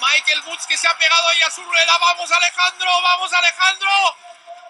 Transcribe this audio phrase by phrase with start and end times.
[0.00, 1.98] Michael Woods que se ha pegado ahí a su rueda.
[1.98, 3.90] Vamos Alejandro, vamos Alejandro.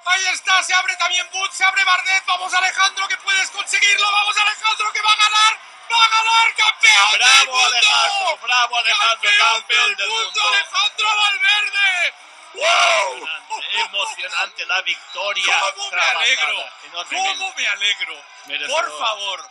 [0.06, 2.24] Ahí está, se abre también Woods, se abre Bardet.
[2.26, 4.10] Vamos Alejandro que puedes conseguirlo.
[4.10, 5.58] Vamos Alejandro que va a ganar.
[5.90, 7.66] Va a ganar campeón bravo, del mundo.
[7.66, 10.48] Alejandro, bravo Alejandro, campeón, campeón del, del mundo, mundo.
[10.48, 12.14] Alejandro Valverde.
[12.52, 13.16] ¡Wow!
[13.16, 15.60] Emocionante, emocionante la victoria.
[15.60, 16.64] ¿Cómo me alegro?
[17.08, 18.24] ¿Cómo me alegro?
[18.46, 18.84] Merecedor.
[18.84, 19.50] Por favor.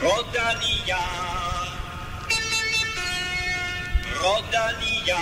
[0.00, 1.39] Rodalía.
[4.22, 5.16] Rodalia.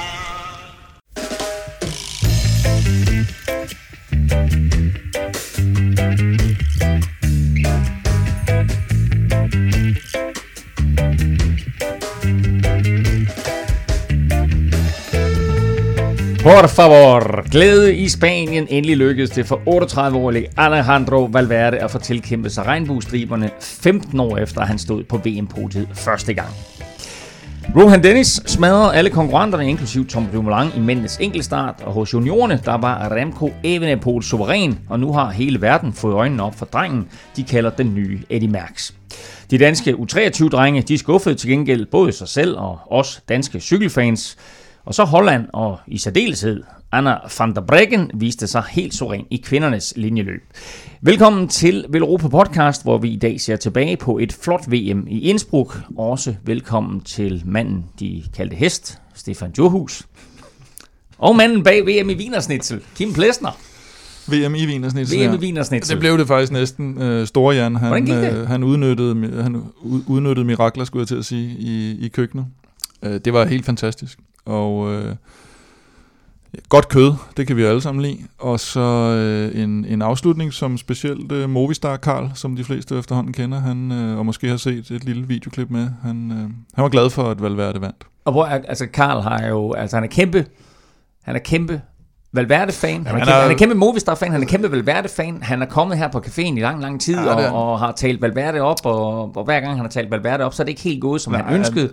[16.43, 22.53] Por favor, glæde i Spanien endelig lykkedes det for 38-årige Alejandro Valverde at få tilkæmpet
[22.53, 26.51] sig regnbuestriberne 15 år efter, at han stod på VM-podiet første gang.
[27.77, 32.75] Rohan Dennis smadrede alle konkurrenterne, inklusiv Tom Dumoulin i mændenes enkeltstart, og hos juniorerne, der
[32.75, 37.45] var Remco Evenepoel suveræn, og nu har hele verden fået øjnene op for drengen, de
[37.45, 38.93] kalder den nye Eddie Merckx.
[39.51, 44.37] De danske U23-drenge, de skuffede til gengæld både sig selv og os danske cykelfans,
[44.89, 49.37] og så Holland og i særdeleshed Anna van der Breggen viste sig helt suveræn i
[49.37, 50.43] kvindernes linjeløb.
[51.01, 55.21] Velkommen til Velropa Podcast, hvor vi i dag ser tilbage på et flot VM i
[55.21, 55.81] Innsbruck.
[55.99, 60.03] Også velkommen til manden, de kaldte hest, Stefan Johus.
[61.19, 63.51] Og manden bag VM i Wienersnitzel, Kim Plesner.
[64.29, 65.19] VM i Wienersnitzel.
[65.19, 65.37] VM i ja.
[65.41, 65.95] Wienersnitzel.
[65.95, 67.03] Det blev det faktisk næsten.
[67.03, 71.17] Øh, Store Jan, Hvordan han, øh, han, udnyttede, han ud- udnyttede mirakler, skulle jeg til
[71.17, 72.47] at sige, i, i køkkenet.
[73.03, 74.19] Øh, det var helt fantastisk.
[74.47, 75.15] Og øh,
[76.69, 78.19] godt kød, det kan vi alle sammen lide.
[78.39, 83.33] Og så øh, en, en afslutning, som specielt øh, Movistar Karl, som de fleste efterhånden
[83.33, 86.39] kender, han, øh, og måske har set et lille videoklip med, han, øh,
[86.75, 88.07] han var glad for, at Valverde vandt.
[88.25, 90.47] Og hvor, altså Karl har jo, altså han er kæmpe,
[91.23, 91.81] han er kæmpe
[92.33, 95.63] Valverde-fan, han, er han kæmpe, er- han er kæmpe Movistar-fan, han er kæmpe Valverde-fan, han
[95.63, 97.53] er kommet her på caféen i lang, lang tid, Ja, og, han.
[97.53, 100.63] og har talt Valverde op, og, og hver gang han har talt Valverde op, så
[100.63, 101.91] er det ikke helt gået, som Nej, han ønskede,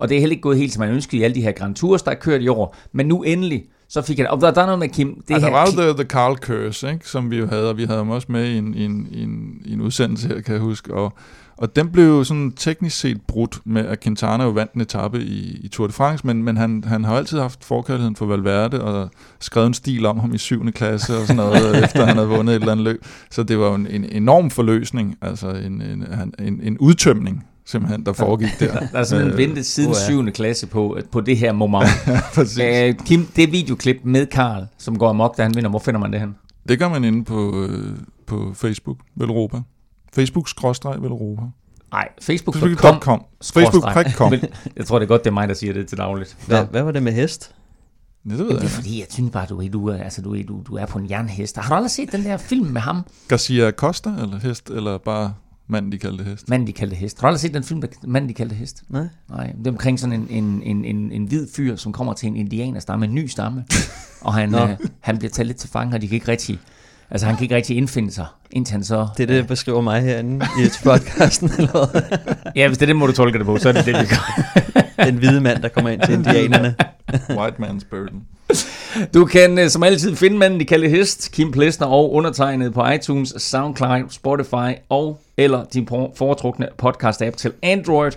[0.00, 1.74] og det er heller ikke gået helt, som han ønskede i alle de her Grand
[1.74, 4.60] Tours, der er kørt i år, men nu endelig, så fik han, og der, der
[4.60, 7.08] er noget med Kim, det altså, her, der var jo the, the Carl Curse, ikke,
[7.08, 9.22] som vi jo havde, og vi havde ham også med i en, i en, i
[9.22, 10.94] en, i en udsendelse her, kan jeg huske.
[10.94, 11.12] Og,
[11.56, 15.20] og den blev jo sådan teknisk set brudt med, at Quintana jo vandt en etape
[15.20, 18.82] i, i Tour de France, men, men han, han har altid haft forkærligheden for Valverde,
[18.82, 19.10] og
[19.40, 20.72] skrevet en stil om ham i 7.
[20.72, 23.04] klasse og sådan noget, efter han havde vundet et eller andet løb.
[23.30, 26.04] Så det var jo en, en enorm forløsning, altså en, en,
[26.38, 28.72] en, en udtømning, simpelthen, der foregik der.
[28.92, 30.00] der er simpelthen Øh, ventet siden uha.
[30.00, 30.32] 7.
[30.32, 31.88] klasse på, på det her moment.
[32.34, 32.58] Præcis.
[32.58, 36.12] øh, Kim, det videoklip med Karl, som går amok, da han vinder, hvor finder man
[36.12, 36.36] det hen?
[36.68, 39.60] Det gør man inde på, øh, på Facebook, Velropa.
[40.16, 41.42] Facebook-Velropa.
[41.92, 43.24] Nej, facebook.com.
[43.42, 44.32] Facebook.com.
[44.76, 46.36] Jeg tror, det er godt, det er mig, der siger det til dagligt.
[46.46, 47.54] Hvad, hvad var det med hest?
[48.26, 48.70] Ja, det ved Jamen, det er jeg.
[48.70, 50.98] fordi, jeg synes bare, du er, du er, altså, du er, du, du er på
[50.98, 51.56] en jernhest.
[51.56, 53.02] Har du aldrig set den der film med ham?
[53.28, 55.34] Garcia Costa, eller hest, eller bare
[55.70, 56.48] mand, de kaldte hest.
[56.48, 57.20] Manden, de kaldte hest.
[57.20, 58.82] Har du aldrig set den film, der Manden, de kaldte hest?
[58.88, 59.06] Nej.
[59.28, 62.26] Nej, det er omkring sådan en, en, en, en, en hvid fyr, som kommer til
[62.26, 63.64] en indianerstamme, en ny stamme.
[64.20, 64.68] og han, øh,
[65.00, 66.58] han bliver taget lidt til fange, og de kan ikke rigtig...
[67.10, 69.08] Altså, han kan ikke rigtig indfinde sig, indtil han så...
[69.16, 72.02] Det er det, der beskriver mig herinde i podcasten, eller hvad?
[72.56, 74.06] Ja, hvis det er den måde, du tolker det på, så er det det, vi
[74.06, 75.04] gør.
[75.04, 76.74] Den hvide mand, der kommer ind til indianerne.
[77.30, 78.22] White man's burden.
[79.14, 82.86] Du kan øh, som altid finde manden, i Kalle hest, Kim Plesner og undertegnet på
[82.86, 88.12] iTunes, SoundCloud, Spotify og eller din foretrukne podcast-app til Android.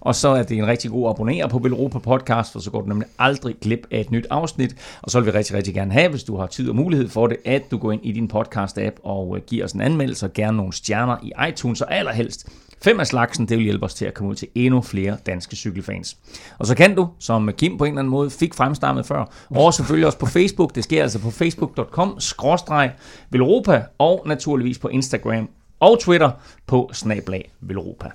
[0.00, 2.88] Og så er det en rigtig god abonner på Velropa Podcast, for så går du
[2.88, 4.76] nemlig aldrig glip af et nyt afsnit.
[5.02, 7.26] Og så vil vi rigtig, rigtig gerne have, hvis du har tid og mulighed for
[7.26, 10.32] det, at du går ind i din podcast-app og øh, giver os en anmeldelse og
[10.32, 12.48] gerne nogle stjerner i iTunes, og allerhelst
[12.84, 15.56] fem af slagsen, det vil hjælpe os til at komme ud til endnu flere danske
[15.56, 16.16] cykelfans.
[16.58, 19.74] Og så kan du, som Kim på en eller anden måde fik fremstammet før, og
[19.74, 22.92] selvfølgelig også på Facebook, det sker altså på facebook.com, skråstreg
[23.30, 25.48] Velropa, og naturligvis på Instagram
[25.80, 26.30] og Twitter
[26.66, 28.10] på snablag Velropa.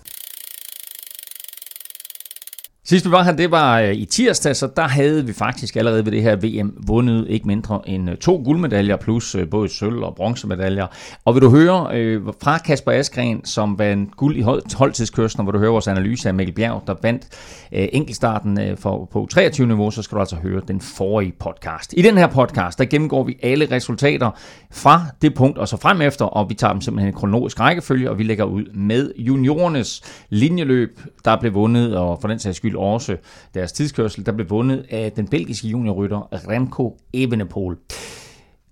[2.90, 6.06] Sidst vi var her, det var øh, i tirsdag, så der havde vi faktisk allerede
[6.06, 10.04] ved det her VM vundet ikke mindre end øh, to guldmedaljer, plus øh, både sølv-
[10.04, 10.88] og bronzemedaljer.
[11.26, 14.42] Og vil du høre øh, fra Kasper Askren, som vandt guld i
[14.76, 17.28] holdtidskørslen, hvor du hører vores analyse af Mikkel Bjerg, der vandt
[17.72, 21.94] øh, enkeltstarten øh, for, på 23-niveau, så skal du altså høre den forrige podcast.
[21.98, 24.32] I den her podcast, der gennemgår vi alle resultater
[24.72, 28.10] fra det punkt og så frem efter, og vi tager dem simpelthen i kronologisk rækkefølge,
[28.10, 32.77] og vi lægger ud med juniorernes linjeløb, der blev vundet, og for den sags skyld
[32.78, 33.18] også
[33.54, 37.76] deres tidskørsel, der blev vundet af den belgiske juniorrytter Remco Evenepoel.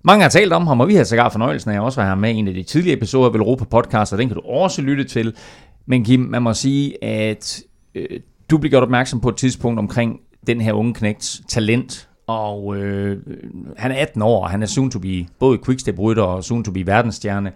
[0.03, 2.15] Mange har talt om ham, og vi har sågar fornøjelsen af at også være her
[2.15, 4.81] med i en af de tidligere episoder af Europa Podcast, og den kan du også
[4.81, 5.35] lytte til.
[5.85, 7.61] Men Kim, man må sige, at
[7.95, 8.19] øh,
[8.49, 13.17] Du blev gjort opmærksom på et tidspunkt omkring den her unge knægts talent, og øh,
[13.77, 16.71] han er 18 år, og han er soon to be både quickstep-rytter og soon to
[16.71, 17.51] be verdensstjerne.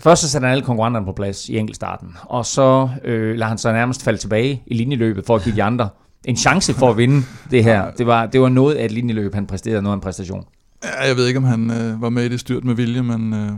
[0.00, 3.58] Først så satte han alle konkurrenterne på plads i enkeltstarten, og så øh, lader han
[3.58, 5.88] sig nærmest falde tilbage i linjeløbet for at give de andre
[6.24, 7.90] en chance for at vinde det her.
[7.90, 10.44] Det var, det var noget af et linjeløb, han præsterede, noget af en præstation.
[10.84, 13.34] Ja, jeg ved ikke, om han øh, var med i det styrt med vilje, men,
[13.34, 13.50] øh,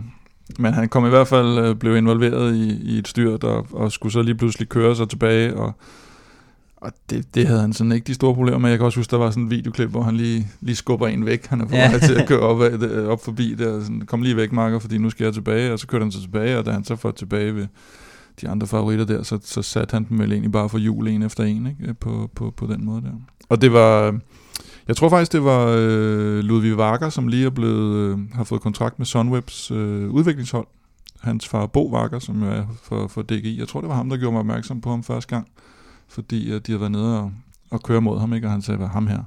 [0.58, 3.92] men han kom i hvert fald øh, blev involveret i, i et styrt, og, og
[3.92, 5.72] skulle så lige pludselig køre sig tilbage, og,
[6.84, 8.70] og det, det havde han sådan ikke de store problemer med.
[8.70, 11.26] Jeg kan også huske, der var sådan en videoklip, hvor han lige, lige skubber en
[11.26, 11.46] væk.
[11.46, 11.90] Han er på Ja.
[11.90, 14.52] vej til at køre op, ad, det- op forbi der, og sådan, kom lige væk,
[14.52, 16.84] Marker, fordi nu skal jeg tilbage, og så kørte han sig tilbage, og da han
[16.84, 17.66] så får tilbage ved
[18.40, 21.22] de andre favoritter der, så, så satte han dem vel egentlig bare for jul en
[21.22, 21.94] efter en, ikke?
[21.94, 23.10] På, på, på den måde der.
[23.48, 24.18] Og det var,
[24.88, 28.60] jeg tror faktisk, det var øh, Ludvig Varker, som lige er blevet, øh, har fået
[28.60, 30.66] kontrakt med Sunwebs øh, udviklingshold.
[31.20, 33.58] Hans far Bo Varker, som er for, for DGI.
[33.58, 35.48] Jeg tror, det var ham, der gjorde mig opmærksom på ham første gang.
[36.08, 37.32] Fordi at de havde været nede og,
[37.70, 38.46] og køre mod ham, ikke?
[38.46, 39.22] og han sagde, hvad ham her.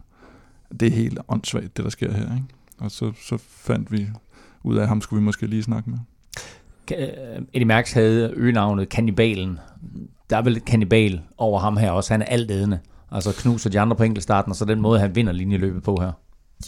[0.79, 2.24] Det er helt åndssvagt, det der sker her.
[2.35, 2.45] Ikke?
[2.79, 4.07] Og så, så fandt vi
[4.63, 5.97] ud af, at ham skulle vi måske lige snakke med.
[6.91, 9.59] Ka- Eddie Merckx havde øgenavnet Kannibalen.
[10.29, 12.13] Der er vel et kannibal over ham her også.
[12.13, 12.80] Han er altædende.
[13.12, 16.12] Altså knuser de andre på enkeltstarten, og så den måde, han vinder linjeløbet på her.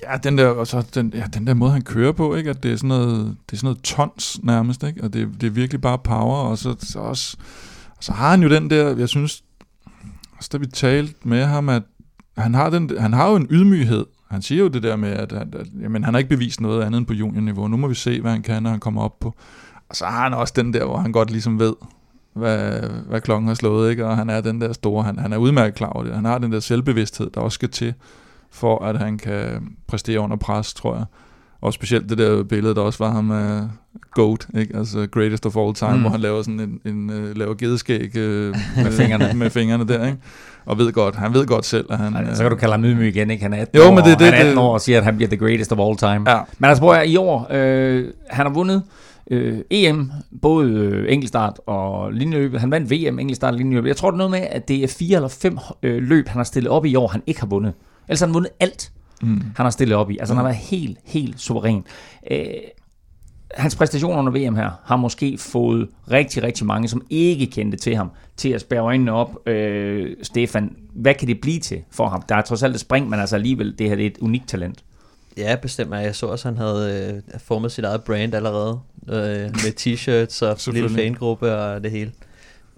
[0.04, 2.50] Ja, den der, og så den, ja, den der måde, han kører på, ikke?
[2.50, 5.04] at det er sådan noget, det er sådan noget tons nærmest, ikke?
[5.04, 7.38] og det, det er virkelig bare power, og så, så, også,
[8.00, 9.44] så har han jo den der, jeg synes,
[10.40, 11.84] også da vi talte med ham, at
[12.38, 14.06] han har, den, han har jo en ydmyghed.
[14.32, 16.84] Han siger jo det der med, at, at, at jamen, han har ikke bevist noget
[16.84, 17.68] andet end på juniorniveau.
[17.68, 19.36] Nu må vi se, hvad han kan, når han kommer op på.
[19.90, 21.74] Og så har han også den der, hvor han godt ligesom ved,
[22.34, 24.06] hvad, hvad klokken har slået, ikke?
[24.06, 26.16] og han er den der store, han, han er udmærket klar over det.
[26.16, 27.94] Han har den der selvbevidsthed, der også skal til,
[28.52, 31.06] for at han kan præstere under pres, tror jeg.
[31.62, 33.62] Og specielt det der billede, der også var ham af
[34.12, 34.78] GOAT, ikke?
[34.78, 36.02] altså greatest of all time, Mm.
[36.02, 38.22] hvor han laver sådan en, en uh, laver gedeskæg uh,
[38.84, 39.32] med, fingrene.
[39.40, 40.18] med fingrene der, ikke?
[40.66, 42.18] og ved godt, han ved godt selv, at han...
[42.28, 43.44] Øh, så kan du kalde ham ydmyg igen, ikke?
[43.44, 44.98] Han er 18, Jo, år, men det det, han er 18 det- år og siger,
[44.98, 46.32] at han bliver the greatest of all time.
[46.32, 48.84] Ja, Men altså, prøv at, i år, øh, han har vundet
[49.32, 52.60] øh, EM, både øh, enkeltstart og linjeløbet.
[52.60, 53.88] Han vandt VM, enkeltstart og linjeløbet.
[53.88, 56.38] Jeg tror, det er noget med, at det er fire eller fem øh, løb, han
[56.38, 57.74] har stillet op i år, han ikke har vundet.
[58.08, 58.92] Ellers har han vundet alt,
[59.22, 59.42] mm.
[59.56, 60.18] han har stillet op i.
[60.18, 61.84] Altså, han har været helt, helt suveræn.
[62.32, 62.46] Øh,
[63.56, 67.96] hans præstationer under VM her har måske fået rigtig, rigtig mange, som ikke kendte til
[67.96, 69.48] ham, til at spære øjnene op.
[69.48, 72.22] Øh, Stefan, hvad kan det blive til for ham?
[72.30, 74.48] Der er trods alt et spring, men altså alligevel, det her det er et unikt
[74.48, 74.84] talent.
[75.38, 75.94] Ja, bestemt.
[75.94, 78.80] Jeg så også, at han havde øh, formet sit eget brand allerede.
[79.10, 82.12] Øh, med t-shirts og lille fangruppe og det hele.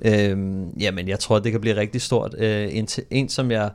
[0.05, 2.35] Øhm, jamen, jeg tror, det kan blive rigtig stort.
[2.37, 3.69] Øh, en, en, som jeg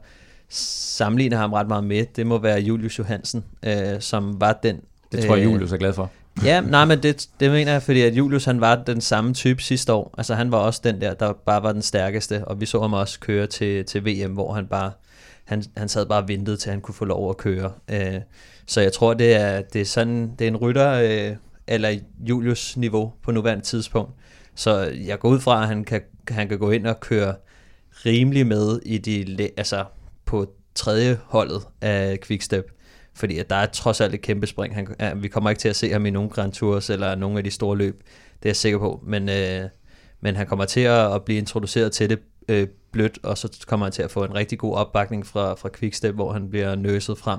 [0.49, 4.81] sammenligner ham ret meget med, det må være Julius Johansen, øh, som var den...
[5.13, 6.11] Det tror jeg, øh, Julius er glad for.
[6.45, 9.63] Ja, nej, men det, det mener jeg, fordi at Julius han var den samme type
[9.63, 10.15] sidste år.
[10.19, 12.93] Altså han var også den der, der bare var den stærkeste, og vi så ham
[12.93, 14.93] også køre til, til VM, hvor han bare,
[15.45, 17.73] han, han sad bare og ventede til han kunne få lov at køre.
[17.89, 18.21] Øh,
[18.67, 21.99] så jeg tror, det er, det er sådan, det er en rytter, øh, eller
[22.29, 24.11] Julius niveau på nuværende tidspunkt.
[24.55, 27.35] Så jeg går ud fra, at han kan, han kan gå ind og køre
[28.07, 29.85] rimelig med i de, altså
[30.26, 32.64] på tredje holdet af Quickstep.
[33.14, 34.75] Fordi at der er trods alt et kæmpe spring.
[34.75, 37.38] Han, ja, vi kommer ikke til at se ham i nogen Grand Tours eller nogle
[37.38, 38.02] af de store løb.
[38.43, 39.00] Det er jeg sikker på.
[39.06, 39.61] Men, øh,
[40.20, 42.19] men han kommer til at, at blive introduceret til det
[42.49, 45.69] øh, blødt, og så kommer han til at få en rigtig god opbakning fra, fra
[45.78, 47.38] Quickstep, hvor han bliver nøset frem.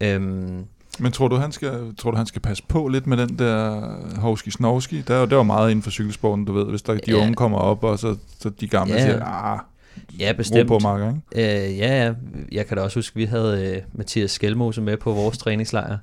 [0.00, 0.64] Øhm,
[0.98, 3.80] Men tror du, han skal, tror du, han skal passe på lidt med den der
[4.20, 5.02] hovski snovski?
[5.08, 6.64] Der er jo, der er jo meget inden for cykelsporten, du ved.
[6.64, 7.16] Hvis der, de Ja.
[7.22, 9.00] unge kommer op, og så, så de gamle Ja.
[9.00, 9.58] siger, ah,
[10.18, 10.68] ja, bestemt.
[10.68, 11.66] på, Marker, ikke?
[11.70, 12.12] Øh, ja, ja.
[12.52, 15.98] Jeg kan da også huske, at vi havde øh, Mathias Skelmose med på vores træningslejr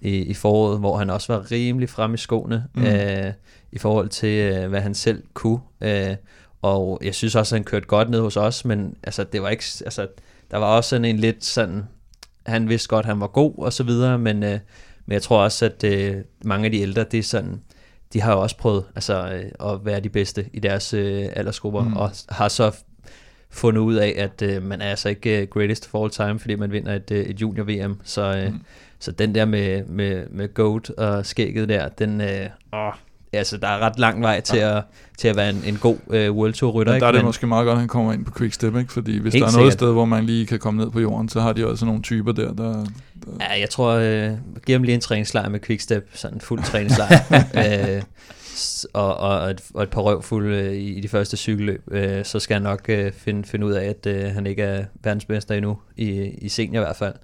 [0.00, 2.84] i, i foråret, hvor han også var rimelig frem i skoene Mm.
[2.84, 3.32] øh,
[3.72, 5.58] i forhold til, øh, hvad han selv kunne.
[5.80, 6.16] Øh,
[6.62, 9.48] og jeg synes også, at han kørte godt ned hos os, men altså, det var
[9.48, 10.06] ikke, altså,
[10.50, 11.82] der var også sådan en lidt sådan,
[12.46, 14.58] han vidste godt, at han var god og så videre, men, øh,
[15.06, 17.60] men jeg tror også, at øh, mange af de ældre, det er sådan,
[18.12, 21.82] de har jo også prøvet altså, øh, at være de bedste i deres øh, aldersgrupper,
[21.82, 21.96] mm.
[21.96, 22.72] og har så
[23.52, 26.54] fundet ud af, at øh, man er altså ikke øh, greatest of all time, fordi
[26.54, 28.00] man vinder et, øh, et junior-VM.
[28.04, 28.60] Så, øh, Mm.
[28.98, 32.92] så den der med, med, med GOAT og skægget der, den, øh, åh,
[33.32, 34.82] altså der er ret lang vej til, at,
[35.18, 36.92] til at være en, en god øh, World Tour rytter.
[36.92, 38.92] Men der er det Men, måske meget godt, at han kommer ind på Quickstep, ikke?
[38.92, 39.72] Fordi hvis der er noget sikkert.
[39.72, 42.32] sted, hvor man lige kan komme ned på jorden, så har de også nogle typer
[42.32, 42.72] der, der...
[42.72, 42.84] der
[43.40, 44.30] Ja, jeg tror, øh,
[44.66, 47.18] giv ham lige en træningslejr med Quickstep, sådan en fuld træningslejr,
[47.96, 48.02] øh,
[48.92, 52.40] og, og, et, og et par røvfulde øh, i, i de første cykelløb, øh, så
[52.40, 55.78] skal han nok øh, finde, finde ud af, at øh, han ikke er verdensmester endnu,
[55.96, 57.14] i, i senior i hvert fald.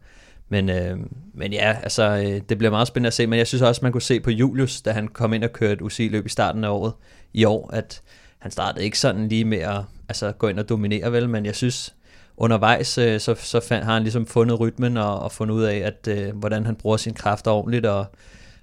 [0.48, 0.96] Men, øh,
[1.34, 3.92] men ja, altså, øh, det bliver meget spændende at se, men jeg synes også, man
[3.92, 6.92] kunne se på Julius, da han kom ind og kørte UCI-løb i starten af året
[7.32, 8.02] i år, at
[8.38, 11.54] han startede ikke sådan lige med at altså, gå ind og dominere vel, men jeg
[11.54, 11.94] synes,
[12.36, 15.76] undervejs, øh, så, så fand, har han ligesom fundet rytmen og, og fundet ud af,
[15.76, 18.06] at øh, hvordan han bruger sine kræfter ordentligt og,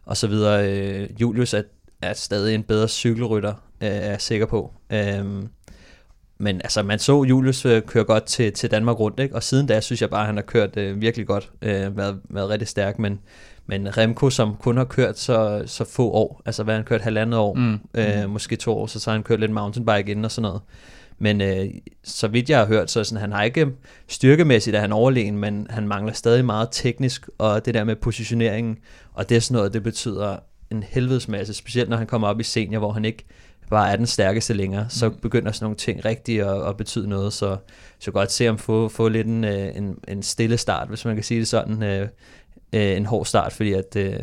[0.05, 0.69] og så videre.
[0.69, 1.61] Øh, Julius er,
[2.01, 4.73] er stadig en bedre cykelrytter, øh, er jeg sikker på.
[4.89, 5.25] Øh,
[6.37, 9.35] men altså, man så Julius øh, køre godt til, til Danmark rundt, ikke?
[9.35, 12.19] og siden da synes jeg bare, at han har kørt øh, virkelig godt, øh, været,
[12.29, 13.19] været rigtig stærk, men,
[13.65, 17.39] men Remco, som kun har kørt så, så få år, altså hvad han kørt halvandet
[17.39, 17.79] år, mm.
[17.93, 20.61] Øh, måske to år, så, så har han kørt lidt mountainbike inden og sådan noget.
[21.19, 21.65] Men øh,
[22.03, 23.67] så vidt jeg har hørt, så sådan, han har ikke
[24.07, 28.77] styrkemæssigt, at han overlegen, men han mangler stadig meget teknisk, og det der med positioneringen,
[29.13, 30.37] og det er sådan noget, det betyder
[30.71, 33.25] en helvedes masse, specielt når han kommer op i senior, hvor han ikke
[33.69, 37.33] bare er den stærkeste længere, så begynder sådan nogle ting rigtig at, at betyde noget,
[37.33, 37.57] så
[37.99, 41.15] så godt se ham få, få lidt en, øh, en, en stille start, hvis man
[41.15, 42.07] kan sige det sådan, øh,
[42.73, 44.19] øh, en hård start, fordi at, øh,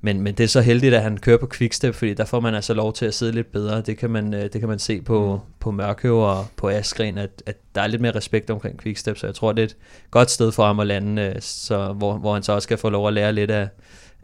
[0.00, 2.54] men, men det er så heldigt, at han kører på quickstep, fordi der får man
[2.54, 3.80] altså lov til at sidde lidt bedre.
[3.80, 7.56] Det kan man, det kan man se på, på Mørkøv og på Askren, at, at
[7.74, 9.76] der er lidt mere respekt omkring quickstep, så jeg tror, det er et
[10.10, 13.08] godt sted for ham at lande, så, hvor, hvor han så også kan få lov
[13.08, 13.68] at lære lidt af,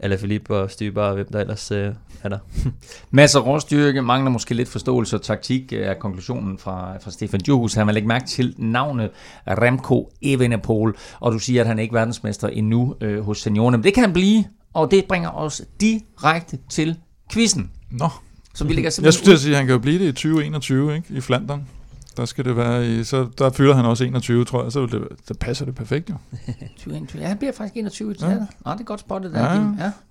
[0.01, 1.93] eller Philippe og Styber og hvem der ellers øh,
[2.23, 2.39] er der.
[3.11, 7.73] Masser af råstyrke, mangler måske lidt forståelse og taktik af konklusionen fra, fra Stefan Johus.
[7.73, 9.09] Han har lægge mærke til navnet
[9.47, 13.77] Remco Evenepoel, og du siger, at han er ikke verdensmester endnu øh, hos seniorerne.
[13.77, 14.43] Men det kan han blive,
[14.73, 16.97] og det bringer os direkte til
[17.31, 17.71] quizzen.
[17.91, 18.09] Nå,
[18.53, 20.05] Så vi lægger jeg simpelthen skulle til at sige, at han kan jo blive det
[20.05, 21.07] i 2021, ikke?
[21.09, 21.67] I Flandern.
[22.17, 25.07] Der skal det være i, så der fylder han også 21, tror jeg, så det,
[25.27, 26.15] så passer det perfekt jo.
[26.77, 27.21] 2021.
[27.21, 28.29] Ja, han bliver faktisk 21 til Ja.
[28.31, 28.37] ja.
[28.65, 29.61] Nå, det er godt spottet der, Ja.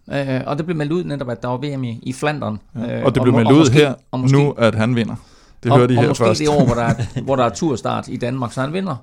[0.09, 0.19] ja.
[0.25, 0.39] ja.
[0.39, 2.59] Øh, og det blev meldt ud netop, at der var VM i, i Flandern.
[2.77, 2.99] Ja.
[2.99, 5.15] Øh, og det blev meldt og ud måske- her og måske, nu, at han vinder.
[5.63, 6.41] Det og, hører de og her måske først.
[6.41, 8.97] det år, hvor der, er, hvor der er turstart i Danmark, så han vinder.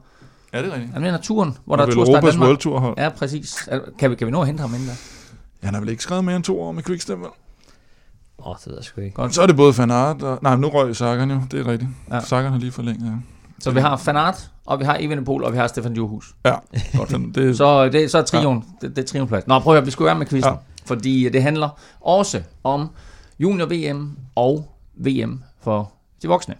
[0.53, 0.93] Ja, det er rigtigt.
[0.93, 2.47] Han vinder turen, hvor Der der er turstart i Danmark.
[2.47, 2.95] World Tour hold.
[2.97, 3.69] Ja, præcis.
[3.99, 4.93] Kan vi, kan vi nå at hente ham inden der?
[5.63, 7.27] Han har vel ikke skrevet mere end to år med Quickstep, vel?
[8.39, 9.15] Åh, oh, det ved jeg sgu ikke.
[9.15, 9.35] Godt.
[9.35, 10.39] Så er det både Van Aert og...
[10.41, 11.91] Nej, nu røg Sagan jo, det er rigtigt.
[12.11, 12.19] Ja.
[12.19, 13.13] Sagan har lige forlænget, ja.
[13.59, 16.35] Så vi har Fanart, og vi har Evenepoel, og vi har Stefan Johus.
[16.45, 16.55] Ja,
[16.97, 17.35] godt.
[17.35, 18.87] Det, så, det, så er trion, ja.
[18.87, 19.47] det, det er trionplads.
[19.47, 20.51] Nå, prøv at høre, vi skulle være med quizzen.
[20.51, 20.57] Ja.
[20.85, 21.69] Fordi det handler
[22.01, 22.89] også om
[23.39, 25.91] junior-VM og VM for
[26.21, 26.55] de voksne.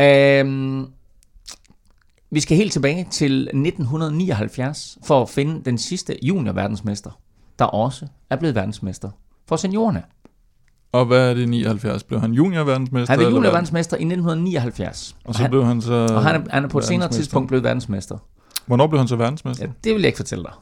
[0.00, 0.86] Øhm,
[2.30, 7.10] vi skal helt tilbage til 1979 for at finde den sidste junior-verdensmester,
[7.58, 9.10] der også er blevet verdensmester
[9.48, 10.02] for seniorerne.
[10.92, 12.02] Og hvad er det 79?
[12.02, 13.12] Blev han junior-verdensmester?
[13.12, 15.16] Han blev junior-verdensmester i 1979.
[15.24, 15.94] Og så han, blev han så...
[15.94, 18.18] og han, er, han er på et senere tidspunkt blevet verdensmester.
[18.66, 19.66] Hvornår blev han så verdensmester?
[19.66, 20.52] Ja, det vil jeg ikke fortælle dig.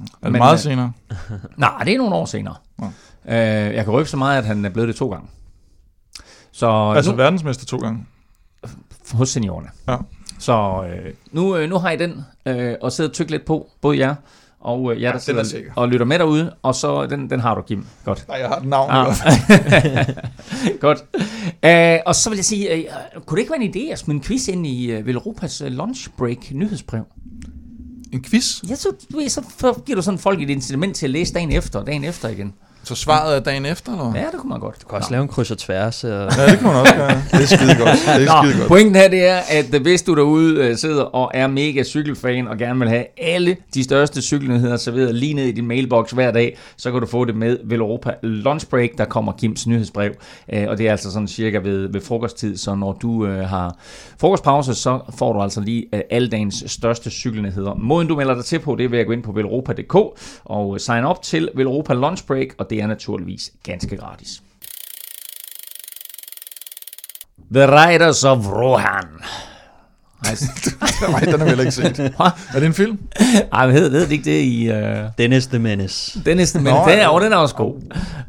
[0.00, 0.92] er det men, meget øh, senere?
[1.56, 2.54] Nej, det er nogle år senere.
[2.78, 2.86] Nå.
[3.28, 3.34] Øh,
[3.74, 5.28] jeg kan røbe så meget, at han er blevet det to gange.
[6.52, 8.06] Så Altså nu, verdensmester to gange.
[9.12, 9.68] hos seniorerne.
[9.88, 9.96] Ja.
[10.38, 13.70] Så øh, nu, øh, nu har I den, øh, og sidder og tykke lidt på,
[13.80, 14.14] både jer
[14.60, 15.72] og øh, jer, der den er sidder sikker.
[15.76, 17.86] og lytter med derude, og så den, den har du, Kim.
[18.04, 18.24] Godt.
[18.28, 18.90] Nej, jeg har et navn.
[18.90, 19.14] Ah.
[20.80, 21.04] Godt.
[21.64, 22.84] Øh, og så vil jeg sige, øh,
[23.26, 26.08] kunne det ikke være en idé at smide en quiz ind i øh, Velropas lunch
[26.18, 27.04] break nyhedsbrev?
[28.12, 28.62] En quiz?
[28.70, 31.78] Ja, så, du så giver du sådan folk et incitament til at læse dagen efter,
[31.78, 32.54] og dagen efter igen.
[32.88, 34.12] Så svaret er dagen efter, eller?
[34.14, 34.76] Ja, det kunne man godt.
[34.82, 36.04] Du kan også lave en kryds og tværs.
[36.04, 36.10] Og...
[36.10, 37.10] Ja, det kunne man også gøre.
[37.32, 37.88] Det er skide godt.
[38.06, 38.68] Det er skide Nå, godt.
[38.68, 42.48] pointen her det er, at øh, hvis du derude øh, sidder og er mega cykelfan
[42.48, 46.30] og gerne vil have alle de største cykelnyheder serveret lige ned i din mailbox hver
[46.30, 50.10] dag, så kan du få det med Velropa Lunch Break, der kommer Kims nyhedsbrev.
[50.52, 53.76] Øh, Og det er altså sådan cirka ved, ved frokosttid, så når du øh, har
[54.20, 57.74] frokostpause, så får du altså lige øh, alle dagens største cykelnyheder.
[57.74, 59.94] Måden du melder dig til på, det er ved at gå ind på velropa.dk
[60.44, 64.42] og øh, sign op til Velropa Lunch Break, og det er naturligvis ganske gratis.
[67.50, 69.22] The Riders of Rohan.
[70.24, 70.36] Ej,
[71.10, 71.98] Nej, den har vi heller ikke set.
[72.54, 72.98] Er det en film?
[73.52, 74.70] Ej, hvad hedder, det ikke det i...
[74.70, 74.76] Uh...
[75.18, 76.20] Dennis the Menace.
[76.26, 77.74] Dennis, men Nå, den, er, og den er også god.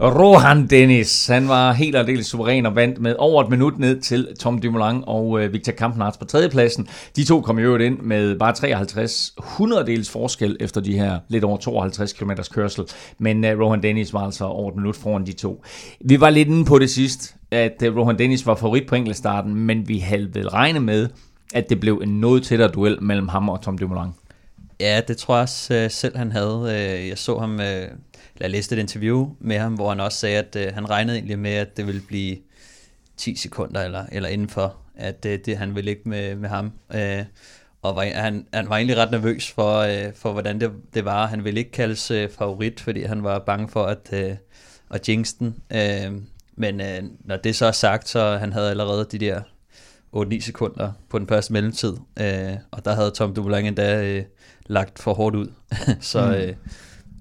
[0.02, 4.02] Rohan Dennis, han var helt og aldeles suveræn og vandt med over et minut ned
[4.02, 6.88] til Tom Dumoulin og øh, Victor Kampenarts på tredjepladsen.
[7.16, 11.44] De to kom i øvrigt ind med bare 53 hundreddels forskel efter de her lidt
[11.44, 12.84] over 52 km kørsel.
[13.20, 15.64] Men øh, Rohan Dennis var altså over et minut foran de to.
[16.06, 19.56] Vi var lidt inde på det sidst, at øh, Rohan Dennis var favorit på enkeltstarten,
[19.56, 21.08] men vi havde vel regnet med,
[21.54, 24.12] at det blev en noget tættere duel mellem ham og Tom Dumoulin.
[24.80, 26.62] Ja, det tror jeg også øh, selv, han havde.
[26.64, 27.92] Øh, jeg så ham, øh, eller
[28.40, 31.52] jeg læste et interview med ham, hvor han også sagde, at han regnede egentlig med,
[31.52, 32.38] at det ville blive
[33.18, 36.72] 10 sekunder eller, eller indenfor, at det, det, han ville ligge med, med ham.
[37.82, 41.28] Og var, han, han var egentlig ret nervøs for, for hvordan det, det var.
[41.28, 44.14] Han ville ikke kaldes favorit, fordi han var bange for at,
[44.92, 45.56] at jinx den.
[46.56, 46.82] Men
[47.20, 49.42] når det så er sagt, så han havde allerede de der
[50.16, 51.94] 8-9 sekunder på den første mellemtid.
[52.20, 54.24] Øh, og der havde Tom Dumoulin endda øh,
[54.66, 55.48] lagt for hårdt ud.
[56.02, 56.32] så, Mm.
[56.34, 56.54] øh,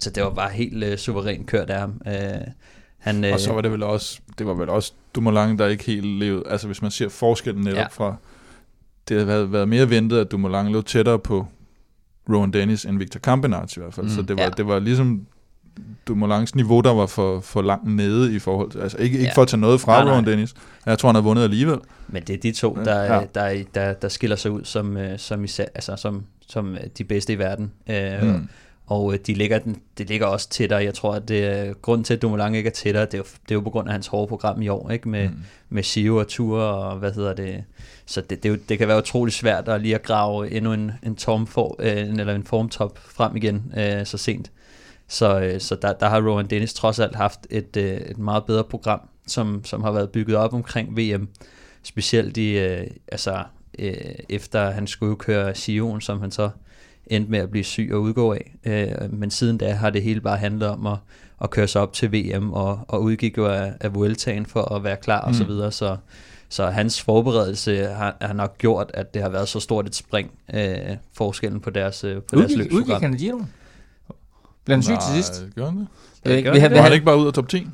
[0.00, 2.00] så det var bare helt øh, suverænt kørt af ham.
[2.07, 2.12] Øh,
[2.99, 5.85] han, øh, Og så var det vel også, det var vel også Dumoulin, der ikke
[5.85, 7.87] helt levede, altså hvis man ser forskellen netop Ja.
[7.87, 8.16] fra
[9.09, 11.47] det havde været, været mere ventet, at Dumoulin lå tættere på
[12.33, 14.07] Rowan Dennis end Victor Campenarts i hvert fald.
[14.07, 14.49] Mm, så det var, ja.
[14.49, 15.26] det var ligesom
[16.08, 19.32] Dumoulins niveau, der var for, for langt nede i forhold til, altså ikke, ikke Ja.
[19.35, 20.02] for at tage noget fra.
[20.04, 20.54] Rowan Dennis.
[20.87, 21.78] Jeg tror, han har vundet alligevel.
[22.08, 23.14] Men det er de to, der, Ja.
[23.14, 23.25] ja.
[23.35, 27.04] der, der, der skiller sig ud som, øh, som, især, altså som, som øh, de
[27.04, 27.73] bedste i verden.
[27.90, 28.49] Øh, Mm.
[28.90, 29.58] Og de ligger,
[29.99, 30.85] det ligger også tættere.
[30.85, 33.50] Jeg tror, at det grunden til, at Dumoulin ikke er tættere, det er, jo, det
[33.50, 35.08] er jo på grund af hans hårde program i år, ikke?
[35.08, 35.35] Med, mm.
[35.68, 37.64] med Giro og Tour og hvad hedder det.
[38.06, 40.92] Så det, det, jo, det kan være utrolig svært at lige at grave endnu en,
[41.02, 44.50] en, tom for, øh, en- eller en formtop frem igen øh, så sent.
[45.08, 48.44] Så, øh, så der, der har Rowan Dennis trods alt haft et, øh, et meget
[48.44, 51.28] bedre program, som, som har været bygget op omkring VM.
[51.82, 53.42] Specielt i, øh, altså,
[53.78, 53.94] øh,
[54.28, 56.50] efter han skulle køre Sion, som han så
[57.06, 58.54] endte med at blive syg og udgå af.
[58.64, 60.96] Øh, men siden da har det hele bare handlet om at,
[61.42, 64.84] at køre sig op til VM, og, og udgik jo af, af Vueltaen for at
[64.84, 65.48] være klar og så Mm.
[65.48, 65.72] videre.
[65.72, 65.96] Så,
[66.48, 70.30] så hans forberedelse har, har nok gjort, at det har været så stort et spring,
[70.54, 70.76] øh,
[71.12, 73.02] forskellen på deres, på deres Udgik, udgik løbsprogram.
[73.02, 73.38] han i Giro?
[74.68, 75.44] Blev han syg til sidst?
[75.56, 75.87] Gør han det?
[76.25, 77.66] Jeg ved ikke, vi havde, Var han ikke bare ud af top 10?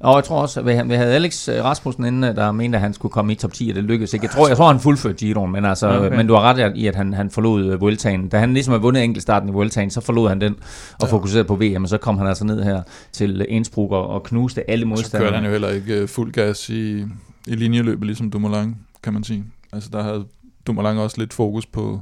[0.00, 2.76] og jeg tror også, at vi havde, vi havde Alex øh, Rasmussen inde, der mente,
[2.76, 4.24] at han skulle komme i top 10, og det lykkedes ikke.
[4.24, 6.16] Jeg tror, jeg tror han fuldførte Giroen, men, altså, Okay.
[6.16, 8.28] men du har ret i, at han, han forlod øh, Vueltaen.
[8.28, 10.54] Da han ligesom havde vundet enkeltstarten i Vueltaen, så forlod han den
[11.00, 11.12] og Ja.
[11.12, 14.70] fokuserede på VM, og så kom han altså ned her til Innsbruck og, og knuste
[14.70, 15.34] alle Så kørte modstandere.
[15.34, 16.98] han jo heller ikke øh, fuld gas i,
[17.46, 19.44] i linjeløbet, ligesom Dumoulin, kan man sige.
[19.72, 20.24] Altså der havde
[20.66, 22.00] Dumoulin også lidt fokus på...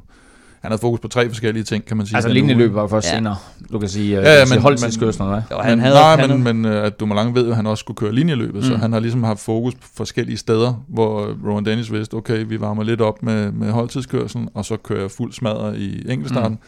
[0.62, 2.16] Han havde fokus på tre forskellige ting, kan man sige.
[2.16, 2.74] Altså den linjeløb uge.
[2.74, 3.12] var først Ja.
[3.12, 3.16] ja.
[3.18, 3.36] senere.
[3.72, 5.40] Du kan sige, Ja, ja, ja, ja, men- holdtidskørslen, hvad?
[5.50, 7.66] Og han men, havde nej, han men, men øh, at Dumoulin ved jo, at han
[7.66, 8.62] også skulle køre linjeløbet, mm.
[8.62, 8.80] så Mm.
[8.80, 12.82] han har ligesom haft fokus på forskellige steder, hvor Rowan Dennis vidste, okay, vi varmer
[12.82, 16.58] lidt op med, med holdtidskørselen, og så kører jeg fuld smadret i enkeltstarten, mm.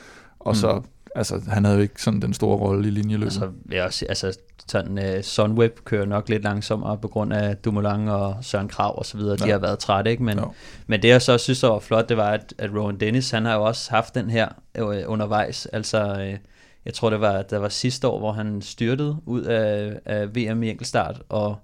[0.40, 0.80] og så,
[1.14, 3.24] altså, han havde jo ikke sådan den store rolle i linjeløbet.
[3.26, 4.32] Altså, jeg også, altså
[4.68, 9.06] sådan, uh, Sunweb kører nok lidt langsommere på grund af Dumoulin og Søren Krav og
[9.06, 9.36] så videre.
[9.36, 9.52] De Ja.
[9.52, 10.22] har været trætte, ikke?
[10.22, 10.38] Men,
[10.86, 13.44] men det jeg så synes, der var flot, det var, at, at Rowan Dennis, han
[13.44, 15.66] har jo også haft den her øh, undervejs.
[15.66, 16.36] Altså, øh,
[16.84, 20.62] jeg tror, det var, der var sidste år, hvor han styrtede ud af, af VM
[20.62, 21.56] i enkeltstart, og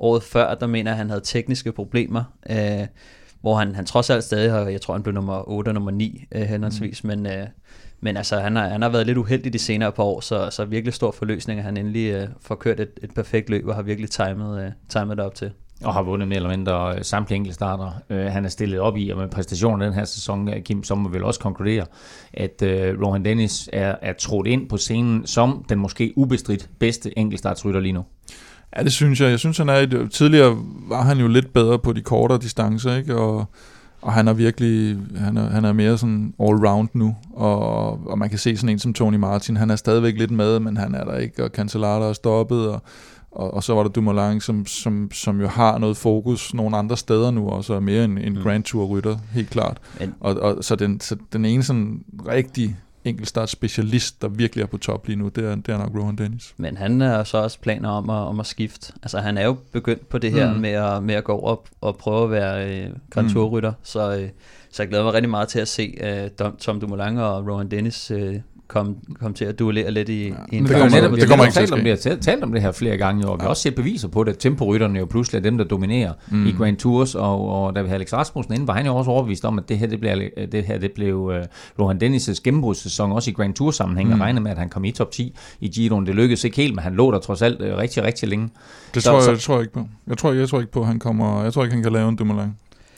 [0.00, 2.86] året før, der mener at han havde tekniske problemer, øh,
[3.40, 5.90] hvor han, han trods alt stadig har, jeg tror, han blev nummer 8 og nummer
[5.90, 7.08] 9 øh, henholdsvis, mm.
[7.08, 7.46] men, øh,
[8.04, 10.64] men altså, han har, han har været lidt uheldig de senere par år, så, så
[10.64, 13.82] virkelig stor forløsning, at han endelig øh, får kørt et, et perfekt løb, og har
[13.82, 15.50] virkelig timet, øh, timet det op til.
[15.84, 19.10] og har vundet mere eller mindre øh, samtlige enkeltstarter, øh, han er stillet op i,
[19.10, 21.86] og med præstationen den her sæson, øh, Kim, så må vel også konkludere,
[22.32, 27.18] at øh, Rohan Dennis er, er trådt ind på scenen som den måske ubestridt bedste
[27.18, 28.04] enkeltstartsrytter lige nu.
[28.76, 29.30] Ja, det synes jeg.
[29.30, 30.56] Jeg synes, han er et, tidligere
[30.88, 33.16] var han jo lidt bedre på de kortere distancer, ikke?
[33.16, 33.46] Og,
[34.02, 38.28] og han er virkelig, han er, han er mere sådan all-round nu, og, og man
[38.30, 41.04] kan se sådan en som Tony Martin, han er stadigvæk lidt med, men han er
[41.04, 42.82] der ikke, og Cancellara er stoppet, og,
[43.32, 46.96] og, og så var der Dumoulin, som, som, som jo har noget fokus nogle andre
[46.96, 48.42] steder nu, og så er mere en, en Mm.
[48.42, 49.78] Grand Tour-rytter, helt klart.
[50.00, 54.66] Men- Og, og så, den, så den ene sådan rigtig enkeltstart specialist, der virkelig er
[54.66, 56.54] på top lige nu, det er, det er nok Rohan Dennis.
[56.56, 58.92] Men han har så også planer om at, om at skifte.
[59.02, 60.54] Altså han er jo begyndt på det her Mm.
[60.54, 60.60] mm.
[60.60, 63.32] med, at, med at gå over og, og prøve at være øh, Grand Mm.
[63.32, 63.72] Tour-rytter.
[63.82, 64.28] Så, øh,
[64.70, 68.10] så jeg glæder mig rigtig meget til at se øh, Tom Dumoulin og Rowan Dennis
[68.10, 68.34] øh,
[68.72, 71.28] komme kom til at duellere lidt i, ja, i en det kommer- netop, det det
[71.28, 71.80] kommer ikke til at talt om, ske.
[71.80, 73.50] det, vi har talt- talt om det her flere gange, og vi har Ja.
[73.50, 74.38] også set beviser på det.
[74.38, 76.46] Temporytterne jo pludselig er dem, der dominerer mm.
[76.46, 79.10] i Grand Tours, og, og da vi havde Alex Rasmussen inde, var han jo også
[79.10, 80.20] overbevist om, at det her, det blev,
[80.52, 81.34] det her, det blev uh,
[81.80, 84.14] Rohan Dennis' gennembrudssæson, også i Grand Tour sammenhæng, mm.
[84.14, 86.06] og regnede med, at han kom i top 10 i Giroen.
[86.06, 88.48] Det lykkedes ikke helt, men han lå der trods alt uh, rigtig, rigtig længe.
[88.94, 89.86] Det Så- tror, jeg, så- jeg, tror jeg ikke på.
[90.06, 91.42] Jeg tror, jeg tror ikke på, at han kommer...
[91.42, 92.48] Jeg tror ikke, han kan lave en Dumoulin.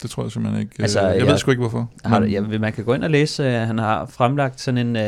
[0.02, 0.74] Det tror jeg simpelthen ikke.
[0.78, 1.90] Altså, Altså, jeg, jeg ved sgu ikke, hvorfor.
[2.04, 4.96] Har, Men ja, man kan gå ind og læse, øh, han har fremlagt sådan en,
[4.96, 5.02] øh,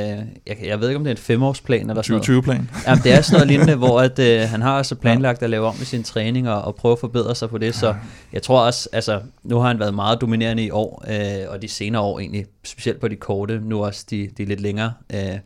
[0.47, 2.43] jeg, jeg ved ikke om det er en femårsplan eller sådan noget.
[2.45, 2.71] 2020-plan.
[2.87, 5.67] Jamen, det er sådan noget lignende, hvor at, øh, han har altså planlagt at lave
[5.67, 7.95] om med sin træning og, og prøve at forbedre sig på det, så
[8.33, 11.69] jeg tror også, altså nu har han været meget dominerende i år, øh, og de
[11.69, 14.93] senere år egentlig, specielt på de korte, nu også de, de lidt længere.
[15.15, 15.39] Øh,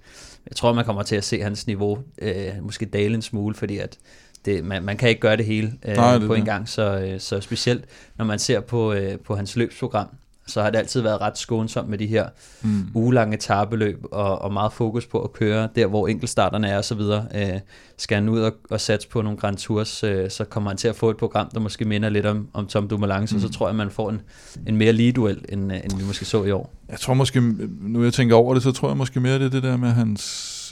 [0.47, 3.79] jeg tror, man kommer til at se hans niveau øh, måske dale en smule, fordi
[3.79, 3.99] at
[4.45, 6.49] det, man, man kan ikke gøre det hele øh, Nej, det på en det.
[6.49, 7.85] gang, så, øh, så specielt
[8.19, 10.07] når man ser på, øh, på hans løbsprogram,
[10.47, 12.29] så har det altid været ret skånsomt med de her
[12.63, 12.87] Mm.
[12.95, 16.95] ugelange tabeløb og, og meget fokus på at køre der, hvor enkeltstarterne er og så
[16.95, 17.27] videre.
[17.35, 17.61] Øh,
[17.99, 20.89] skal han ud og, og satse på nogle Grand Tours, øh, så kommer han til
[20.89, 23.41] at få et program, der måske minder lidt om, om Tom Dumoulin, så, Mm.
[23.41, 24.21] så tror jeg, man får en,
[24.67, 26.73] en mere lige duel, end, øh, end vi måske så i år.
[26.89, 27.41] Jeg tror måske,
[27.81, 29.93] nu jeg tænker over det, så tror jeg måske mere, det er det der med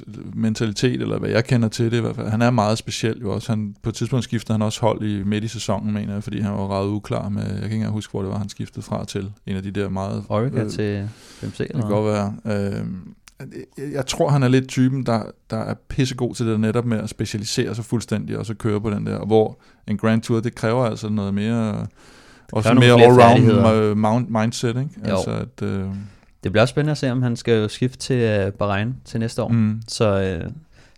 [0.07, 2.29] hans mentalitet, eller hvad jeg kender til det i hvert fald.
[2.29, 3.53] Han er meget speciel jo også.
[3.53, 6.41] Han, på et tidspunkt skiftede han også hold i midt i sæsonen, mener jeg, fordi
[6.41, 8.83] han var ret uklar med, jeg kan ikke engang huske, hvor det var, han skiftede
[8.83, 9.33] fra til.
[9.47, 10.25] En af de der meget...
[10.29, 11.09] Orica øh, til
[11.43, 11.91] 5C Det eller kan noget?
[11.91, 12.81] godt være.
[12.81, 16.85] Øh, jeg- tror, han er lidt typen, der, der er pissegod til det der netop
[16.85, 19.17] med at specialisere sig fuldstændig, og så køre på den der.
[19.17, 21.87] Og hvor en Grand Tour, det kræver altså noget mere
[22.53, 24.89] også nogle mere all-round mindset, ikke?
[25.09, 25.15] Jo.
[25.17, 25.87] Altså, at, øh,
[26.45, 29.21] Det bliver også spændende at se, om han skal jo skifte til øh, Bahrain til
[29.21, 29.49] næste år.
[29.49, 29.83] mm.
[29.89, 30.41] Så, øh,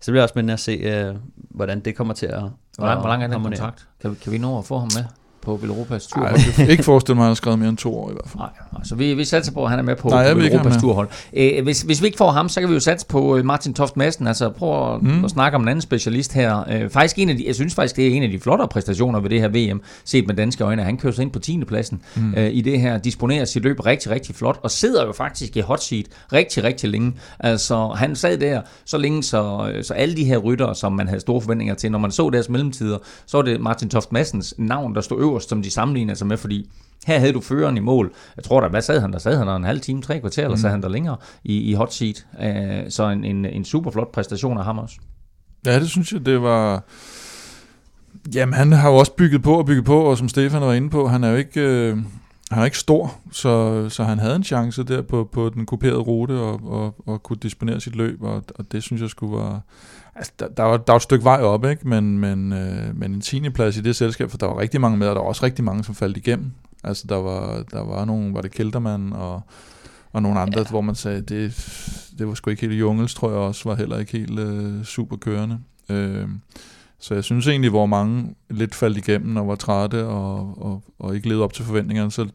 [0.00, 1.14] så det bliver også spændende at se, øh,
[1.50, 3.87] hvordan det kommer til at Hvor lang, hvor lang er den kontrakt?
[4.00, 5.05] Kan, vi- kan vi nå at få ham med
[5.42, 6.22] på Velropas tur?
[6.22, 8.12] Ej, jeg kan ikke forestille mig, at han har skrevet mere end to år i
[8.12, 8.38] hvert fald.
[8.38, 11.09] Nej, altså vi, vi satser på, at han er med på, Nej, på Europas turhold.
[11.37, 13.74] Øh, hvis, hvis vi ikke får ham, så kan vi jo satse på øh, Martin
[13.74, 14.26] Toft Madsen.
[14.26, 15.24] Altså prøv at, mm.
[15.24, 16.64] at snakke om en anden specialist her.
[16.70, 19.20] Øh, faktisk en af de, jeg synes faktisk, det er en af de flottere præstationer
[19.20, 20.83] ved det her VM, set med danske øjne.
[20.83, 21.64] Han kører sig ind på 10.
[21.64, 22.35] pladsen mm.
[22.37, 25.61] øh, i det her, disponerer sit løb rigtig, rigtig flot, og sidder jo faktisk i
[25.61, 27.12] hot seat rigtig, rigtig længe.
[27.38, 31.20] Altså han sad der så længe, så, så alle de her ryttere, som man havde
[31.20, 34.94] store forventninger til, når man så deres mellemtider, så var det Martin Toft Madsens navn,
[34.94, 36.70] der stod øverst, som de sammenligner sig med, fordi
[37.06, 38.12] her havde du føreren i mål.
[38.36, 39.18] Jeg tror da, hvad sad han der?
[39.18, 41.74] Sad han der en halv time, tre kvarter, eller sad han der længere i, i
[41.74, 42.26] hot seat?
[42.32, 44.96] Uh, så en, en, en super flot præstation af ham også.
[45.66, 46.84] Ja, det synes jeg, det var...
[48.34, 50.90] Jamen, han har jo også bygget på og bygget på, og som Stefan var inde
[50.90, 51.96] på, han er jo ikke, øh,
[52.50, 55.98] han er ikke stor, så, så han havde en chance der på, på den kuperede
[55.98, 59.60] rute og, og, og kunne disponere sit løb, og, og det synes jeg skulle være...
[60.14, 61.88] Altså, der, der, var, der var et stykke vej op, ikke?
[61.88, 63.50] Men, men, øh, men en 10.
[63.50, 65.64] plads i det selskab, for der var rigtig mange med, og der var også rigtig
[65.64, 66.52] mange, som faldt igennem.
[66.84, 69.42] Altså, der var, der var nogle, var det Keltermann og,
[70.12, 70.70] og nogle andre, ja.
[70.70, 71.54] hvor man sagde, det,
[72.18, 75.16] det var sgu ikke helt Jungels, tror jeg også, var heller ikke helt øh, super
[75.16, 75.58] kørende.
[75.88, 76.28] Øh,
[76.98, 81.14] så jeg synes egentlig, hvor mange lidt faldt igennem og var trætte og, og, og
[81.16, 82.28] ikke levede op til forventningerne, så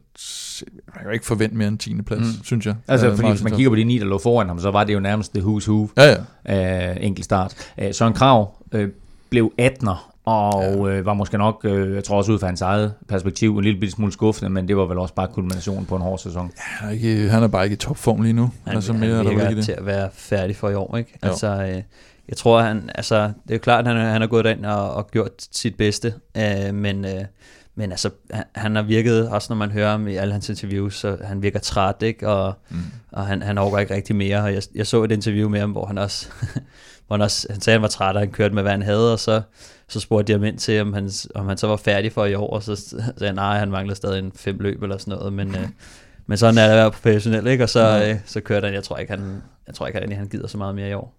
[0.86, 2.02] man kan jo ikke forvente mere end 10.
[2.02, 2.44] plads, mm.
[2.44, 2.74] Synes jeg.
[2.88, 4.84] Altså, Øh, fordi hvis man kigger på de ni, der lå foran ham, så var
[4.84, 6.16] det jo nærmest det who's who Ja,
[6.48, 6.90] ja.
[6.90, 7.70] uh, enkelt start.
[7.78, 8.80] Uh, Søren Krav uh,
[9.30, 10.92] blev 18'er, og ja.
[10.92, 13.80] øh, var måske nok, øh, jeg tror også ud fra hans eget perspektiv, en lille
[13.80, 16.52] bitte smule skuffende, men det var vel også bare kulminationen på en hård sæson.
[16.56, 18.50] Han er, ikke, han er bare ikke i topform lige nu.
[18.64, 20.96] Han, altså, han mere er der vel virker til at være færdig for i år,
[20.96, 21.18] ikke?
[21.24, 21.28] Jo.
[21.28, 21.82] Altså, øh,
[22.28, 24.94] jeg tror, han, altså, det er jo klart, at han, han har gået ind og,
[24.94, 27.24] og gjort sit bedste, øh, men, øh,
[27.78, 30.96] men altså, han, han har virket, også når man hører ham i alle hans interviews,
[30.98, 32.28] så han virker træt, ikke?
[32.28, 32.76] Og, Mm.
[33.12, 35.70] og han, han overgår ikke rigtig mere, og jeg, jeg så et interview med ham,
[35.70, 36.28] hvor han også,
[37.06, 38.82] hvor han også, han sagde, at han var træt, og han kørte med, hvad han
[38.82, 39.42] havde, og så,
[39.88, 42.34] så spurgte de ham ind til, om han, om han så var færdig for i
[42.34, 45.32] år, og så sagde han, nej, han manglede stadig en fem løb eller sådan noget,
[45.32, 45.68] men, øh,
[46.26, 47.64] men sådan er det at være professionel, ikke?
[47.64, 48.10] Og så, Ja.
[48.10, 50.58] øh, så kørte han, jeg tror ikke, han, jeg tror ikke, at han gider så
[50.58, 51.14] meget mere i år.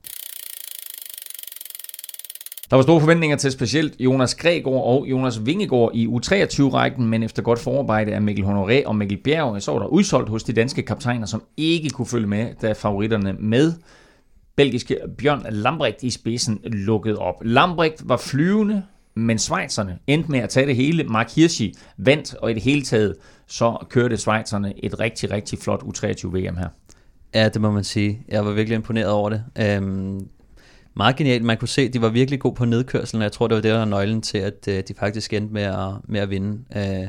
[2.70, 7.42] Der var store forventninger til specielt Jonas Gregor og Jonas Vingegaard i U23-rækken, men efter
[7.42, 10.82] godt forarbejde af Mikkel Honoré og Mikkel Bjerg, så var der udsolgt hos de danske
[10.82, 13.74] kaptajner, som ikke kunne følge med, da favoritterne med
[14.56, 17.36] belgiske Bjørn Lambrecht i spidsen lukkede op.
[17.42, 18.84] Lambrecht var flyvende,
[19.16, 21.04] men Schweizerne endte med at tage det hele.
[21.04, 23.16] Mark Hirschi vandt, og i det hele taget
[23.48, 26.68] så kørte Schweizerne et rigtig, rigtig flot U23-VM her.
[27.34, 28.22] Ja, det må man sige.
[28.28, 29.44] Jeg var virkelig imponeret over det.
[29.60, 30.28] Øhm,
[30.98, 31.44] meget genialt.
[31.44, 33.62] Man kunne se, at de var virkelig gode på nedkørslen, og jeg tror, det var
[33.62, 36.60] det, der var nøglen til, at øh, de faktisk endte med at, med at vinde.
[36.76, 37.08] Øh,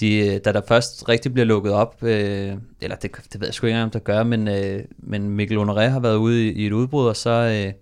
[0.00, 3.66] de, da der først rigtig bliver lukket op, øh, eller det, det ved jeg sgu
[3.66, 6.66] ikke engang, om der gør, men, øh, men Mikkel Honoré har været ude i, i
[6.66, 7.72] et udbrud, og så, øh,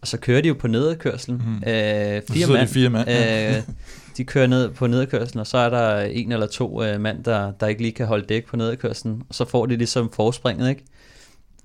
[0.00, 1.36] og så kører de jo på nedkørslen.
[1.66, 2.68] Øh, Og så fire sidder de mand.
[2.68, 3.56] fire mand, ja.
[3.56, 3.62] øh,
[4.16, 7.52] de kører ned på nedkørslen, og så er der en eller to øh, mand, der,
[7.60, 10.84] der ikke lige kan holde dæk på nedkørslen, og så får de ligesom forspringet, ikke?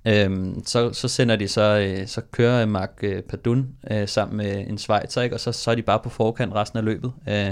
[0.08, 4.68] Øhm, så, så sender de så, øh, så kører Mark øh, Padun øh, sammen med
[4.68, 5.36] en Schweizer, ikke?
[5.36, 7.12] og så, så er de bare på forkant resten af løbet.
[7.30, 7.52] Øh,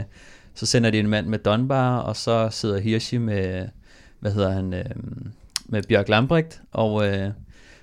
[0.56, 3.68] så sender de en mand med Dunbar, og så sidder Hirschi med,
[4.20, 4.86] hvad hedder han, øh,
[5.66, 7.30] med Bjørk Lambrecht, og, øh,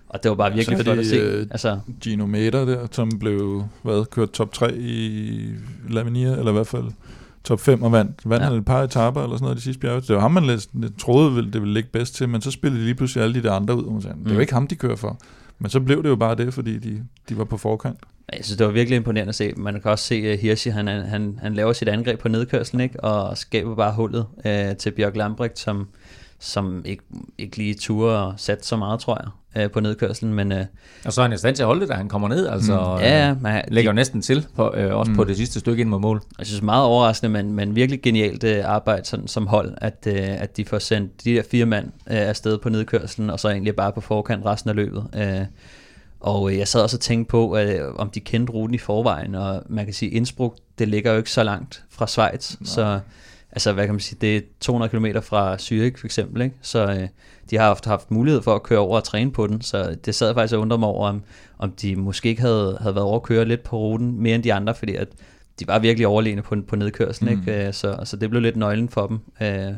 [0.08, 1.16] og det var bare Ja, virkelig så flot at se.
[1.16, 5.48] øh, altså, Gino Meter der, som blev hvad, kørt top 3 i
[5.88, 6.84] Laminia, eller i hvert fald
[7.44, 8.20] top 5 og vandt.
[8.24, 8.50] Vandt Ja.
[8.50, 10.00] et par etaper eller sådan noget de sidste bjerge.
[10.00, 12.80] Det var ham, man lidt troede, ville, det ville ligge bedst til, men så spillede
[12.80, 14.40] de lige pludselig alle de der andre ud, og man sagde, det er jo Mm.
[14.40, 15.18] ikke ham, de kører for.
[15.58, 17.98] Men så blev det jo bare det, fordi de, de var på forkant.
[18.32, 19.52] Jeg synes, det var virkelig imponerende at se.
[19.56, 23.04] Man kan også se, at Hirschi, han, han, han laver sit angreb på nedkørslen, ikke?
[23.04, 25.88] og skaber bare hullet øh, til Bjørk Lambrecht, som,
[26.38, 27.02] som ikke,
[27.38, 30.34] ikke lige turde og sat så meget, tror jeg, øh, på nedkørslen.
[30.34, 30.64] Men øh,
[31.04, 32.72] Og så er han i stand til at holde det, da han kommer ned, altså
[32.72, 33.00] Mm.
[33.02, 35.10] ja, øh, man, lægger jo næsten til, på, øh, også.
[35.10, 35.16] Mm.
[35.16, 36.22] på det sidste stykke ind mod mål.
[36.38, 40.14] jeg synes meget overraskende, men, men virkelig genialt øh, arbejde sådan, som hold, at, øh,
[40.42, 41.92] at de får sendt de der fire mand øh,
[42.28, 45.04] afsted på nedkørslen, og så egentlig bare på forkant resten af løbet.
[45.16, 45.40] Øh,
[46.20, 49.34] og øh, jeg sad også og tænkte på, øh, om de kendte ruten i forvejen,
[49.34, 52.66] og man kan sige, Innsbruck, det ligger jo ikke så langt fra Schweiz, Nej.
[52.66, 53.00] så
[53.52, 56.56] altså, hvad kan man sige, det er 200 km fra Zürich for eksempel, ikke?
[56.62, 57.08] så øh,
[57.50, 60.14] de har haft, haft mulighed for at køre over og træne på den, så det
[60.14, 61.22] sad faktisk og undrede mig over, om,
[61.58, 64.42] om de måske ikke havde, havde været over at køre lidt på ruten mere end
[64.42, 65.08] de andre, fordi at
[65.60, 67.40] de var virkelig overlegne på, på nedkørslen, Mm.
[67.40, 67.66] ikke?
[67.66, 69.72] Øh, Så, så det blev lidt nøglen for dem, øh,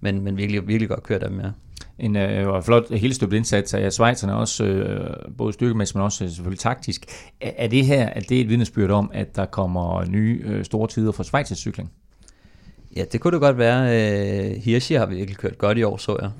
[0.00, 1.50] men, men virkelig, virkelig godt kørt af dem, ja.
[1.98, 6.30] En øh, flot helt støbt indsats af Schweizerne også, øh, både styrkemæssigt, men også øh,
[6.30, 7.06] selvfølgelig taktisk.
[7.40, 10.88] Er, er det her er det et vidnesbyrd om, at der kommer nye øh, store
[10.88, 11.90] tider for Schweizers cykling?
[12.96, 13.82] Ja, det kunne det godt være.
[13.84, 16.30] Øh, Hirschi har virkelig kørt godt i år, så jeg.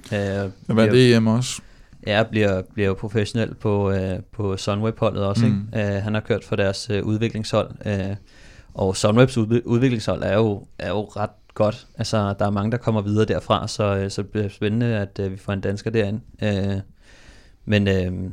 [0.67, 1.63] Øh, hvad er det EM også?
[2.07, 5.47] Ja, bliver, bliver jo professionel på, øh, på Sunweb-holdet også.
[5.47, 5.53] Mm.
[5.53, 5.79] Mm.
[5.79, 5.97] Ikke?
[5.97, 8.17] Øh, han har kørt for deres øh, udviklingshold, øh,
[8.75, 11.87] og Sunwebs ud, udviklingshold er jo, er jo ret godt.
[11.99, 15.21] Altså, der er mange, der kommer videre derfra, så, øh, så det bliver spændende, at
[15.21, 16.21] øh, vi får en dansker derind.
[16.43, 16.81] Øh,
[17.65, 18.31] men, øh,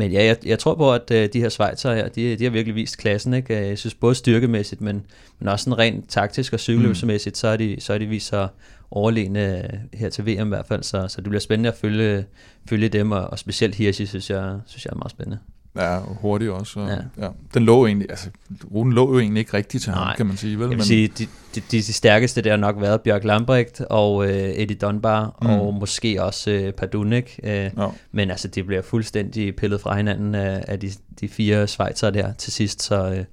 [0.00, 2.50] men ja, jeg, jeg tror på, at øh, de her Schweizer her, de, de har
[2.50, 3.34] virkelig vist klassen.
[3.34, 3.60] Ikke?
[3.60, 5.06] Øh, Jeg synes både styrkemæssigt, men,
[5.38, 8.48] men også sådan rent taktisk og cykelløbsmæssigt, så har de, så har de vist sig
[8.90, 10.82] overlegne øh, her til VM i hvert fald.
[10.82, 12.24] Så, så det bliver spændende at følge,
[12.68, 15.38] følge dem, og, og specielt Hirschi, synes jeg, synes jeg er meget spændende.
[15.76, 16.80] Ja, og hurtigt også.
[16.80, 16.96] Og, ja.
[17.24, 17.28] Ja.
[17.54, 18.30] Den lå egentlig, altså,
[18.74, 20.16] ruten lå jo egentlig ikke rigtigt til ham, Nej.
[20.16, 20.58] kan man sige.
[20.58, 20.68] Vel?
[20.68, 24.32] Jeg vil sige, de, de, de, stærkeste der har nok været Bjørk Lambrecht og øh,
[24.32, 25.48] Eddie Dunbar, Mm.
[25.48, 27.40] og måske også øh, Padunek.
[27.42, 27.70] Øh, Ja.
[28.12, 32.32] Men altså, de bliver fuldstændig pillet fra hinanden af, af de, de fire Schweizer der
[32.32, 33.24] til sidst, så øh,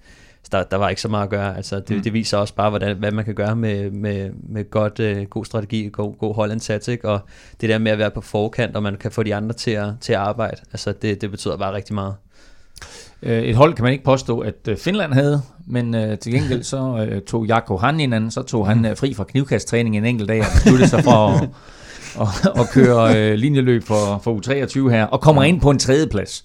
[0.52, 1.58] der, der var ikke så meget at gøre.
[1.58, 2.04] Altså, det, Mm.
[2.04, 5.45] det viser også bare, hvordan, hvad man kan gøre med, med, med godt, øh, god
[5.45, 7.10] strategi, god, god holdindsats, ikke?
[7.10, 7.19] og
[7.62, 9.89] det der med at være på forkant, og man kan få de andre til at,
[10.02, 12.15] til at arbejde, altså, det, det betyder bare rigtig meget.
[13.26, 16.64] Øh, Et hold kan man ikke påstå, at øh, Finland havde, men øh, til gengæld
[16.64, 20.40] så øh, tog Jakob Hanninen, så tog han øh, fri fra knivkasttræning en enkelt dag
[20.40, 21.50] og besluttede sig for at,
[22.22, 26.44] at, at køre øh, linjeløb for, for U23 her, og kommer ind på en tredjeplads.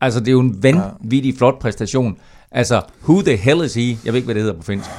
[0.00, 2.16] Altså, det er jo en vanvittig flot præstation.
[2.50, 3.88] Altså, who the hell is he?
[4.04, 4.90] Jeg ved ikke, hvad det hedder på finsk.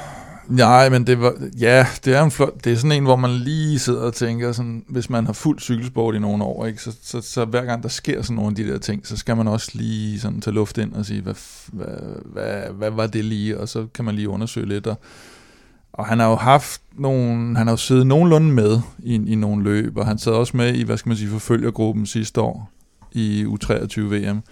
[0.48, 3.30] Nej, men det var, ja, det er en flot, det er sådan en, hvor man
[3.30, 6.96] lige sidder og tænker, sådan, hvis man har fuld cykelsport i nogle år, ikke, så,
[7.02, 9.48] så, så, hver gang der sker sådan nogle af de der ting, så skal man
[9.48, 11.34] også lige sådan tage luft ind og sige, hvad,
[11.72, 11.96] hvad,
[12.32, 14.98] hvad, hvad var det lige, og så kan man lige undersøge lidt, og,
[15.92, 19.64] og han har jo haft nogle, han har jo siddet nogenlunde med i, i nogle
[19.64, 22.70] løb, og han sad også med i, hvad skal man sige, forfølgergruppen sidste år
[23.12, 24.42] i U23 VM.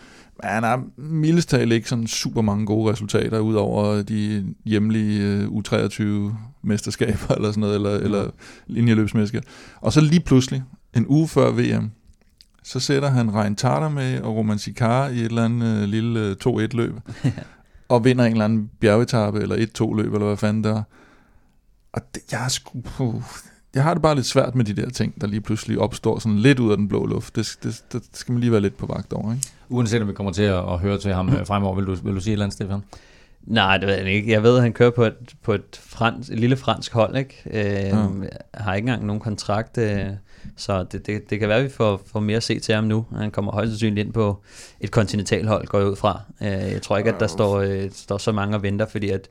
[0.43, 7.35] Han har mildest talt ikke sådan super mange gode resultater, udover de hjemlige øh, U23-mesterskaber
[7.37, 8.31] eller sådan noget, eller, eller
[8.67, 9.47] linjeløbsmesterskaber.
[9.81, 10.63] Og så lige pludselig,
[10.97, 11.91] en uge før VM,
[12.63, 16.21] så sætter han Rein Tarter med og Roman Sikar i et eller andet øh, lille
[16.21, 16.95] øh, 2-1-løb,
[17.89, 20.83] og vinder en eller anden bjergetappe, eller 1-2-løb, eller hvad fanden der.
[21.93, 23.23] Og det, jeg, er sgu, puh,
[23.75, 26.39] jeg har det bare lidt svært med de der ting, der lige pludselig opstår sådan
[26.39, 27.37] lidt ud af den blå luft.
[27.37, 29.47] Det, det, det skal man lige være lidt på vagt over, ikke?
[29.69, 32.15] Uanset om vi kommer til at, at høre til ham øh, fremover, vil du, vil
[32.15, 32.81] du sige et eller andet, Stefan?
[33.47, 34.33] Nej, det ved jeg ikke.
[34.33, 37.43] Jeg ved, at han kører på et, på et, frans, et lille fransk hold, ikke?
[37.47, 38.07] Øh, ja.
[38.55, 40.07] Har ikke engang nogen kontrakt, øh,
[40.57, 42.85] så det, det, det kan være, at vi får, får mere at se til ham
[42.85, 43.05] nu.
[43.17, 44.43] Han kommer højst sandsynligt ind på
[44.81, 46.21] et kontinentalhold, går jeg ud fra.
[46.41, 49.29] Øh, jeg tror ikke, at der står, øh, står så mange og venter, fordi at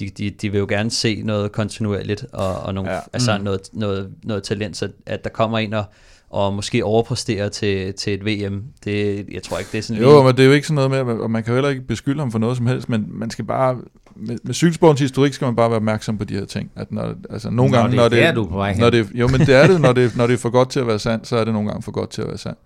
[0.00, 2.98] de, de, de vil jo gerne se noget kontinuerligt og, og nogle, Ja.
[3.12, 3.44] altså Mm.
[3.44, 5.84] noget, noget, noget talent, så at der kommer en og,
[6.30, 8.62] og måske overpræsterer til, til et VM.
[8.84, 11.06] Det, jeg tror ikke, det er sådan Jo, men det er jo ikke sådan noget
[11.06, 13.30] med, og man kan jo heller ikke beskylde ham for noget som helst, men man
[13.30, 13.76] skal bare,
[14.16, 16.70] med, med cykelsportens historik skal man bare være opmærksom på de her ting.
[16.76, 18.74] At når, altså nogle Nå, gange, det når er det, der, du er på vej
[18.78, 20.80] når det, jo, men det er det, når det, når det er for godt til
[20.80, 22.58] at være sandt, så er det nogle gange for godt til at være sandt.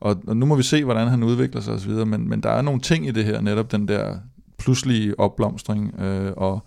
[0.00, 2.62] Og, og nu må vi se, hvordan han udvikler sig osv., men, men der er
[2.62, 4.14] nogle ting i det her, netop den der
[4.58, 6.64] pludselige opblomstring, øh, og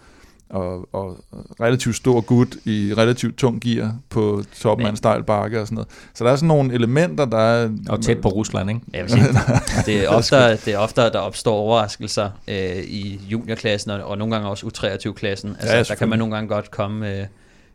[0.50, 1.18] og, og
[1.62, 5.76] relativt stor gut i relativt tung gear på toppen af en stejl bakke og sådan
[5.76, 5.88] noget.
[6.14, 7.70] Så der er sådan nogle elementer, der er...
[7.90, 8.82] Og tæt på Rusland, ikke?
[8.94, 9.24] Jeg vil sige,
[9.86, 14.36] det, er oftere, det er oftere, der opstår overraskelser øh, i juniorklassen, og, og nogle
[14.36, 15.50] gange også U23-klassen.
[15.50, 17.20] Altså, Ja, ja, der kan man nogle gange godt komme...
[17.20, 17.26] Øh,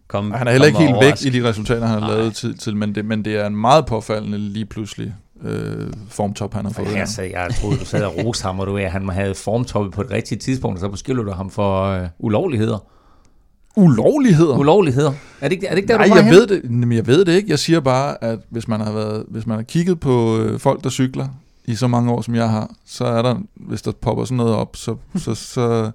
[0.08, 2.16] komme Og han er heller ikke helt væk i de resultater, han har Nej.
[2.16, 6.54] lavet tid til, men det, men det er en meget påfaldende lige pludselig øh, formtop,
[6.54, 6.86] han har fået.
[6.86, 7.04] Ja, her.
[7.04, 10.00] så jeg troede, du sad og roste ham, og du, at han havde formtoppet på
[10.00, 12.78] et rigtigt tidspunkt, og så beskylder du ham for øh, ulovligheder.
[13.76, 14.58] Ulovligheder?
[14.58, 15.12] Ulovligheder?
[15.40, 16.34] Er det ikke, er det ikke der, Nej, du jeg hen?
[16.34, 17.50] ved, det, jamen, jeg ved det ikke.
[17.50, 20.84] Jeg siger bare, at hvis man har, været, hvis man har kigget på øh, folk,
[20.84, 21.28] der cykler
[21.64, 24.54] i så mange år, som jeg har, så er der, hvis der popper sådan noget
[24.54, 25.90] op, så, så, så,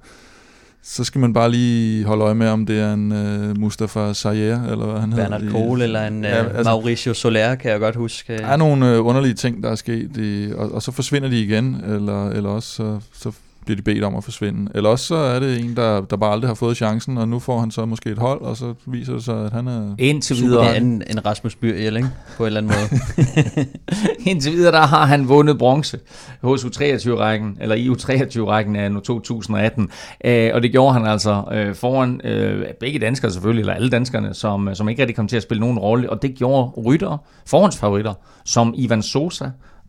[0.87, 4.63] så skal man bare lige holde øje med, om det er en øh, Mustafa Sayer,
[4.71, 5.29] eller hvad han hedder.
[5.29, 8.37] Bernard Kohl eller en Ja, ja, altså- altså, Mauricio Soler, kan jeg godt huske.
[8.37, 11.41] Der er nogle øh, underlige ting, der er sket, i, og, og så forsvinder de
[11.41, 13.31] igen, eller, eller også så, så
[13.65, 14.71] bliver de bedt om at forsvinde.
[14.75, 17.39] Eller også så er det en, der, der bare aldrig har fået chancen, og nu
[17.39, 19.95] får han så måske et hold, og så viser det sig, at han er...
[19.99, 22.09] Indtil videre, er en, en Rasmus Byrjel, ikke?
[22.37, 23.65] På en eller anden måde.
[24.31, 25.99] indtil videre, der har han vundet bronze
[26.41, 29.89] hos U23-rækken, eller i U23-rækken af nu 2018.
[30.25, 34.33] Øh, og det gjorde han altså øh, foran øh, begge danskere selvfølgelig, eller alle danskerne,
[34.33, 36.09] som, som ikke rigtig kom til at spille nogen rolle.
[36.09, 38.13] Og det gjorde rytter, forhåndsfavoritter,
[38.45, 39.45] som Ivan Sosa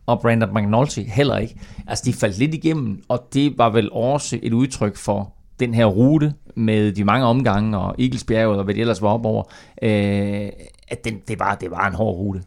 [0.06, 1.60] og Brandon McNulty heller ikke.
[1.86, 5.86] Altså, de faldt lidt igennem, og det var vel også et udtryk for den her
[5.86, 9.42] rute med de mange omgange og Eaglesbjerget og hvad det ellers var op over,
[9.82, 10.50] øh,
[10.88, 12.42] at den, det, var, det var en hård rute.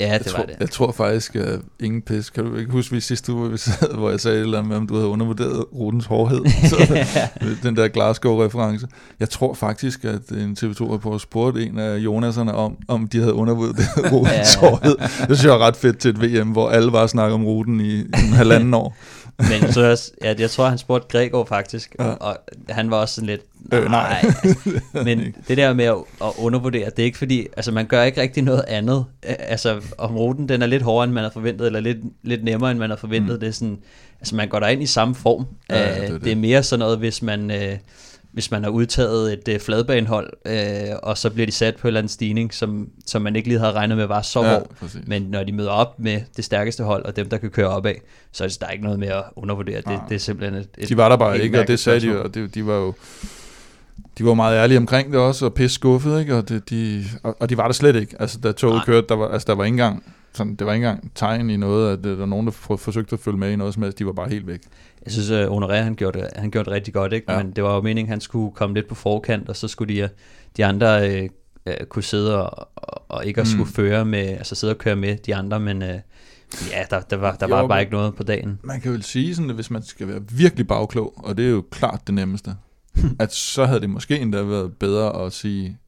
[0.00, 0.56] Ja, Jeg det tror, var det.
[0.60, 2.30] jeg tror faktisk, at ingen pis.
[2.30, 4.58] Kan du ikke huske, vi sidste uge, hvor vi sad, hvor jeg sagde et eller
[4.58, 6.40] andet med, om du havde undervurderet rutens hårdhed?
[6.70, 7.04] Så,
[7.62, 8.86] den der Glasgow-reference.
[9.20, 14.12] Jeg tror faktisk, at en TV2-reporter spurgte en af Jonaserne om, om de havde undervurderet
[14.12, 14.68] rutens Ja.
[14.68, 14.96] hårdhed.
[14.98, 17.80] Det synes jeg var ret fedt til et VM, hvor alle bare snakker om ruten
[17.80, 18.96] i en halvanden år.
[19.48, 22.04] Men tror, også, ja, jeg tror, han spurgte Gregor faktisk, Ja.
[22.04, 23.40] og han var også sådan lidt,
[23.72, 24.24] Øh, nej.
[25.04, 28.20] Men det der med at, at undervurdere, det er ikke fordi, altså man gør ikke
[28.20, 29.04] rigtig noget andet.
[29.22, 32.70] Altså om ruten, den er lidt hårdere, end man havde forventet, eller lidt, lidt nemmere,
[32.70, 33.34] end man havde forventet.
[33.34, 33.40] Mm.
[33.40, 33.78] Det er sådan,
[34.20, 35.46] altså man går derind i samme form.
[35.70, 36.24] Ja, ja, det er det.
[36.24, 37.50] det er mere sådan noget, hvis man...
[37.50, 37.76] Øh,
[38.32, 41.88] hvis man har udtaget et øh, fladbanehold, øh, og så bliver de sat på en
[41.88, 44.70] eller anden stigning, som, som man ikke lige havde regnet med var så Ja, hård.
[44.80, 45.00] præcis.
[45.06, 47.94] Men når de møder op med det stærkeste hold, og dem, der kan køre opad,
[48.32, 49.76] så er der ikke noget med at undervurdere.
[49.76, 52.22] Det, det er simpelthen et, et De var der bare ikke, og det sagde de
[52.22, 52.94] og det, de var jo
[54.18, 56.36] de var meget ærlige omkring det også, og pisse skuffet, ikke?
[56.36, 58.16] Og, det, de, og, og de var der slet ikke.
[58.20, 58.84] Altså, da toget Nej.
[58.84, 61.56] kørte, der var, altså, der var ikke engang, sådan, det var ikke engang tegn i
[61.56, 63.98] noget, at der var nogen, der for, forsøgte at følge med i noget som helst.
[63.98, 64.60] De var bare helt væk.
[65.04, 67.32] Jeg synes, at Honoré, han gjorde det, han gjorde det rigtig godt, ikke?
[67.32, 67.42] Ja.
[67.42, 69.94] Men det var jo meningen, at han skulle komme lidt på forkant, og så skulle
[70.02, 70.08] de,
[70.56, 71.28] de andre øh,
[71.66, 73.50] øh, kunne sidde og, og, og ikke at Mm.
[73.52, 75.98] skulle føre med, altså sidde og køre med de andre, men øh,
[76.70, 78.58] ja, der, der var, der Jo, var bare ikke noget på dagen.
[78.64, 81.50] Man kan vel sige sådan, at hvis man skal være virkelig bagklog, og det er
[81.50, 82.50] jo klart det nemmeste,
[83.20, 85.78] at så havde det måske endda været bedre at sige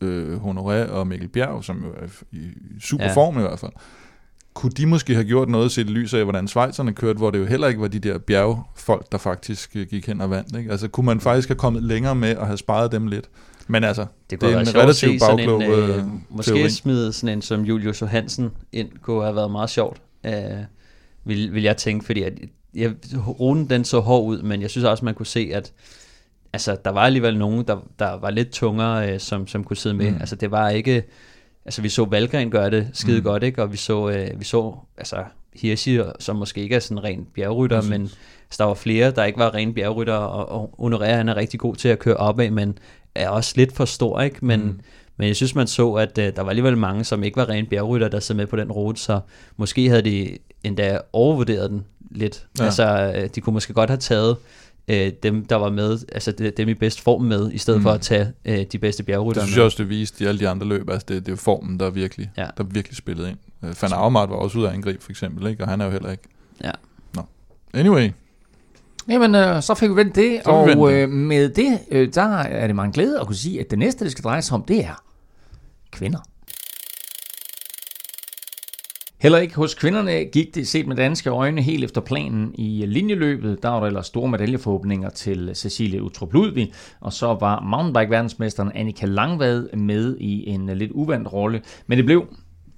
[0.00, 2.48] øh, Honoré og Mikkel Bjerg, som jo er i
[2.80, 3.08] super ja.
[3.10, 3.16] Ja.
[3.16, 3.72] form i hvert fald.
[4.54, 7.38] Kunne de måske have gjort noget set i lys af, hvordan Schweizerne kørte, hvor det
[7.38, 10.58] jo heller ikke var de der bjergfolk, der faktisk øh, gik hen og vandt.
[10.58, 10.70] Ikke?
[10.70, 13.28] Altså kunne man faktisk have kommet længere med og have sparet dem lidt.
[13.66, 16.70] Men altså, Det kunne Det er en relativt bagklog, en, øh, øh, måske teori.
[16.70, 20.32] smide sådan en som Julius Johansen ind, kunne have været meget sjovt, øh,
[21.24, 22.32] vil, vil jeg tænke, fordi at,
[22.74, 22.92] jeg,
[23.40, 25.72] ruten den så hård ud, men jeg synes også, man kunne se, at
[26.52, 29.94] altså, der var alligevel nogen, der, der var lidt tungere, øh, som, som kunne sidde
[29.94, 30.10] med.
[30.10, 30.16] Mm.
[30.20, 31.02] Altså, det var ikke...
[31.66, 33.24] Altså, vi så Valgren gøre det skide Mm.
[33.24, 33.62] godt, ikke?
[33.62, 35.16] Og vi så, øh, vi så altså,
[35.54, 37.90] Hirschi, som måske ikke er sådan ren bjergrytter, Præcis.
[37.90, 40.48] men altså, der var flere, der ikke var ren bjergrytter, og,
[40.78, 42.78] og Honoré, han er rigtig god til at køre opad, men
[43.14, 44.44] er også lidt for stor, ikke?
[44.44, 44.80] Men, Mm.
[45.16, 47.66] men jeg synes, man så, at øh, der var alligevel mange, som ikke var ren
[47.66, 49.20] bjergrytter, der sad med på den rute, så
[49.56, 52.46] måske havde de endda overvurderet den lidt.
[52.58, 52.64] Ja.
[52.64, 54.36] Altså, øh, de kunne måske godt have taget
[54.88, 57.80] øh, dem, der var med, altså de- dem i bedst form med, i stedet Mm.
[57.80, 57.84] mm.
[57.84, 60.40] for at tage øh, de bedste bjergrytter det synes jeg også, det viste i alle
[60.40, 60.90] de andre løb.
[60.90, 62.46] Altså det, det er formen, der virkelig, Ja.
[62.58, 63.38] der virkelig spillede ind.
[63.64, 65.64] Øh, Van Aumart var også ude af angreb, for eksempel, ikke?
[65.64, 66.22] og han er jo heller ikke.
[66.64, 66.70] Ja.
[67.14, 67.22] Nå.
[67.74, 68.10] Anyway,
[69.08, 72.22] Jamen, øh, så fik vi vendt det, Så og vendt øh, med det, øh, der
[72.38, 74.62] er det meget glæde at kunne sige, at det næste, det skal dreje sig om,
[74.62, 75.02] det er
[75.92, 76.18] kvinder.
[79.24, 83.62] Heller ikke hos kvinderne gik det set med danske øjne helt efter planen i linjeløbet.
[83.62, 89.06] Der var der ellers store medaljeforhåbninger til Cecilie Utrup Ludvig, og så var mountainbike-verdensmesteren Annika
[89.06, 91.62] Langvad med i en lidt uvandt rolle.
[91.86, 92.26] Men det blev,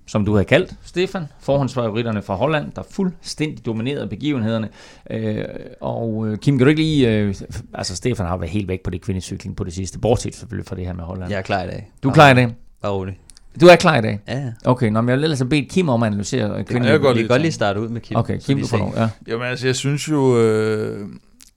[0.07, 4.69] som du havde kaldt, Stefan, forhåndsfavoritterne fra Holland, der fuldstændig dominerede begivenhederne.
[5.11, 5.45] Øh,
[5.81, 7.11] og øh, Kim, kan du ikke lige...
[7.11, 7.35] Øh,
[7.75, 10.77] altså, Stefan har været helt væk på det kvindecykling på det sidste, bortset selvfølgelig fra
[10.77, 11.31] det her med Holland.
[11.31, 11.91] Jeg er klar i dag.
[12.03, 12.55] Du er klar i dag?
[12.83, 13.19] Bare rolig.
[13.61, 14.21] Du er klar i dag?
[14.29, 14.53] Ja, ja.
[14.65, 16.85] Okay, nå, men jeg vil ellers have bedt Kim om at analysere jeg kvinden.
[16.91, 18.17] kan godt Vi lide kan godt lige starte ud med Kim.
[18.17, 18.93] Okay, Kim, du får lov.
[18.97, 19.09] Ja.
[19.27, 21.09] Jamen altså, jeg synes jo, øh,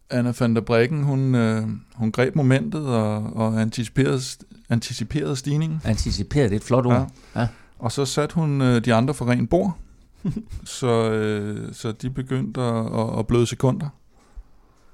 [0.10, 1.64] Anna van der Breggen, hun, øh,
[1.96, 4.22] hun greb momentet og, og anticiperede,
[4.70, 5.82] anticiperede stigningen.
[5.86, 7.12] Anticiperet, det er et flot ord.
[7.36, 7.48] Ja.
[7.80, 9.78] Og så satte hun øh, de andre for ren bord.
[10.66, 13.88] så, øh, så de begyndte at, at, at bløde sekunder.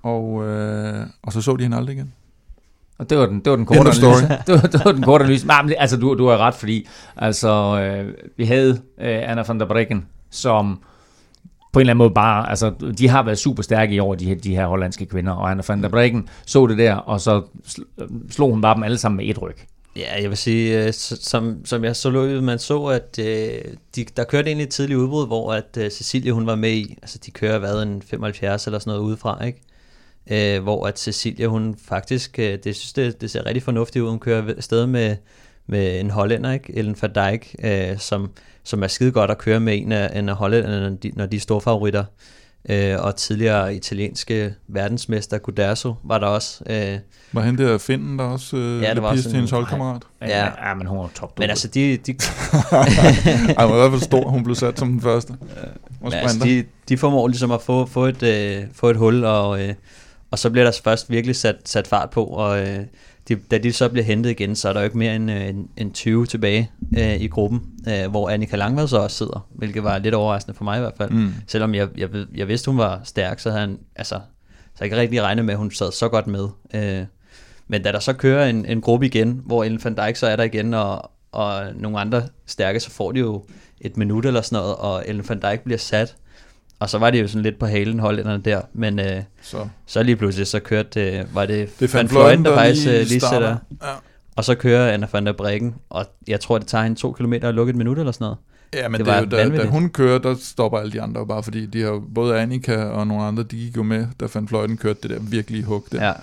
[0.04, 2.14] Og, øh, og så så de hende aldrig igen.
[2.98, 4.28] Og det var den, det var den korte analyse.
[4.48, 5.48] Det var, det var den korte analyse.
[5.48, 8.70] Men altså, du, du har ret, fordi altså, øh, vi havde
[9.02, 10.80] øh, Anna van der Breggen, som
[11.74, 14.26] på en eller anden måde bare, altså, de har været super stærke i år, de,
[14.26, 17.42] her- de her hollandske kvinder, og Anna van der Breggen så det der, og så
[17.68, 19.56] sl- slog hun bare dem alle sammen med et ryg.
[19.96, 23.52] Ja, jeg vil sige, øh, som, som jeg så løbet, man så, at øh,
[23.96, 26.98] de, der kørte egentlig et tidligt udbrud, hvor at øh, Cecilie hun var med i,
[27.02, 29.62] altså de kører hvad, en 75 eller sådan noget udefra, ikke?
[30.32, 34.10] Øh, hvor at Cecilie hun faktisk, øh, det synes det, det ser rigtig fornuftigt ud,
[34.10, 35.16] hun kører afsted med,
[35.68, 36.78] med en hollænder, ikke?
[36.78, 38.30] Ellen van Dijk, øh, som,
[38.64, 41.26] som er skide godt at køre med en af, en af hollænderne, når de, når
[41.26, 42.04] de er store favoritter.
[42.70, 46.64] Øh, og tidligere italienske verdensmester Guderzo var der også.
[46.70, 46.98] Øh,
[47.34, 50.02] Var hende der Finden, der også øh, Ja, det var sådan- til hendes holdkammerat?
[50.22, 50.44] Ja.
[50.68, 51.40] ja men hun var top.
[51.40, 52.12] men altså, de, de,
[53.58, 54.30] Ej, hun var i hvert fald stor.
[54.30, 55.32] Hun blev sat som den første.
[55.32, 55.38] Og
[56.02, 59.62] Men altså, de, de formår ligesom at få, få, et, øh, få et hul, og,
[59.68, 59.74] øh,
[60.36, 62.80] og så bliver der først virkelig sat, sat fart på, og øh,
[63.28, 65.48] de, da de så bliver hentet igen, så er der jo ikke mere end, øh,
[65.48, 69.84] end, end 20 tilbage øh, i gruppen, øh, hvor Annika Langvad så også sidder, hvilket
[69.84, 71.10] var lidt overraskende for mig i hvert fald.
[71.10, 71.34] Mm.
[71.48, 74.16] Selvom jeg, jeg, jeg vidste, hun var stærk, så havde han, altså,
[74.76, 76.48] så jeg ikke rigtig regnet med, at hun sad så godt med.
[76.74, 77.06] Øh,
[77.68, 80.36] men da der så kører en, en gruppe igen, hvor Ellen van Dijk så er
[80.36, 83.46] der igen, og, og nogle andre stærke, så får de jo
[83.82, 86.16] et minut eller sådan noget, og Ellen van Dijk bliver sat.
[86.80, 90.04] Og så var det jo sådan lidt på halen hollænderne der, men øh, Så så
[90.04, 93.10] lige pludselig så kørte, øh, var det, det Van Fløjten, der der faktisk lige, lige,
[93.10, 93.88] lige sætter, Ja.
[94.36, 97.50] og så kører Anna van der Breggen, og jeg tror, det tager hende to kilometer
[97.50, 98.38] at lukke et minut eller sådan noget.
[98.74, 101.02] Ja, men Det det, var er jo, da, da hun kører, der stopper alle de
[101.02, 104.26] andre bare, fordi de har både Annika og nogle andre, de gik jo med, da
[104.34, 106.06] Van Fløjten kørte det der virkelige hug der.
[106.06, 106.14] Ja,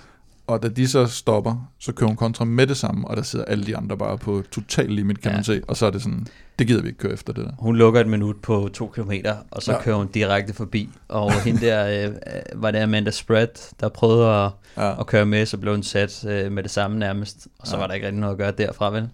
[0.53, 3.45] Og da de så stopper, så kører hun kontra med det samme, og der sidder
[3.45, 5.37] alle de andre bare på total limit, kan Ja.
[5.37, 5.61] man se.
[5.69, 6.27] Og så er det sådan,
[6.59, 7.51] det gider vi ikke køre efter det der.
[7.59, 9.81] hun lukker et minut på to kilometer, og så ja.
[9.83, 10.89] Kører hun direkte forbi.
[11.09, 12.15] Og hende der, øh,
[12.63, 15.01] var det Amanda Spread, der prøvede at, Ja.
[15.01, 17.49] at køre med, så blev hun sat øh, med det samme nærmest.
[17.59, 17.81] Og så Ja.
[17.81, 19.09] var der ikke rigtig noget at gøre derfra, vel?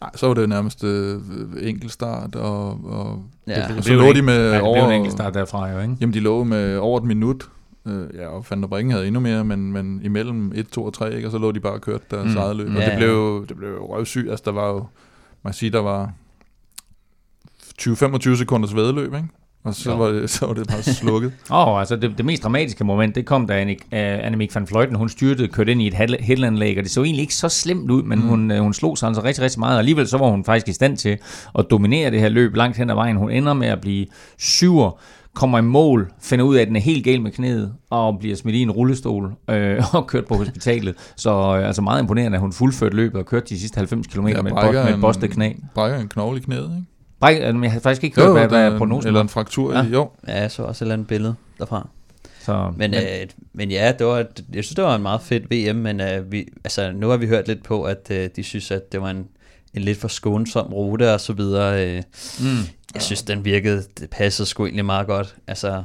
[0.00, 1.20] Nej, så var det nærmest øh,
[1.62, 3.54] enkeltstart, og, og Ja.
[3.60, 4.86] det, Det og så blev lå en- de med Ja, det blev over...
[4.86, 5.96] en enkelt start derfra jo, ikke?
[6.00, 7.48] Jamen, de lå med over et minut.
[7.86, 10.92] Øh, ja, og Van der Bringen havde endnu mere, men, men imellem 1, 2 og
[10.94, 11.28] 3, ikke?
[11.28, 12.40] og så lå de bare og kørte deres Mm.
[12.40, 12.68] eget løb.
[12.68, 12.96] Ja, Og det ja.
[12.96, 14.30] blev, det blev jo røvsygt.
[14.30, 14.76] Altså, der var jo,
[15.42, 16.12] man kan sige, der var
[17.82, 19.28] 20-25 sekunders vedløb, ikke?
[19.64, 19.96] Og så, Jo.
[19.96, 21.32] var det, så var det bare slukket.
[21.50, 24.66] Åh, oh, altså det, det mest dramatiske moment, det kom da Annik, uh, Annemiek van
[24.70, 27.90] Vleuten, hun styrtede, kørte ind i et helanlæg, og det så egentlig ikke så slemt
[27.90, 28.24] ud, men mm.
[28.24, 28.30] Mm.
[28.30, 30.68] hun, uh, hun slog sig altså rigtig, rigtig meget, og alligevel så var hun faktisk
[30.68, 31.18] i stand til
[31.58, 33.16] at dominere det her løb langt hen ad vejen.
[33.16, 34.06] Hun ender med at blive
[34.38, 35.00] syver,
[35.34, 38.36] kommer i mål, finder ud af, at den er helt gal med knæet, og bliver
[38.36, 40.94] smidt i en rullestol øh, og kørt på hospitalet.
[41.16, 44.26] Så øh, altså meget imponerende, at hun fuldførte løbet og kørte de sidste 90 km
[44.26, 45.52] Ja, med, et med et en- bostet knæ.
[45.74, 46.84] Brækker en knogle i knæet, ikke?
[47.20, 49.82] Bræk, altså, jeg har faktisk ikke hørt, hvad, hvad der- prognosen Eller en fraktur, Ja.
[49.84, 50.10] jo.
[50.28, 51.88] Ja, jeg så også et eller andet billede derfra.
[52.40, 53.00] Så, Men, øh,
[53.52, 54.26] men ja, det var, jeg
[54.64, 55.40] synes, det var en meget fed
[55.72, 58.70] VM, men øh, vi, altså, nu har vi hørt lidt på, at øh, de synes,
[58.70, 59.26] at det var en,
[59.74, 61.86] en lidt for skånsom rute og så videre.
[61.96, 62.02] Øh,
[62.40, 62.46] mm.
[62.94, 65.34] Jeg synes, den virkede, det passede sgu egentlig meget godt.
[65.46, 65.82] Altså,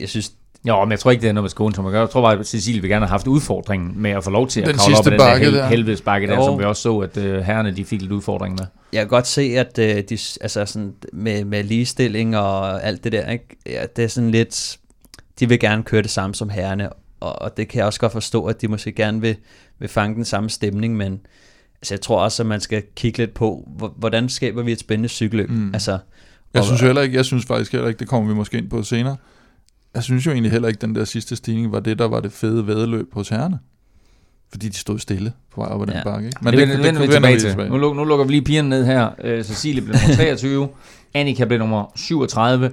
[0.00, 0.32] jeg synes,
[0.68, 2.00] Jo, men jeg tror ikke, det er noget med skoen, som at gøre.
[2.00, 4.60] Jeg tror bare, at Cecilie vil gerne have haft udfordringen med at få lov til
[4.60, 5.66] at Den kravle op ad den der, hel- der.
[5.66, 6.44] helvedes bakke der, Jo.
[6.44, 8.66] som vi også så, at uh, herrerne de fik lidt udfordring med.
[8.92, 13.12] jeg kan godt se, at øh, de, altså sådan, med, med ligestilling og alt det
[13.12, 13.56] der, ikke?
[13.66, 14.78] Ja, det er sådan lidt,
[15.40, 16.90] de vil gerne køre det samme som herrene,
[17.20, 19.36] og, og det kan jeg også godt forstå, at de måske gerne vil,
[19.78, 21.20] vil fange den samme stemning, men
[21.82, 24.80] altså, jeg tror også, at man skal kigge lidt på, hvor- hvordan skaber vi et
[24.80, 25.50] spændende cykelløb?
[25.50, 25.70] Mm.
[25.74, 25.98] Altså,
[26.54, 28.70] Jeg synes jo heller ikke, jeg synes faktisk heller ikke, det kommer vi måske ind
[28.70, 29.16] på senere.
[29.94, 32.32] Jeg synes jo egentlig heller ikke, den der sidste stigning var det, der var det
[32.32, 33.58] fede vædeløb hos herrerne.
[34.50, 36.02] Fordi de stod stille på vej op ad den Ja.
[36.04, 36.26] bakke.
[36.26, 36.38] Ikke?
[36.42, 37.56] Men det, det, det vender vi tilbage til.
[37.56, 39.08] Nu, luk- nu lukker vi lige pigerne ned her.
[39.38, 40.68] Uh, Cecilie blev nummer 23,
[41.14, 42.72] Annika blev nummer 37, uh,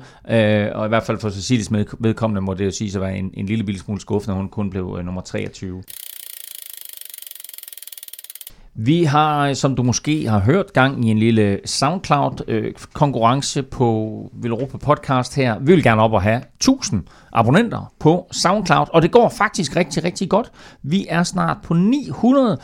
[0.79, 3.31] og i hvert fald for Cecilies med, vedkommende må det jo sige at være en,
[3.33, 5.83] en lille bitte smule skuffende, at hun kun blev uh, nummer 23.
[8.81, 14.19] Vi har, øh, som du måske har hørt, gang i en lille SoundCloud-konkurrence øh, på
[14.33, 15.59] Villeuropa Podcast her.
[15.59, 17.03] Vi vil gerne op og have 1000
[17.33, 20.51] abonnenter på SoundCloud, og det går faktisk rigtig, rigtig godt.
[20.83, 22.57] Vi er snart på 900,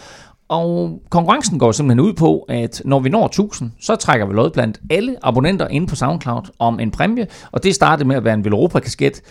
[0.47, 4.49] og konkurrencen går simpelthen ud på, at når vi når 1000, så trækker vi lod
[4.49, 8.33] blandt alle abonnenter inde på SoundCloud om en præmie, og det startede med at være
[8.33, 9.21] en Villeuropa-kasket.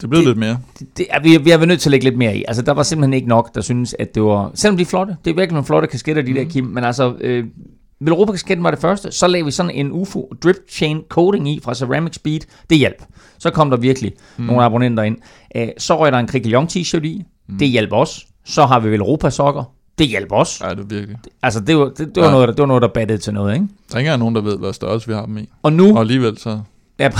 [0.00, 0.58] Det blev Det- lidt mere.
[0.96, 2.44] Det er, vi, vi har været nødt til at lægge lidt mere i.
[2.48, 4.50] Altså, der var simpelthen ikke nok, der synes at det var...
[4.54, 6.36] Selvom de er flotte, det er virkelig nogle flotte kasketter, de mm.
[6.36, 7.14] der, Kim, men altså...
[7.20, 7.44] Øh,
[8.00, 11.74] Villeuropa-kasketten var det første, så lavede vi sådan en UFO drip chain coating i fra
[11.74, 12.40] Ceramic Speed.
[12.70, 13.02] Det hjalp.
[13.38, 14.44] Så kom der virkelig mm.
[14.44, 15.16] nogle abonnenter ind.
[15.56, 17.22] Øh, så røg der en Krikkeljon t-shirt i.
[17.48, 17.58] Mm.
[17.58, 18.26] Det hjalp også.
[18.44, 19.64] Så har vi Villeuropa sokker.
[19.98, 20.64] Det hjalp også.
[20.64, 21.16] Nej, det virkelig.
[21.42, 22.30] Altså, det var, det, det var, Ja.
[22.30, 23.66] noget, der, det var noget, der battede til noget, ikke?
[23.88, 25.48] Der er ikke engang nogen, der ved, hvad størrelse vi har dem i.
[25.62, 25.94] Og nu...
[25.94, 26.60] Og alligevel så...
[26.98, 27.10] Ja.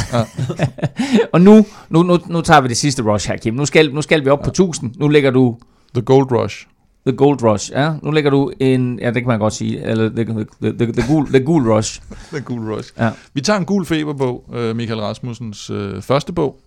[1.33, 3.55] og nu, nu, nu, nu tager vi det sidste rush her, Kim.
[3.55, 4.45] Nu skal, nu skal vi op ja.
[4.45, 4.95] på 1000.
[4.97, 5.59] Nu lægger du
[5.95, 6.67] The Gold Rush.
[7.07, 7.73] The Gold Rush.
[7.73, 8.99] Ja, nu lægger du en...
[8.99, 9.81] Ja, det kan man godt sige.
[9.81, 12.01] Eller the, the, the, the, gul, the Gul Rush.
[12.33, 12.93] The Gold Rush.
[12.99, 13.11] Ja.
[13.35, 16.61] Vi tager en gul feberbog, øh, Michael Rasmussens øh, første bog,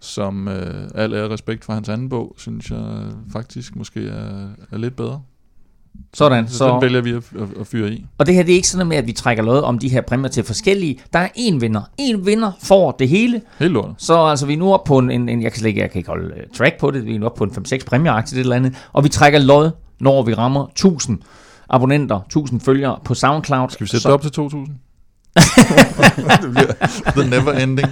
[0.00, 4.48] som øh, al ære respekt for hans anden bog, synes jeg øh, faktisk måske er,
[4.72, 5.22] er lidt bedre.
[6.14, 6.48] Sådan.
[6.48, 8.06] Så, så den vælger vi at, at, at fyre i.
[8.18, 9.88] og det her det er ikke sådan noget med, at vi trækker lod om de
[9.88, 11.00] her præmier til forskellige.
[11.12, 11.82] Der er én vinder.
[11.98, 13.42] En vinder får det hele.
[13.58, 13.90] Helt lort.
[13.98, 15.90] Så altså, vi er nu op på en, en, en jeg, kan slet ikke, jeg
[15.90, 18.36] kan ikke holde uh, track på det, vi er nu op på en 5-6 præmieaktie,
[18.36, 19.70] det eller andet, og vi trækker lod,
[20.00, 21.18] når vi rammer 1000
[21.70, 23.70] abonnenter, 1000 følgere på SoundCloud.
[23.70, 24.68] Skal vi sætte så, det op til 2000?
[26.42, 26.72] det bliver
[27.16, 27.88] the never ending.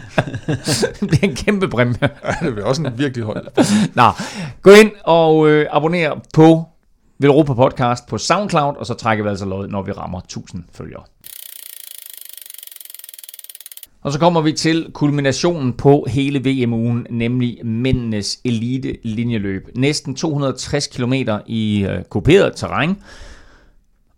[1.00, 1.96] det bliver en kæmpe præmie.
[2.22, 3.40] Ej, det bliver også en virkelig høj.
[3.94, 4.10] Nå,
[4.62, 6.64] gå ind og øh, abonner på
[7.18, 10.64] vil Villeuropa Podcast på SoundCloud, og så trækker vi altså lod, når vi rammer 1000
[10.72, 11.02] følgere.
[14.02, 19.68] Og så kommer vi til kulminationen på hele VM-ugen, nemlig mændenes elite linjeløb.
[19.76, 21.12] Næsten 260 km
[21.46, 22.96] i øh, kuperet terræn.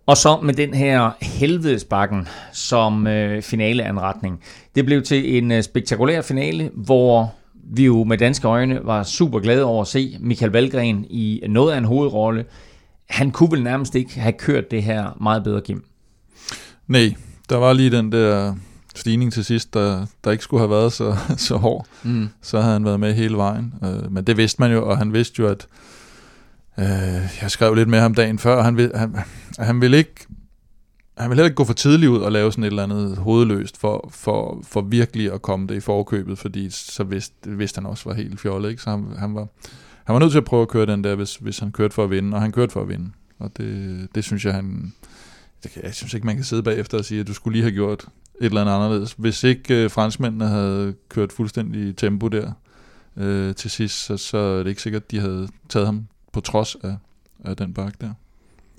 [0.07, 4.41] Og så med den her helvedesbakken som øh, finaleanretning.
[4.75, 9.39] Det blev til en øh, spektakulær finale, hvor vi jo med danske øjne var super
[9.39, 12.45] glade over at se Michael Valgren i noget af en hovedrolle.
[13.09, 15.85] Han kunne vel nærmest ikke have kørt det her meget bedre, Kim.
[16.87, 17.15] Nej,
[17.49, 18.55] der var lige den der
[18.95, 21.17] stigning til sidst, der, der ikke skulle have været så,
[21.49, 22.29] så hård, Mm.
[22.43, 23.75] så havde han været med hele vejen.
[23.85, 25.67] Øh, men det vidste man jo, og han vidste jo, at
[26.79, 26.85] øh,
[27.43, 29.17] jeg skrev lidt med ham dagen før, han, vil, han,
[29.59, 30.27] han ville ikke
[31.19, 33.77] han ville heller ikke gå for tidligt ud og lave sådan et eller andet hovedløst
[33.77, 38.09] for, for, for virkelig at komme det i forkøbet, fordi så vidste, vidste han også
[38.09, 38.83] var helt fjollet, ikke?
[38.83, 39.47] Så han, han, var,
[40.07, 42.05] han var nødt til at prøve at køre den der, hvis, hvis han kørte for
[42.05, 43.11] at vinde, og han kørte for at vinde.
[43.39, 44.93] Og det, det synes jeg, han...
[45.63, 47.73] Det, jeg synes ikke, man kan sidde bagefter og sige, at du skulle lige have
[47.75, 48.07] gjort
[48.41, 49.15] et eller andet anderledes.
[49.19, 52.53] Hvis ikke øh, franskmændene havde kørt fuldstændig tempo der
[53.17, 56.41] øh, til sidst, så, så er det ikke sikkert, at de havde taget ham på
[56.41, 56.97] trods af,
[57.45, 58.11] af den bakke der.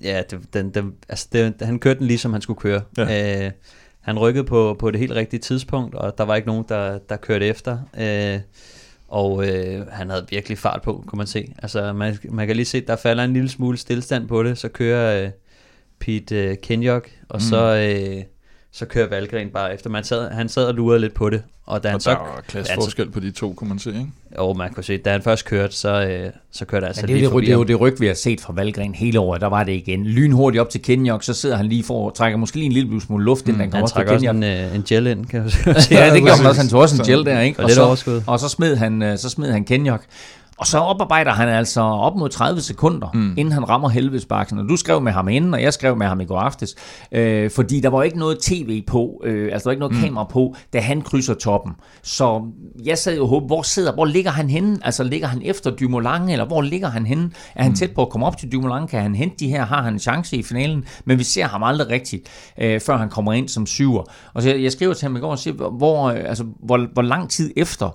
[0.02, 2.82] Ja, det, den, den, altså det, han kørte den lige som han skulle køre.
[2.96, 3.46] Ja.
[3.46, 3.52] Øh,
[4.00, 7.16] han rykkede på, på det helt rigtige tidspunkt, og der var ikke nogen, der, der
[7.16, 7.78] kørte efter.
[7.98, 8.40] Øh,
[9.08, 11.54] og øh, han havde virkelig fart på, kunne man se.
[11.58, 14.58] Altså man, man kan lige se, der falder en lille smule stillstand på det.
[14.58, 15.30] Så kører øh,
[15.98, 17.40] Pete øh, Kenyok, og mm.
[17.40, 18.24] så, øh,
[18.72, 19.90] så kører Valgren bare efter.
[19.90, 21.42] Man sad, han sad og lurede lidt på det.
[21.66, 23.90] Og da han Og så, der var klasse forskel på de to, kunne man se,
[23.90, 24.06] ikke?
[24.36, 27.08] og man kunne se, da han først kørte, så, øh, så kørte han altså Men
[27.08, 29.20] det, lige det, forbi det er jo det ryg, vi har set fra Valgren hele
[29.20, 29.40] året.
[29.40, 30.04] Der var det igen.
[30.06, 33.00] Lynhurtigt op til Kenyok, så sidder han lige for og trækker måske lige en lille
[33.00, 35.26] smule luft, inden han kommer Han op til trækker også en, øh, en gel ind,
[35.26, 35.52] kan jeg
[35.82, 35.98] sige.
[35.98, 36.60] ja, det gjorde han også.
[36.60, 37.60] Han tog også en Så- gel der, ikke?
[37.62, 38.22] Og lidt overskud.
[38.26, 40.02] og så smed han, øh, så smed han Kenyok.
[40.58, 43.34] Og så oparbejder han altså op mod 30 sekunder, mm.
[43.36, 44.58] inden han rammer helvedesbakken.
[44.58, 46.74] Og du skrev med ham inden, og jeg skrev med ham i går aftes.
[47.12, 50.02] Øh, fordi der var ikke noget tv på, øh, altså der var ikke noget mm.
[50.02, 51.72] kamera på, da han krydser toppen.
[52.02, 52.42] Så
[52.84, 54.78] jeg sad jo og håbede, hvor sidder, hvor ligger han henne?
[54.82, 57.30] Altså ligger han efter Dumoulin, eller hvor ligger han henne?
[57.54, 58.86] Er han tæt på at komme op til Dumoulin?
[58.86, 59.66] Kan han hente de her?
[59.66, 60.84] Har han en chance i finalen?
[61.04, 62.28] Men vi ser ham aldrig rigtigt,
[62.60, 64.02] øh, før han kommer ind som syver.
[64.34, 66.86] Og så jeg, jeg skriver til ham i går og siger, hvor, øh, altså, hvor,
[66.92, 67.90] hvor lang tid efter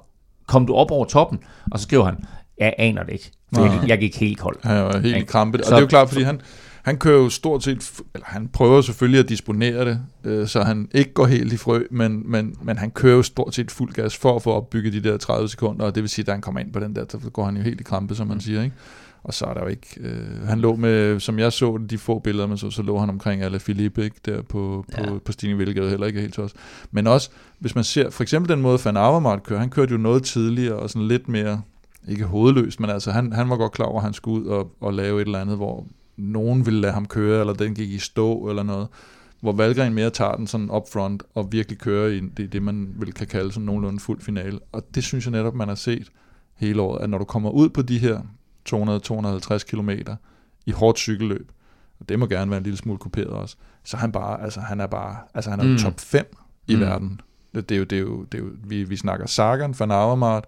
[0.47, 1.39] kom du op over toppen?
[1.72, 2.16] Og så skriver han,
[2.59, 3.31] jeg aner det ikke.
[3.55, 4.55] Jeg, jeg gik helt kold.
[4.63, 5.27] Han var helt i Ikke?
[5.27, 5.57] krampe.
[5.59, 6.41] Og Så- det er jo klart, fordi han,
[6.83, 10.87] han kører jo stort set, eller han prøver selvfølgelig at disponere det, øh, så han
[10.93, 14.17] ikke går helt i frø, men, men, men han kører jo stort set fuld gas
[14.17, 16.41] for at få opbygget de der 30 sekunder, og det vil sige, at da han
[16.41, 18.63] kommer ind på den der, så går han jo helt i krampe, som man siger,
[18.63, 18.75] ikke?
[19.23, 19.87] Og så er der jo ikke...
[19.99, 23.09] Øh, han lå med, som jeg så de få billeder, man så, så lå han
[23.09, 24.15] omkring Ala Philippe, ikke?
[24.25, 25.11] Der på, på, Ja.
[25.11, 25.17] ja.
[25.25, 26.55] på Stine Hvilgade, heller ikke helt også.
[26.91, 27.29] Men også,
[27.59, 30.75] hvis man ser, for eksempel den måde, Van Avermaet kører, han kørte jo noget tidligere,
[30.75, 31.61] og sådan lidt mere,
[32.07, 34.71] ikke hovedløst, men altså han, han var godt klar over, at han skulle ud og,
[34.81, 35.85] og lave et eller andet, hvor
[36.17, 38.87] nogen ville lade ham køre, eller den gik i stå, eller noget.
[39.41, 42.93] Hvor Valgren mere tager den sådan up front, og virkelig kører i det, det man
[42.99, 44.59] vil kan kalde sådan nogenlunde fuld finale.
[44.71, 46.11] Og det synes jeg netop, man har set
[46.55, 48.19] hele året, at når du kommer ud på de her
[48.69, 49.89] 200-250 km
[50.65, 51.51] i hårdt cykelløb,
[51.99, 54.79] og det må gerne være en lille smule kuperet også, så han bare, altså han
[54.79, 55.77] er bare, altså han er Mm.
[55.77, 56.25] top 5
[56.67, 56.81] i Mm.
[56.81, 57.21] verden.
[57.55, 59.91] Det, det, er jo, det, er jo, det er jo, vi, vi snakker Sagan, Van
[59.91, 60.43] Avermaet,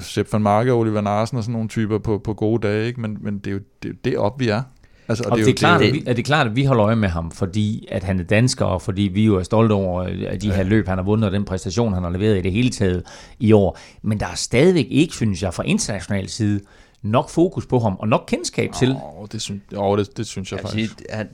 [0.00, 3.00] Sepp van Marke, Oliver Narsen og sådan nogle typer på, på gode dage, ikke?
[3.00, 4.62] Men, men det er jo det, er jo deroppe, vi er.
[5.08, 6.86] Altså, Og det, jo- er klart, jo- at vi, er det klart, at vi holder
[6.86, 10.02] øje med ham, fordi at han er dansker, og fordi vi jo er stolte over
[10.28, 12.52] at de her løb, han har vundet, og den præstation, han har leveret i det
[12.52, 13.02] hele taget
[13.40, 13.78] i år.
[14.02, 16.60] Men der er stadigvæk ikke, synes jeg, fra international side,
[17.02, 18.90] nok fokus på ham, og nok kendskab til.
[19.18, 21.02] Åh, det, synes, åh, det, det synes jeg vil faktisk.
[21.10, 21.28] han,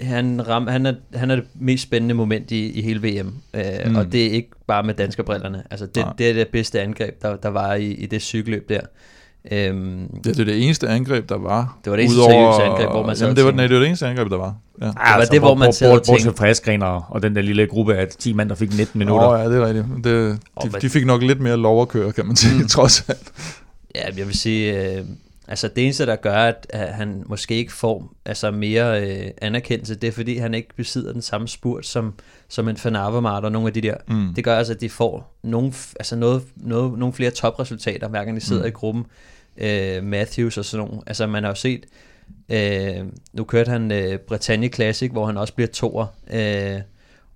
[0.00, 3.62] han, ram, han, er, han er det mest spændende moment i, i hele VM, øh,
[3.86, 3.96] mm.
[3.96, 5.62] Og det er ikke bare med danskerbrillerne.
[5.70, 6.12] Altså det, Nej.
[6.18, 8.80] det er det bedste angreb, der, der var i, i det cykelløb der.
[9.52, 11.78] Øhm, Ja, det er det eneste angreb, der var.
[11.84, 13.74] Det var det eneste Udover- seriøse angreb, hvor man sad Jamen, det var, nej, det
[13.74, 14.54] var det eneste angreb, der var.
[14.80, 14.86] Ja.
[14.86, 17.42] det var det, hvor man sad og Bortset tænkte, fra Askren og, og den der
[17.42, 19.28] lille gruppe af 10 mand, der fik 19 minutter.
[19.28, 19.86] Åh, ja, det er rigtigt.
[20.04, 22.68] Det, de, men- de fik nok lidt mere lov at køre, kan man sige, mm.
[22.76, 23.32] trods alt.
[23.94, 25.04] Ja, jeg vil sige, øh,
[25.50, 29.94] altså det eneste, der gør, at, at han måske ikke får altså mere øh, anerkendelse,
[29.94, 32.14] det er, fordi han ikke besidder den samme spurt som,
[32.48, 33.96] som en Van Avermaet og nogle af de der.
[34.08, 34.34] Mm.
[34.34, 38.36] Det gør altså, at de får nogle, altså noget, noget, nogle flere topresultater, hver gang
[38.36, 38.68] de sidder mm.
[38.68, 39.06] i gruppen.
[39.56, 41.02] Øh, Matthews og sådan nogle.
[41.06, 41.86] Altså man har jo set,
[42.48, 46.06] øh, nu kørte han øh, Bretagne Classic, hvor han også bliver toer.
[46.32, 46.80] Øh,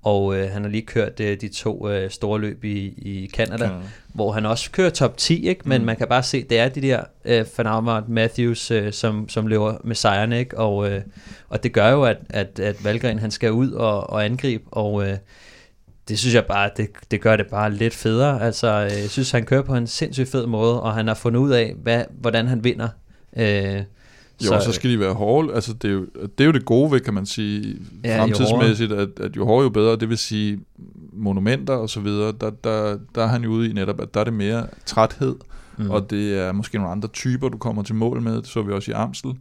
[0.05, 3.64] og øh, han har lige kørt øh, de to øh, store løb i, i Canada,
[3.66, 3.84] Canada.
[4.14, 5.68] hvor han også kører top 10, ikke?
[5.68, 5.86] men Mm.
[5.86, 9.76] man kan bare se, det er de der øh, Van Matthews, øh, som, som løber
[9.84, 10.59] med sejrene, ikke?
[10.59, 11.00] Og, øh,
[11.48, 15.09] og det gør jo, at, at, at Valgren han skal ud og, og angribe, og
[15.09, 15.16] øh,
[16.09, 18.42] det synes jeg bare, det, det gør det bare lidt federe.
[18.42, 21.40] Altså, øh, jeg synes, han kører på en sindssygt fed måde, og han har fundet
[21.40, 22.88] ud af, hvad, hvordan han vinder.
[23.36, 23.82] Øh,
[24.41, 25.55] Jo, så, så skal de være hårde.
[25.55, 26.07] Altså, det, er jo,
[26.39, 29.62] det er jo det gode ved, kan man sige, Ja, fremtidsmæssigt, at, at jo hårdere,
[29.62, 29.97] jo bedre.
[29.97, 30.61] Det vil sige,
[31.12, 34.20] monumenter og så videre, der, der, der er han jo ude i netop, at der
[34.20, 35.37] er det mere træthed,
[35.76, 35.91] mm.
[35.91, 38.37] og det er måske nogle andre typer, du kommer til mål med.
[38.37, 39.35] Det så vi også i Amstel.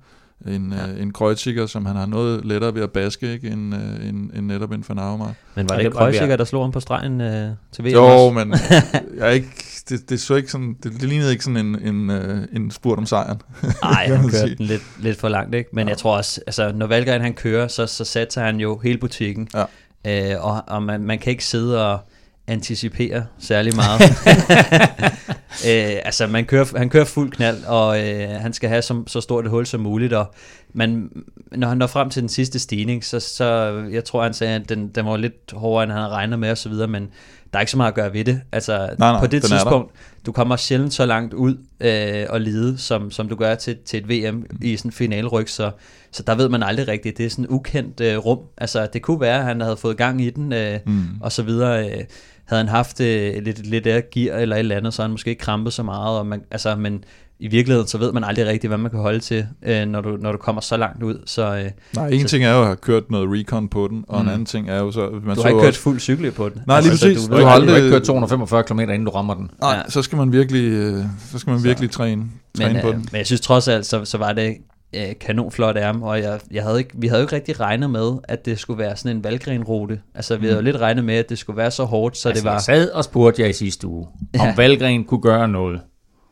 [0.48, 0.88] En, Ja.
[0.88, 1.02] ja.
[1.02, 4.46] en Kreuziger, som han har noget lettere ved at baske, ikke, end, øh, end, end
[4.46, 5.34] netop en Van Avermaet.
[5.56, 7.90] Men var det det ikke Kreuziger, der slog ham på stregen øh, til VM?
[7.90, 8.52] Jo, men
[9.18, 9.48] jeg er ikke,
[9.90, 12.98] det, det, så ikke sådan, det, det lignede ikke sådan en, en, øh, en spurt
[12.98, 13.42] om sejren.
[13.84, 14.56] Nej, han kørte sige.
[14.56, 15.70] den lidt, lidt for langt, ikke?
[15.74, 15.90] Men ja.
[15.90, 19.48] jeg tror også, altså, når Valgren han kører, så, så satser han jo hele butikken.
[19.54, 20.34] Ja.
[20.36, 22.00] Øh, og og man, man kan ikke sidde og
[22.48, 24.02] anticipere særlig meget.
[25.70, 29.22] øh, altså, man kører, han kører fuld knald, og øh, han skal have så, så
[29.22, 30.34] stort et hul som muligt, og
[30.74, 31.10] man,
[31.52, 33.46] når han når frem til den sidste stigning, så, så
[33.92, 36.52] jeg tror, han sagde, at den, den var lidt hårdere, end han havde regnet med
[36.52, 37.10] osv., men
[37.54, 38.42] der er ikke så meget at gøre ved det.
[38.52, 39.92] Altså, Nej, nej, på det tidspunkt,
[40.26, 44.00] du kommer sjældent så langt ud øh, og lide, som, som du gør til, til
[44.00, 45.72] et VM i sådan en finaleryg, så,
[46.12, 47.18] så der ved man aldrig rigtigt.
[47.18, 48.40] Det er sådan en ukendt øh, rum.
[48.58, 51.04] Altså, det kunne være, at han havde fået gang i den, øh, mm.
[51.22, 51.90] og så videre.
[51.90, 52.04] Øh,
[52.46, 55.12] havde han haft øh, lidt, lidt af gear eller et eller andet, så havde han
[55.14, 56.20] måske ikke krampet så meget.
[56.20, 57.04] Og man, altså, men
[57.40, 60.18] i virkeligheden, så ved man aldrig rigtigt, hvad man kan holde til, øh, når, du,
[60.22, 61.22] når du kommer så langt ud.
[61.26, 61.66] Så, øh,
[61.96, 64.28] Nej, en så, ting er jo at have kørt noget recon på den, og mm.
[64.28, 65.10] en anden ting er jo så...
[65.26, 66.62] Man du så har ikke kørt også, fuld cykel på den.
[66.68, 67.24] Nej, lige altså, præcis.
[67.24, 69.50] Du Du ved, har har aldrig ikke kørt 245 km, inden du rammer den.
[69.62, 69.82] Nej, Ja.
[69.90, 72.24] så skal man virkelig, øh, så skal man Så- virkelig træne,
[72.58, 73.08] træne men, på øh, den.
[73.12, 74.56] men jeg synes trods alt, så, så var det
[74.96, 77.90] øh, kanonflot af ham, og jeg, jeg havde ikke, vi havde jo ikke rigtig regnet
[77.90, 80.02] med, at det skulle være sådan en valgrenrute.
[80.16, 82.32] Altså, vi havde jo lidt regnet med, at det skulle være så hårdt, så Mm.
[82.32, 82.54] altså, det var...
[82.54, 84.08] Jeg sad og spurgte jer i sidste uge,
[84.40, 84.54] om Ja.
[84.58, 85.82] Valgren kunne gøre noget.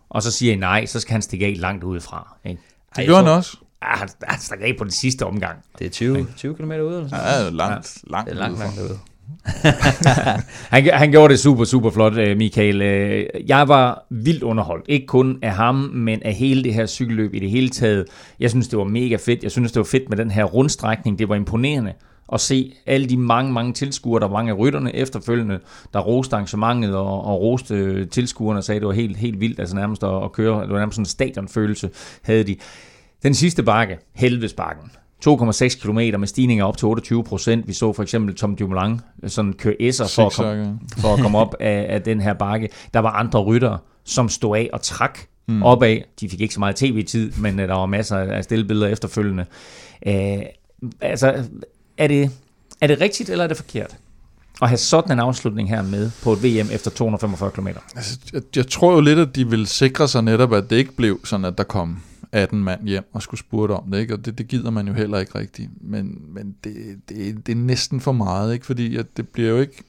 [0.10, 2.38] Og så siger I nej, så skal han stikke af langt udefra.
[2.46, 2.62] Ikke?
[2.90, 3.58] Det jeg gjorde han også.
[3.82, 5.58] Ah, han, han stak af på den sidste omgang.
[5.80, 8.30] Det er 20, 20 km ude, eller sådan Ja, langt, langt.
[8.30, 8.66] Det er langt, udefra.
[8.66, 9.00] langt ude.
[10.74, 12.82] Han, han gjorde det super, super flot, øh, Michael.
[12.82, 14.86] Øh, jeg var vildt underholdt.
[14.90, 18.06] Ikke kun af ham, men af hele det her cykelløb i det hele taget.
[18.40, 19.44] Jeg synes, det var mega fedt.
[19.44, 21.20] Jeg synes, det var fedt med den her rundstrækning.
[21.20, 21.94] Det var imponerende
[22.34, 25.60] at se alle de mange, mange tilskuere, der var mange af rytterne efterfølgende,
[25.94, 29.40] der roste arrangementet og, og roste øh, tilskuerne og sagde, at det var helt, helt
[29.40, 30.62] vildt, altså nærmest at, at køre.
[30.62, 31.90] Det var nærmest sådan en stadionfølelse,
[32.22, 32.56] havde de.
[33.24, 34.92] Den sidste bakke, Helvedesbakken,
[35.28, 37.68] 2,6 km med stigninger op til 28 procent.
[37.68, 41.38] Vi så for eksempel Tom Dumoulin sådan køre S'er for at komme, for at komme
[41.38, 42.70] op af, af den her bakke.
[42.94, 45.64] Der var andre ryttere, som stod af og trak mm.
[45.64, 45.98] opad.
[46.20, 49.46] De fik ikke så meget tv-tid, men øh, der var masser af stillbilleder efterfølgende.
[50.08, 50.40] Øh,
[51.02, 51.44] altså,
[51.98, 52.32] er det,
[52.82, 53.98] er det rigtigt, eller er det forkert?
[54.62, 57.68] At have sådan en afslutning her med på et VM efter 245 km.
[57.96, 60.92] Altså, jeg, jeg tror jo lidt, at de vil sikre sig netop, at det ikke
[60.92, 61.98] blev sådan, at der kom
[62.32, 64.14] 18 mand hjem og skulle spurte om det, ikke?
[64.14, 65.70] og det, det gider man jo heller ikke rigtigt.
[65.82, 66.76] Men, men det,
[67.10, 68.66] det, det er næsten for meget, ikke?
[68.66, 69.84] fordi at det bliver jo ikke...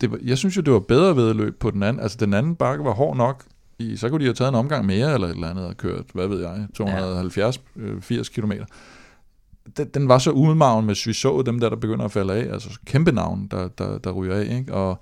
[0.00, 2.02] Det, var- jeg synes jo, det var bedre vedløb på den anden.
[2.02, 3.44] Altså, den anden bakke var hård nok.
[3.78, 6.04] I, så kunne de have taget en omgang mere, eller et eller andet, og kørt,
[6.14, 8.52] hvad ved jeg, 270-80 km.
[9.76, 12.52] Den, den var så udmagen, hvis vi så dem der, der begynder at falde af.
[12.52, 14.58] Altså kæmpe navn, der, der, der ryger af.
[14.58, 14.74] Ikke?
[14.74, 15.00] Og,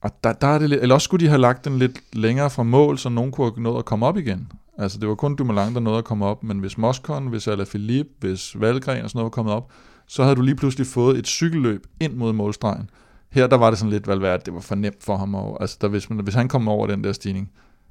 [0.00, 2.50] og der, der er det lidt, eller også skulle de have lagt den lidt længere
[2.50, 4.52] fra mål, så nogen kunne have nået at komme op igen.
[4.78, 8.10] Altså det var kun Dumoulin, der nåede at komme op, men hvis Moscon, hvis Alaphilippe,
[8.20, 9.72] hvis Valgren og sådan noget var kommet op,
[10.06, 12.90] så havde du lige pludselig fået et cykelløb ind mod målstregen.
[13.30, 15.34] Her der var det sådan lidt Valverde, det var for nemt for ham.
[15.34, 17.50] Og, altså der, hvis, man, hvis han kom over den der stigning,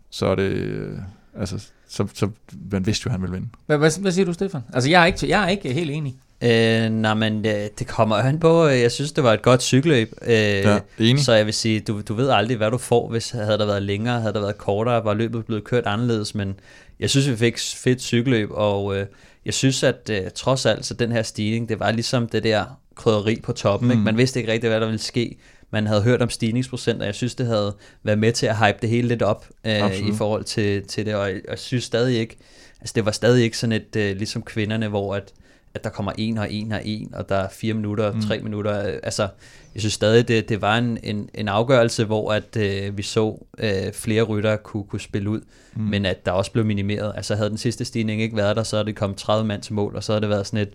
[0.10, 0.52] så er det...
[0.52, 0.98] Øh,
[1.36, 2.30] altså, så, så
[2.72, 3.50] man vidste jo, at han ville vinde.
[3.66, 4.62] Hvad, hvad, hvad siger du, Stefan?
[4.74, 6.18] Altså, jeg er ikke, jeg er ikke helt enig.
[6.44, 8.68] Øh, nej, men øh, det kommer an på.
[8.68, 10.14] øh, Jeg synes, det var et godt cykelløb.
[10.22, 11.24] Øh, Ja, enig.
[11.24, 13.82] Så jeg vil sige, du, du ved aldrig, hvad du får, hvis havde der været
[13.84, 16.56] længere, havde der været kortere, var løbet blevet kørt anderledes, men
[17.00, 19.06] jeg synes, vi fik fedt cykelløb, og øh,
[19.46, 22.66] jeg synes, at øh, trods alt, så den her stigning, det var ligesom det der
[22.96, 23.88] krydderi på toppen.
[23.88, 23.92] Mm.
[23.92, 24.04] Ikke?
[24.04, 25.38] Man vidste ikke rigtig, hvad der ville ske.
[25.72, 27.74] Man havde hørt om stigningsprocent, og jeg synes, det havde
[28.04, 30.14] været med til at hype det hele lidt op øh, Absolut.
[30.14, 32.38] i forhold til, til det, og jeg, jeg synes stadig ikke,
[32.82, 35.32] altså det var stadig ikke sådan et, øh, ligesom kvinderne, hvor at,
[35.74, 38.40] at der kommer en og en og en, og der er fire minutter og tre
[38.40, 39.00] minutter.
[39.04, 39.28] Altså,
[39.74, 43.46] jeg synes stadig, det, det var en, en, en afgørelse, hvor at øh, vi så
[43.58, 45.42] øh, flere ryttere kunne, kunne spille ud,
[45.76, 45.82] mm.
[45.84, 47.14] men at der også blev minimeret.
[47.16, 49.74] Altså havde den sidste stigning ikke været der, så havde det kommet 30 mand til
[49.74, 50.74] mål, og så havde det været sådan et,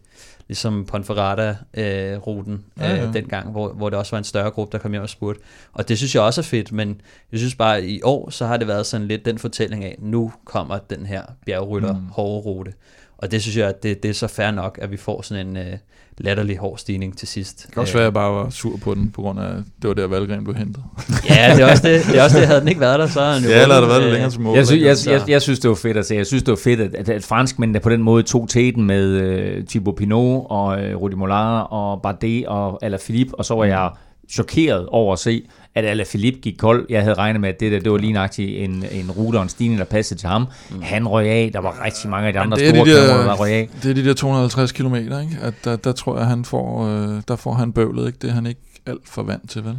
[0.49, 3.07] ligesom Ponferrada-ruten Ja, øh, ja.
[3.07, 5.41] øh, dengang, hvor, hvor det også var en større gruppe, der kom hjem og spurgte.
[5.73, 7.01] Og det synes jeg også er fedt, men
[7.33, 9.97] jeg synes bare, at i år, så har det været sådan lidt den fortælling af,
[9.99, 12.07] nu kommer den her bjergrytter mm.
[12.07, 12.73] hårde rute.
[13.19, 15.47] Og det synes jeg, at det, det er så fair nok, at vi får sådan
[15.47, 15.65] en øh,
[16.19, 17.63] latterlig hård stigning til sidst.
[17.67, 19.51] Det kan også være, at jeg bare var sur på den, på grund af,
[19.83, 20.83] det var der Valgren blev hentet.
[21.31, 22.07] Ja, det er også det.
[22.07, 22.47] Det er også det.
[22.47, 24.07] Havde den ikke været der, så havde han jo Ja, eller havde der vundet, været
[24.07, 24.57] øh, længere til mål.
[24.57, 26.15] Jeg, sy- jeg, jeg, jeg synes, det var fedt at se.
[26.15, 29.05] Jeg synes, det var fedt, at, at, at franskmændene på den måde tog teten med
[29.09, 33.91] øh, Thibaut Pinot og øh, Rudi Mollard og Bardet og Alaphilippe, og så var jeg
[34.29, 35.43] chokeret over at se,
[35.75, 36.87] at Alaphilippe gik kold.
[36.89, 39.43] Jeg havde regnet med, at det der, det var lige nøjagtigt en, en rute og
[39.43, 40.47] en stigning, der passede til ham.
[40.71, 40.83] Mm.
[40.83, 41.51] Han røg af.
[41.53, 43.69] Der var rigtig mange af de andre store de der- der røg af.
[43.83, 45.39] Det er de der 250 km, ikke?
[45.43, 48.19] At der, der tror jeg, han får, øh, der får han bøvlet, ikke?
[48.23, 49.79] Det er han ikke alt for vant til, vel?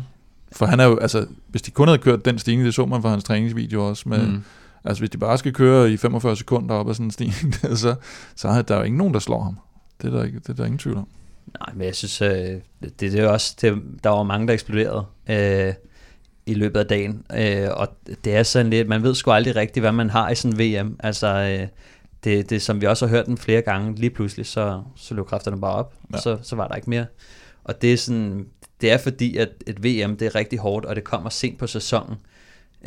[0.51, 3.01] For han er jo, altså, hvis de kun havde kørt den stigning, det så man
[3.01, 4.43] fra hans træningsvideo også, med, Mm.
[4.83, 7.95] altså hvis de bare skal køre i 45 sekunder op ad sådan en stigning, så,
[8.35, 9.57] så er der jo ikke nogen, der slår ham.
[10.01, 11.07] Det er der, ikke, det er der ingen tvivl om.
[11.59, 12.29] Nej, men jeg synes, øh,
[12.83, 15.73] det, det er jo også, det, der var mange, der eksploderede øh,
[16.45, 17.87] i løbet af dagen, øh, og
[18.25, 20.85] det er sådan lidt, man ved sgu aldrig rigtigt, hvad man har i sådan en
[20.85, 21.67] VM, altså øh,
[22.23, 25.25] det, det som vi også har hørt den flere gange, lige pludselig, så, så løb
[25.25, 26.17] kræfterne bare op, Ja.
[26.17, 26.21] ja.
[26.21, 27.05] så, så var der ikke mere,
[27.63, 28.47] og det er sådan,
[28.81, 31.67] det er fordi, at et VM det er rigtig hårdt, og det kommer sent på
[31.67, 32.15] sæsonen.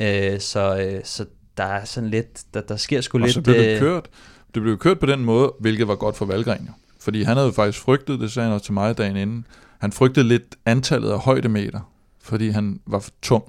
[0.00, 1.24] Øh, så, øh, så
[1.56, 3.34] der er sådan lidt, der, der sker sgu Og lidt...
[3.34, 4.08] så blev det øh, kørt.
[4.54, 6.61] Det blev kørt på den måde, hvilket var godt for Valgren.
[6.66, 6.72] jo.
[7.01, 9.46] Fordi han havde jo faktisk frygtet, det sagde han også til mig dagen inden,
[9.78, 11.80] han frygtede lidt antallet af højdemeter,
[12.22, 13.44] fordi han var for tung.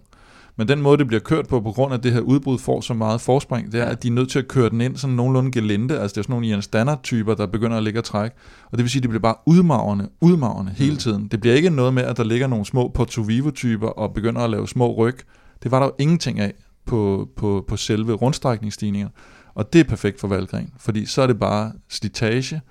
[0.55, 2.93] Men den måde, det bliver kørt på, på grund af det her udbrud får så
[2.93, 5.51] meget forspring, det er, at de er nødt til at køre den ind sådan nogenlunde
[5.51, 5.99] gelinde.
[5.99, 8.35] Altså det er sådan nogle Ian Standard-typer, der begynder at ligge og trække.
[8.71, 11.27] Og det vil sige, at det bliver bare udmagrende, udmagrende hele tiden.
[11.27, 14.49] Det bliver ikke noget med, at der ligger nogle små Porto Vivo-typer og begynder at
[14.49, 15.17] lave små ryg.
[15.63, 16.53] Det var der jo ingenting af
[16.85, 19.09] på, på, på selve rundstrækningsstigninger.
[19.55, 22.61] Og det er perfekt for Valgren, fordi så er det bare slitage,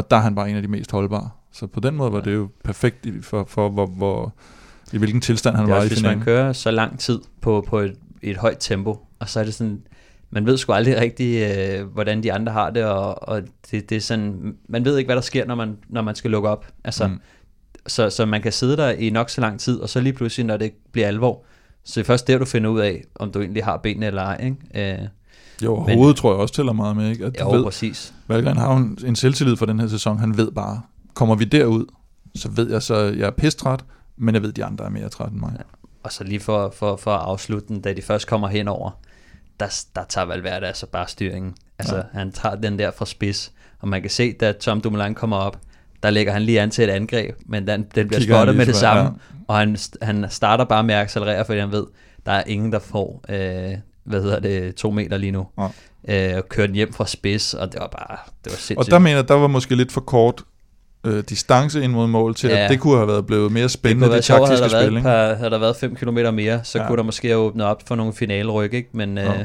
[0.00, 1.30] og der er han bare en af de mest holdbare.
[1.52, 4.34] Så på den måde var det jo perfekt for, for hvor, hvor,
[4.92, 6.18] i hvilken tilstand han Det var også, i hvis finalen.
[6.18, 9.54] man kører så lang tid på, på et, et højt tempo, og så er det
[9.54, 9.82] sådan,
[10.30, 13.96] man ved sgu aldrig rigtigt, øh, hvordan de andre har det, og, og det, det
[13.96, 16.66] er sådan, man ved ikke, hvad der sker, når man, når man skal lukke op.
[16.84, 17.12] Altså, Mm.
[17.12, 17.20] mm.
[17.86, 20.46] så, så man kan sidde der i nok så lang tid, og så lige pludselig,
[20.46, 21.44] når det bliver alvor,
[21.84, 24.22] så det er først der, du finder ud af, om du egentlig har benene eller
[24.22, 24.40] ej.
[24.74, 24.92] Ikke?
[25.02, 25.08] Øh,
[25.62, 27.24] Jo, Men- hovedet tror jeg også tæller meget med, ikke?
[27.26, 28.14] At jo, ved, præcis.
[28.28, 30.18] Valgren har en, en selvtillid for den her sæson.
[30.18, 30.80] Han ved bare,
[31.14, 31.84] kommer vi derud,
[32.34, 33.84] så ved jeg så, jeg er pistræt,
[34.16, 35.52] men jeg ved, de andre er mere træt end mig.
[36.02, 38.90] Og så lige for, for, for at afslutte den, da de først kommer henover,
[39.60, 41.54] der, der tager Valverde altså bare styringen.
[41.78, 42.00] Altså, Ja.
[42.00, 42.18] ja.
[42.18, 45.58] han tager den der fra spids, og man kan se, da Tom Dumoulin kommer op,
[46.02, 48.66] der lægger han lige an til et angreb, men den, den bliver Kigger spottet med
[48.66, 49.08] det samme, ja.
[49.48, 51.86] og han, han starter bare med at accelerere, fordi han ved,
[52.26, 55.46] der er ingen, der får, øh, hvad hedder det, to meter lige nu.
[56.08, 56.30] Ja.
[56.32, 58.78] Øh, og kører den hjem fra spids, og det var bare, det var sindssygt.
[58.78, 60.42] Og der mener der var måske lidt for kort
[61.04, 62.56] øh, distance ind mod mål til, ja.
[62.56, 64.96] At det kunne have været blevet mere spændende, det, det sjovt, havde taktiske spil.
[64.96, 65.02] Ikke?
[65.02, 66.86] par, havde der været 5 km mere, så Ja.
[66.86, 68.88] kunne der måske have åbnet op for nogle finaleryg, ikke?
[68.92, 69.38] Men, Ja.
[69.40, 69.44] øh,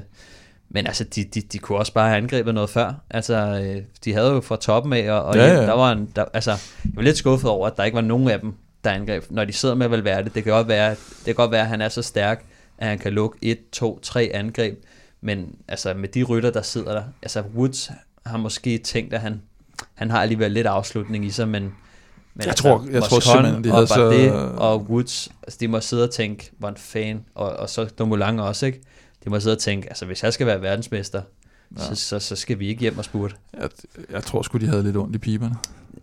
[0.70, 2.94] men altså, de, de, de kunne også bare have angrebet noget før.
[3.10, 5.62] Altså, øh, de havde jo fra toppen af, og, og ja, ja.
[5.62, 8.30] der var en, der, altså, jeg var lidt skuffet over, at der ikke var nogen
[8.30, 8.54] af dem,
[8.84, 9.24] der angreb.
[9.30, 11.82] Når de sidder med Valverde, det kan godt være, det kan godt være, at han
[11.82, 12.46] er så stærk,
[12.78, 14.84] at han kan lukke et, to, tre angreb.
[15.22, 17.92] Men altså, med de rytter, der sidder der, altså Woods
[18.26, 19.42] har måske tænkt, at han,
[19.94, 21.64] han har alligevel lidt afslutning i sig, men,
[22.34, 24.10] men Jeg tror- jeg tror simpelthen, de og så-
[24.58, 28.40] og Woods, altså de må sidde og tænke, hvor en fan, og, og så Dumoulin
[28.40, 28.82] også, ikke?
[29.24, 31.22] De må sidde og tænke, altså hvis jeg skal være verdensmester,
[31.80, 31.84] Ja.
[31.84, 33.36] så, så, så skal vi ikke hjem og spurte.
[33.62, 33.70] Jeg,
[34.12, 35.56] jeg tror sgu, de havde lidt ondt i piberne.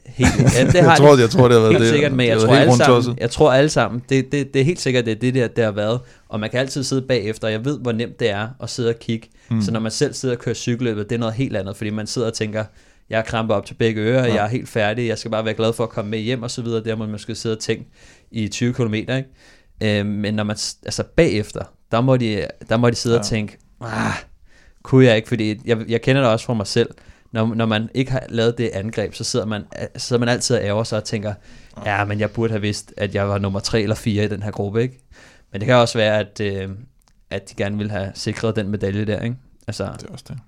[0.06, 1.90] Helt, ja, det har jeg, de tror, jeg tror, det har været helt det.
[1.90, 4.64] sikkert, men det jeg tror, alle sammen, jeg tror alle sammen, det, det, det er
[4.64, 7.46] helt sikkert, det er det der, der har været, og man kan altid sidde bagefter,
[7.48, 9.62] og jeg ved, hvor nemt det er at sidde og kigge, Mm.
[9.62, 12.06] så når man selv sidder og kører cykelløbet, det er noget helt andet, fordi man
[12.06, 12.64] sidder og tænker,
[13.10, 14.34] jeg er krampet op til begge ører, Ja.
[14.34, 16.50] jeg er helt færdig, jeg skal bare være glad for at komme med hjem og
[16.50, 17.84] så videre, der må man måske sidde og tænke
[18.30, 19.24] i 20 km, ikke?
[19.82, 21.62] Øh, men når man, altså bagefter,
[21.92, 23.14] der må de, der må de sidde.
[23.16, 23.20] Ja.
[23.20, 24.12] og tænke, ah,
[24.82, 26.90] kunne jeg ikke, fordi jeg, jeg kender det også fra mig selv,
[27.32, 29.64] når, når man ikke har lavet det angreb, så sidder man,
[29.96, 31.34] så sidder man altid og ærger sig og tænker,
[31.86, 34.42] ja, men jeg burde have vidst, at jeg var nummer tre eller fire i den
[34.42, 35.00] her gruppe, ikke?
[35.52, 36.70] Men det kan også være, at, øh,
[37.30, 39.36] at de gerne vil have sikret den medalje der, ikke?
[39.66, 40.38] Altså, Det er også det.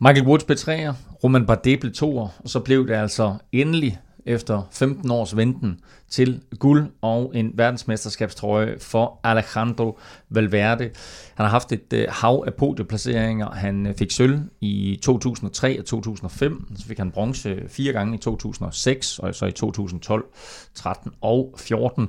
[0.00, 4.62] Michael Woods blev treer, Roman Bardet blev toer, og så blev det altså endelig efter
[4.72, 9.98] 15 års venten til guld og en verdensmesterskabstrøje for Alejandro
[10.30, 10.84] Valverde.
[11.34, 13.50] Han har haft et øh, hav af podieplaceringer.
[13.50, 18.18] Han øh, fik sølv i 2003 og 2005, så fik han bronze fire gange i
[18.18, 20.24] 2006, og så i 2012,
[20.74, 22.08] 13 og 14.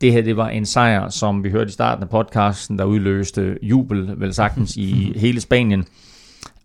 [0.00, 3.58] Det her, det var en sejr, som vi hørte i starten af podcasten, der udløste
[3.62, 5.84] jubel, vel sagtens, i hele Spanien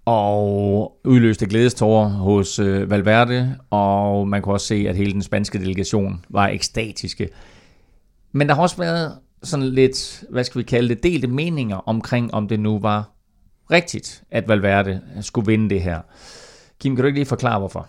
[0.05, 5.59] og udløste glædestårer hos øh, Valverde, og man kunne også se, at hele den spanske
[5.59, 7.29] delegation var ekstatiske.
[8.31, 12.33] Men der har også været sådan lidt, hvad skal vi kalde det, delte meninger omkring,
[12.33, 13.11] om det nu var
[13.71, 16.01] rigtigt, at Valverde skulle vinde det her.
[16.79, 17.87] Kim, kan du ikke lige forklare, hvorfor?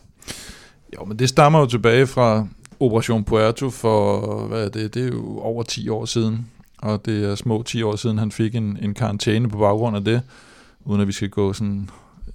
[0.97, 2.47] Jo, men det stammer jo tilbage fra
[2.81, 6.47] Operation Puerto for, hvad er det, det er jo over 10 år siden.
[6.79, 10.05] Og det er små 10 år siden, han fik en, en karantæne på baggrund af
[10.05, 10.23] det.
[10.85, 11.89] Uden at vi skal gå sådan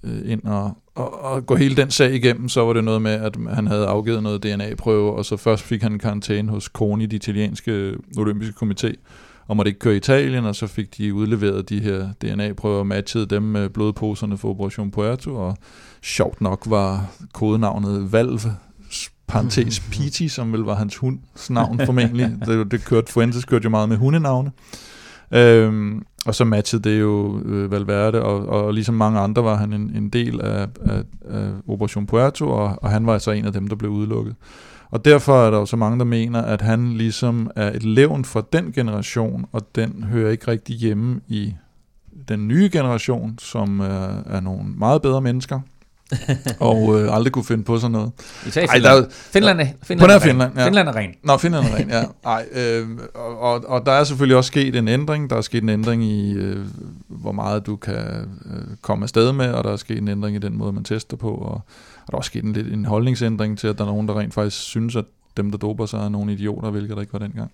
[0.03, 3.11] øh, ind og, og, og gå hele den sag igennem, så var det noget med,
[3.11, 7.05] at han havde afgivet noget DNA-prøve, og så først fik han en karantæne hos CONI,
[7.05, 8.93] de italienske olympiske komité,
[9.47, 12.87] og måtte ikke køre i Italien, og så fik de udleveret de her DNA-prøver og
[12.87, 15.57] matchede dem med blodposerne for Operation Puerto, og
[16.01, 18.55] sjovt nok var kodenavnet Valve,
[19.27, 22.31] parentes Piti, som vel var hans hunds navn formentlig.
[22.45, 24.51] det, det kørte, Fuentes kørte jo meget med hundenavne.
[25.31, 29.73] Øhm, og så matchede det jo øh, Valverde, og, og ligesom mange andre var han
[29.73, 33.53] en, en del af, af, af Operation Puerto, og, og han var altså en af
[33.53, 34.35] dem, der blev udelukket.
[34.91, 38.25] Og derfor er der jo så mange, der mener, at han ligesom er et levn
[38.25, 41.53] fra den generation, og den hører ikke rigtig hjemme i
[42.27, 45.59] den nye generation, som er, er nogle meget bedre mennesker.
[46.59, 48.11] og øh, aldrig kunne finde på sådan noget.
[48.47, 48.95] I sagde Ej, Finland.
[48.97, 50.21] der er- Finland, er, Finland, er ren.
[50.21, 50.65] Finland, ja.
[50.65, 51.09] Finland er ren.
[51.23, 52.03] Nå, Finland er ren, ja.
[52.31, 55.29] Ej, øh, og, og, og der er selvfølgelig også sket en ændring.
[55.29, 56.65] Der er sket en ændring i, øh,
[57.07, 57.95] hvor meget du kan
[58.45, 61.17] øh, komme afsted med, og der er sket en ændring i den måde, man tester
[61.17, 61.61] på, og, og
[62.07, 64.33] der er også sket en, lidt, en holdningsændring til, at der er nogen, der rent
[64.33, 65.05] faktisk synes, at
[65.37, 67.51] dem, der doper sig, er nogle idioter, hvilket der ikke var dengang.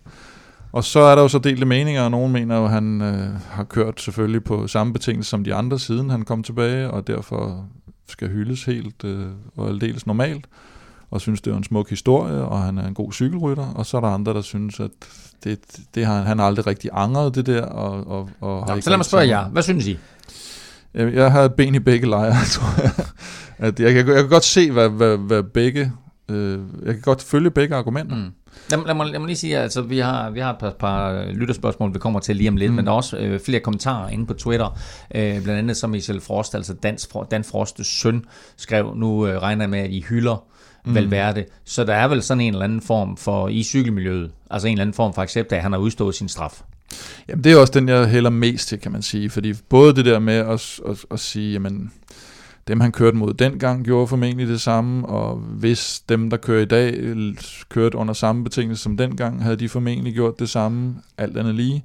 [0.74, 3.28] Og så er der jo så delte meninger, og nogen mener jo, at han øh,
[3.50, 7.66] har kørt selvfølgelig på samme betingelser som de andre, siden han kom tilbage, og derfor
[8.12, 10.48] skal hyldes helt øh, og aldeles normalt
[11.12, 13.98] og synes, det er en smuk historie, og han er en god cykelrytter, og så
[13.98, 14.92] er der andre, der synes, at
[15.44, 15.60] det,
[15.96, 18.84] det har, han har aldrig rigtig angret det der, og, og, og har Nå, ikke
[18.84, 19.50] så lad mig spørge jer.
[19.50, 19.98] Hvad synes I?
[20.94, 22.92] Jeg, jeg har ben i begge lejre, tror jeg.
[23.58, 25.92] At jeg, kan, jeg kan godt se, hvad, hvad, hvad begge...
[26.30, 28.16] Øh, jeg kan godt følge begge argumenter.
[28.16, 28.32] Mm.
[28.70, 31.12] Lad, lad, mig, lad mig lige sige, altså vi har, vi har et par, par
[31.12, 32.76] øh, lytterspørgsmål, vi kommer til lige om lidt, mm.
[32.76, 34.80] Men der er også øh, flere kommentarer inde på Twitter,
[35.16, 36.98] øh, blandt andet som Michel Frost, altså Dan,
[37.32, 38.26] Dan Frostes søn,
[38.58, 40.44] skrev, nu øh, regner jeg med, at I hylder
[40.86, 40.96] mm.
[40.96, 44.72] Valverde, så der er vel sådan en eller anden form for, i cykelmiljøet, altså en
[44.72, 46.62] eller anden form for accept af, at han har udstået sin straf.
[47.30, 49.30] Jamen, det er også den, jeg hælder mest til, kan man sige.
[49.30, 51.92] Fordi både det der med at, at, at sige, jamen,
[52.68, 56.66] dem han kørte mod dengang gjorde formentlig det samme, og hvis dem, der kører i
[56.66, 57.04] dag,
[57.70, 61.84] kørte under samme betingelser som dengang, havde de formentlig gjort det samme, alt andet lige.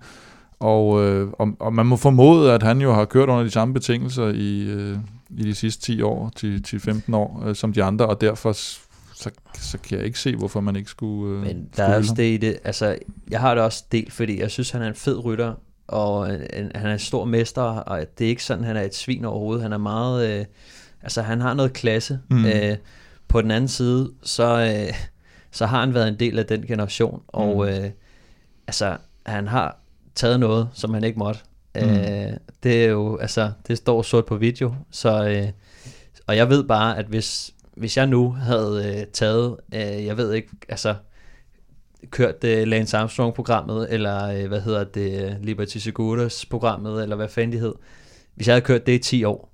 [0.61, 3.75] Og, øh, og, og man må formode, at han jo har kørt under de samme
[3.75, 4.99] betingelser i, øh,
[5.31, 8.53] i de sidste 10 år, til, til 15 år, øh, som de andre, og derfor
[8.53, 11.97] så, så kan jeg ikke se, hvorfor man ikke skulle øh, Men der skulle er
[11.97, 12.99] også det i det, altså
[13.31, 15.55] jeg har det også delt, fordi jeg synes, han er en fed rytter,
[15.89, 18.95] og en, han er en stor mester, og det er ikke sådan, han er et
[18.95, 19.63] svin overhovedet.
[19.63, 20.45] Han er meget, øh,
[21.03, 22.19] altså han har noget klasse.
[22.31, 22.47] Mm.
[22.47, 22.77] Øh,
[23.29, 24.95] på den anden side, så, øh,
[25.51, 27.63] så har han været en del af den generation, og Mm.
[27.63, 27.91] øh,
[28.67, 29.79] altså han har
[30.15, 31.41] taget noget, som han ikke måtte.
[31.75, 31.81] Mm.
[31.83, 32.33] Øh,
[32.63, 35.49] det er jo, altså det står sort på video, så, øh,
[36.27, 40.33] og jeg ved bare, at hvis, hvis jeg nu havde øh, taget, øh, jeg ved
[40.33, 40.95] ikke, altså
[42.11, 47.59] kørt øh, Lance Armstrong-programmet, eller øh, hvad hedder det, Liberty Seguros-programmet, eller hvad fanden de
[47.59, 47.75] hed.
[48.35, 49.53] Hvis jeg havde kørt det i 10 år,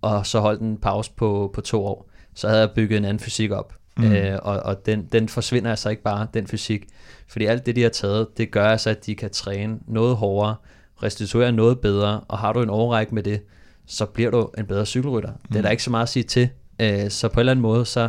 [0.00, 3.20] og så holdt en pause på, på to år, så havde jeg bygget en anden
[3.20, 3.74] fysik op.
[3.96, 4.04] Mm.
[4.04, 4.12] Mm.
[4.12, 6.86] Øh, og og den, den forsvinder altså ikke bare, den fysik.
[7.28, 10.56] Fordi alt det, de har taget, det gør altså, at de kan træne noget hårdere,
[11.02, 13.40] restituere noget bedre, og har du en overrække med det,
[13.86, 15.30] så bliver du en bedre cykelrytter.
[15.30, 15.38] Mm.
[15.48, 16.48] Det er der ikke så meget at sige til.
[16.80, 18.08] Øh, så på en eller anden måde, så,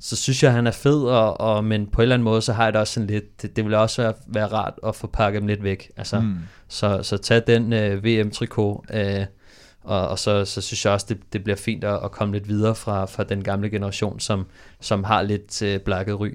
[0.00, 2.52] så synes jeg, han er fed, og, og, men på en eller anden måde, så
[2.52, 5.06] har jeg det også sådan lidt, det, det ville også være, være rart at få
[5.06, 5.90] pakket dem lidt væk.
[5.96, 6.36] Altså, mm.
[6.68, 9.26] så, så tag den øh, VM-trikot, øh,
[9.82, 12.48] og, og så, så synes jeg også, det, det bliver fint at, at komme lidt
[12.48, 14.46] videre fra, fra den gamle generation, som,
[14.80, 16.30] som har lidt øh, blakket ry.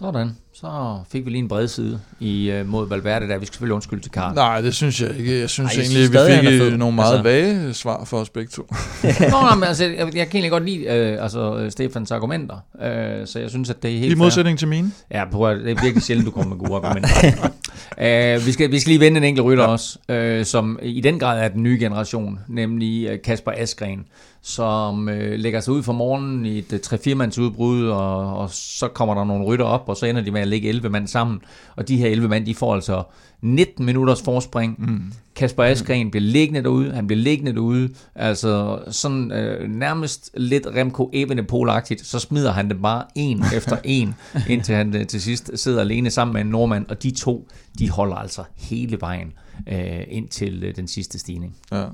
[0.00, 3.38] Sådan, så fik vi lige en bred side i, øh, mod Valverde der.
[3.38, 4.34] Vi skal selvfølgelig undskylde til Karl.
[4.34, 5.40] Nej, det synes jeg ikke.
[5.40, 8.04] Jeg synes Ej, jeg egentlig, synes stadig, vi fik øh, nogle meget Altså- vage svar
[8.04, 8.62] for os begge to.
[9.20, 12.56] Nå, nej, men altså, jeg, jeg kan egentlig godt lide øh, altså, øh, Stefans argumenter,
[12.82, 14.92] øh, så jeg synes, at det er helt I modsætning til mine.
[15.10, 18.38] Ja, prøv at, det er virkelig sjældent, du kommer med gode argumenter.
[18.38, 19.70] uh, vi, skal, vi skal lige vende en enkelt rytter ja.
[19.70, 19.98] også,
[20.40, 24.04] uh, som i den grad er den nye generation, nemlig uh, Kasper Askren,
[24.42, 28.88] som uh, lægger sig ud for morgenen i et uh, 3-4-mands udbrud, og, og så
[28.88, 31.40] kommer der nogle rytter op, og så ender de med at lægge 11 mand sammen,
[31.76, 33.02] og de her 11 mand, de får altså
[33.42, 34.74] 19 minutters forspring.
[34.78, 35.12] Mm.
[35.36, 41.10] Kasper Askren bliver liggende derude, han bliver liggende derude, altså sådan øh, nærmest lidt Remco
[41.14, 44.14] Evenepoel-agtigt, så smider han det bare en efter en,
[44.48, 47.90] indtil han øh, til sidst sidder alene sammen med en nordmand, og de to, de
[47.90, 49.32] holder altså hele vejen
[49.68, 51.56] øh, ind til øh, den sidste stigning.
[51.72, 51.84] Ja.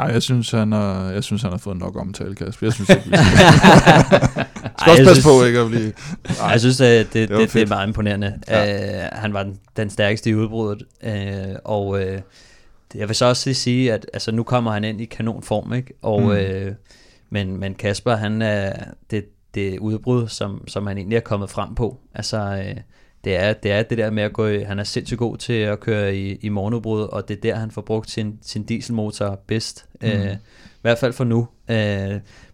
[0.00, 2.66] Ej, jeg synes, han har, jeg synes, han har fået nok omtale, Kasper.
[2.66, 3.26] Jeg synes ikke, vi skal,
[4.78, 5.92] skal også jeg passe synes- på, ikke at blive...
[6.40, 8.38] Ej, jeg synes, at det, det, det, det er meget imponerende.
[8.48, 9.04] Ja.
[9.04, 12.00] Uh, han var den, den stærkeste i udbruddet, uh, og uh,
[12.94, 15.94] jeg vil så også lige sige, at altså, nu kommer han ind i kanonform, ikke?
[16.02, 16.28] Og, mm.
[16.28, 16.72] uh,
[17.30, 18.72] men, men Kasper, han er
[19.10, 19.24] det,
[19.54, 21.98] det udbrud, som, som han egentlig er kommet frem på.
[22.14, 22.80] Altså, uh,
[23.24, 25.52] det er, det er det der med at gå i, han er sindssygt god til
[25.52, 29.40] at køre i, i morgenudbrud, og det er der, han får brugt sin, sin dieselmotor
[29.46, 29.86] bedst.
[30.00, 30.08] Mm.
[30.08, 31.38] Uh, I hvert fald for nu.
[31.68, 31.76] Uh,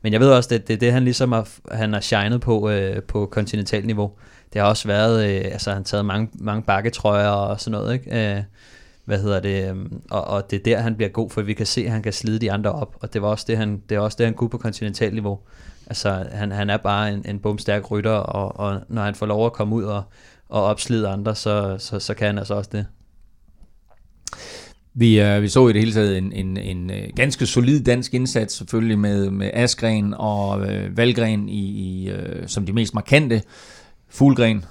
[0.03, 2.71] men jeg ved også, at det er det, han ligesom har, han har shined på
[2.71, 4.12] uh, på kontinentalt niveau.
[4.53, 7.95] Det har også været, øh, altså han har taget mange, mange bakketrøjer og sådan noget,
[7.95, 8.37] ikke?
[8.37, 8.43] Øh,
[9.05, 11.67] hvad hedder det, øhm, og, og det er der, han bliver god, for vi kan
[11.67, 13.95] se, at han kan slide de andre op, og det var også det, han, det
[13.95, 15.39] er også det, han kunne på kontinentalt niveau.
[15.87, 19.47] Altså, han, han er bare en, en bumstærk rytter, og, og når han får lov
[19.47, 20.03] at komme ud og,
[20.49, 22.86] og opslide andre, så, så, så kan han altså også det.
[24.94, 28.14] Vi, øh, vi så i det hele taget en, en, en øh, ganske solid dansk
[28.14, 33.42] indsats, selvfølgelig med, med Askren og øh, Valgren i, i, øh, som de mest markante.
[34.09, 34.64] Fuglgren,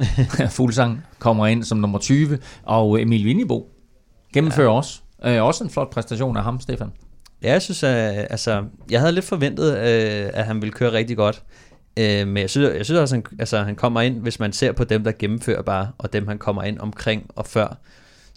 [0.56, 3.68] Fuglsang, kommer ind som nummer 20, og Emil Vinibo
[4.34, 4.76] gennemfører ja.
[4.76, 5.00] også.
[5.24, 6.92] Øh, også en flot præstation af ham, Stefan.
[7.42, 11.16] Ja, jeg synes, at, altså, jeg havde lidt forventet, øh, at han ville køre rigtig
[11.16, 11.42] godt.
[11.96, 14.52] Øh, men jeg synes, jeg synes også, at han, altså, han kommer ind, hvis man
[14.52, 17.76] ser på dem, der gennemfører bare, og dem, han kommer ind omkring og før,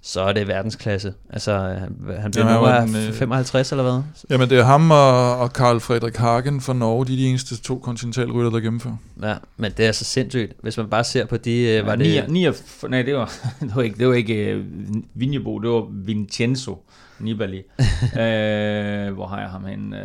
[0.05, 1.13] så er det verdensklasse.
[1.29, 1.79] Altså, han,
[2.19, 4.01] han bliver Jamen, nu han var af den, øh, 55 eller hvad?
[4.29, 7.61] Jamen, det er ham og, og Karl Frederik Hagen fra Norge, de er de eneste
[7.61, 8.95] to kontinentalrytter, der gennemfører.
[9.21, 10.53] Ja, men det er så sindssygt.
[10.61, 11.61] Hvis man bare ser på de...
[11.61, 12.49] Øh, var det, 9, 9,
[12.89, 14.65] nej, det var, det var ikke, det var ikke uh,
[15.13, 16.77] Vinjebo, det var Vincenzo
[17.23, 17.57] Nibali.
[17.79, 19.93] uh, hvor har jeg ham hen?
[19.93, 19.99] Uh,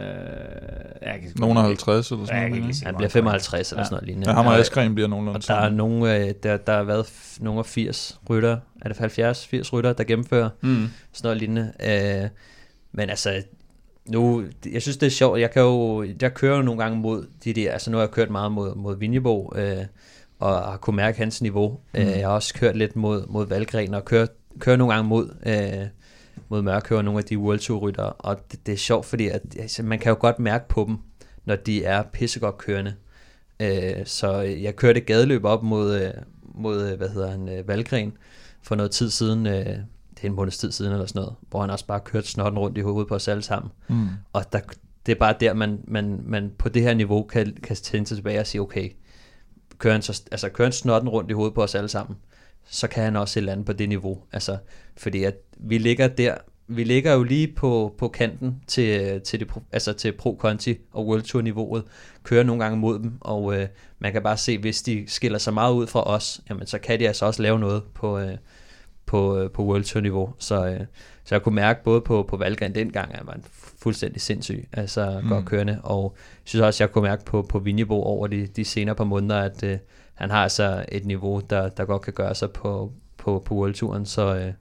[1.03, 2.53] jeg kan, Nogen er 50 eller sådan noget.
[2.55, 3.85] han bliver han kommer 55 eller Ja.
[3.85, 4.29] sådan noget lignende.
[4.31, 7.07] Ja, ham og Askren bliver nogenlunde Og der er nogle, øh, der, der har været
[7.41, 8.97] nogle af 80 rytter, er det
[9.65, 10.89] 70-80 rytter, der gennemfører Mm.
[11.13, 11.73] sådan noget lignende.
[12.25, 12.29] Øh,
[12.93, 13.43] men altså,
[14.09, 17.27] nu, jeg synes det er sjovt, jeg kan jo, jeg kører jo nogle gange mod
[17.45, 19.77] de der, altså nu har jeg kørt meget mod, mod Vinjebo, øh,
[20.41, 21.79] og har kunne mærke hans niveau.
[21.95, 22.01] Mm.
[22.01, 24.27] Øh, jeg har også kørt lidt mod, mod Valgren, og kører,
[24.59, 25.87] kører nogle gange mod, øh,
[26.49, 29.43] mod Mørkøver, nogle af de World Tour rytter, og det, det er sjovt, fordi at,
[29.59, 30.97] altså, man kan jo godt mærke på dem,
[31.45, 32.95] når de er pissegodt kørende.
[33.61, 36.11] Øh, så jeg kørte gadeløb op mod, øh,
[36.55, 38.13] mod øh, hvad hedder han, øh, Valgren
[38.63, 41.61] for noget tid siden, øh, det er en måneds tid siden eller sådan noget, hvor
[41.61, 43.73] han også bare kørte snotten rundt i hovedet på os alle sammen.
[43.89, 44.09] Mm.
[44.33, 44.61] Og der,
[45.07, 48.17] det er bare der, man, man, man på det her niveau kan, kan tænde sig
[48.17, 48.91] tilbage og sige, okay,
[49.79, 52.17] kører han, så, altså, kører han snotten rundt i hovedet på os alle sammen,
[52.71, 54.23] så kan han også et eller andet på det niveau.
[54.33, 54.57] Altså,
[54.97, 56.35] fordi at vi ligger der,
[56.69, 61.07] vi ligger jo lige på, på kanten til, til, det, altså til Pro Conti og
[61.07, 61.85] World Tour niveauet,
[62.23, 65.55] kører nogle gange mod dem, og øh, man kan bare se, hvis de skiller sig
[65.55, 68.37] meget ud fra os, jamen så kan de altså også lave noget på, øh,
[69.07, 70.35] på, øh, på World Tour niveau.
[70.39, 70.81] Så, øh,
[71.25, 73.45] så jeg kunne mærke både på, på Valgren dengang, at en
[73.83, 75.29] fuldstændig sindssyg, altså mm.
[75.29, 78.65] godt kørende, og jeg synes også, jeg kunne mærke på, på Vinjebo over de, de
[78.65, 79.79] senere par måneder, at øh,
[80.19, 83.75] han har altså et niveau, der, der godt kan gøre sig på, på, på World
[83.75, 84.53] Touren, så, øh,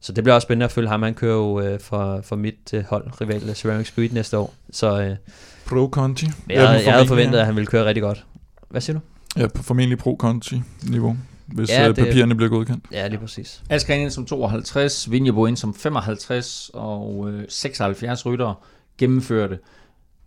[0.00, 1.02] så det bliver også spændende at følge ham.
[1.02, 5.00] Han kører jo øh, for, for mit øh, hold, rival Ceramic Speed næste år, så
[5.02, 5.16] øh,
[5.66, 6.26] Pro Conti.
[6.26, 8.24] jeg, jeg, jeg havde forventet, at han ville køre rigtig godt.
[8.68, 9.00] Hvad siger du?
[9.40, 11.16] Ja, på formentlig Pro Conti niveau,
[11.46, 12.84] hvis Ja, ja, det- papirerne bliver godkendt.
[12.92, 13.62] Ja, lige præcis.
[13.70, 18.54] Askren ind som 52, Vinjebo ind som 55, og øh, 76 ryttere
[18.98, 19.58] gennemførte.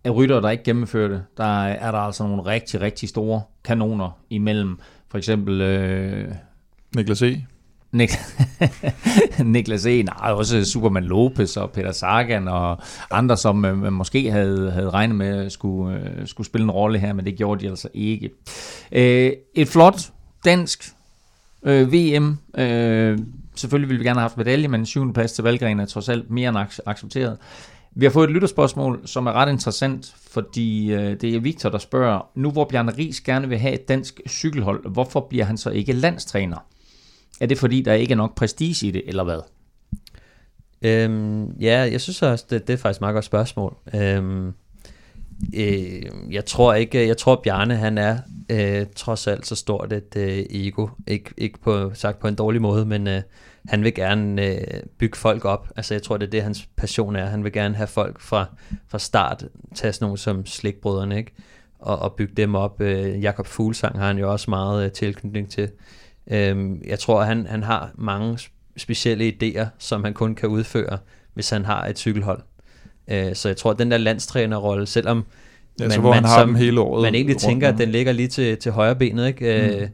[0.04, 4.78] Af ryttere, der ikke gennemførte, der er der altså nogle rigtig, rigtig store kanoner imellem.
[5.10, 6.28] For eksempel øh,
[6.96, 7.44] Niklas E.
[7.92, 8.10] Nik
[9.44, 10.02] Niklas E.
[10.02, 12.78] Nej, også Superman Lopez og Peter Sagan og
[13.10, 16.98] andre, som øh, man måske havde, havde regnet med skulle, øh, skulle spille en rolle
[16.98, 18.30] her, men det gjorde de altså ikke.
[18.92, 20.00] Øh, et flot
[20.44, 20.92] dansk
[21.62, 22.38] øh, VM.
[22.60, 23.18] Øh,
[23.54, 26.08] selvfølgelig ville vi gerne have haft medalje, men en syvende plads til Valgren er trods
[26.08, 27.38] alt mere end ac- accepteret.
[27.94, 31.78] Vi har fået et lytterspørgsmål, som er ret interessant, fordi øh, det er Victor, der
[31.78, 35.70] spørger, nu hvor Bjarne Ries gerne vil have et dansk cykelhold, hvorfor bliver han så
[35.70, 36.66] ikke landstræner?
[37.40, 39.40] Er det fordi, der ikke er nok prestige i det, eller hvad?
[40.82, 43.76] Øhm, ja, jeg synes også, det, det er faktisk et meget godt spørgsmål.
[43.94, 44.52] Øhm,
[45.54, 48.18] øh, jeg tror ikke, jeg tror Bjarne, han er
[48.50, 50.88] øh, trods alt så stort et øh, ego.
[51.06, 53.22] ikke, ikke på, sagt på en dårlig måde, men øh,
[53.68, 55.68] han vil gerne øh, bygge folk op.
[55.76, 57.26] Altså jeg tror, det er det, hans passion er.
[57.26, 58.46] Han vil gerne have folk fra,
[58.88, 59.44] fra start,
[59.74, 61.32] tage sådan nogle som slikbrødrene, ikke?
[61.78, 62.80] Og, og bygge dem op.
[62.80, 65.70] Øh, Jakob Fuglsang har han jo også meget øh, tilknytning til.
[66.30, 68.38] Øhm, jeg tror, han, han har mange
[68.76, 70.98] specielle idéer, som han kun kan udføre,
[71.34, 72.42] hvis han har et cykelhold.
[73.08, 75.24] Øh, så jeg tror, at den der landstrænerrolle, selvom
[75.80, 78.28] Ja, så hvor han har dem hele året man egentlig tænker, at den ligger lige
[78.28, 79.44] til, til højre benet, ikke?
[79.44, 79.82] Mm.
[79.82, 79.88] Øh,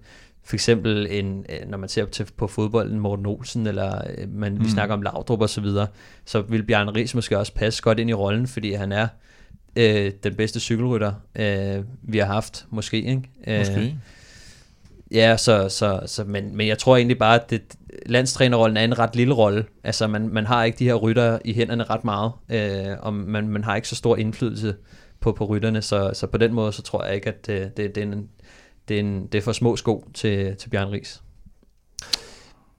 [0.47, 4.53] for eksempel, en, øh, når man ser til, på fodbolden, Morten Olsen, eller øh, man,
[4.55, 4.69] vi Mm.
[4.69, 5.87] snakker om Laudrup og så videre,
[6.25, 9.09] så vil Bjørn Ries måske også passe godt ind i rollen, fordi han er
[9.77, 13.23] øh, den bedste cykelrytter, øh, vi har haft, måske, ikke?
[13.47, 13.97] Øh, Måske.
[15.11, 17.63] Ja, så, så, så, men, men jeg tror egentlig bare, at det,
[18.07, 19.65] landstrænerrollen er en ret lille rolle.
[19.85, 23.49] Altså, man, man har ikke de her rytter i hænderne ret meget, øh, og man,
[23.49, 24.75] man har ikke så stor indflydelse
[25.21, 27.95] på, på rytterne, så, så på den måde, så tror jeg ikke, at det, det,
[27.95, 28.29] det, er, en,
[28.89, 31.23] det, er, en, det er for små sko til, til Bjørn Ries.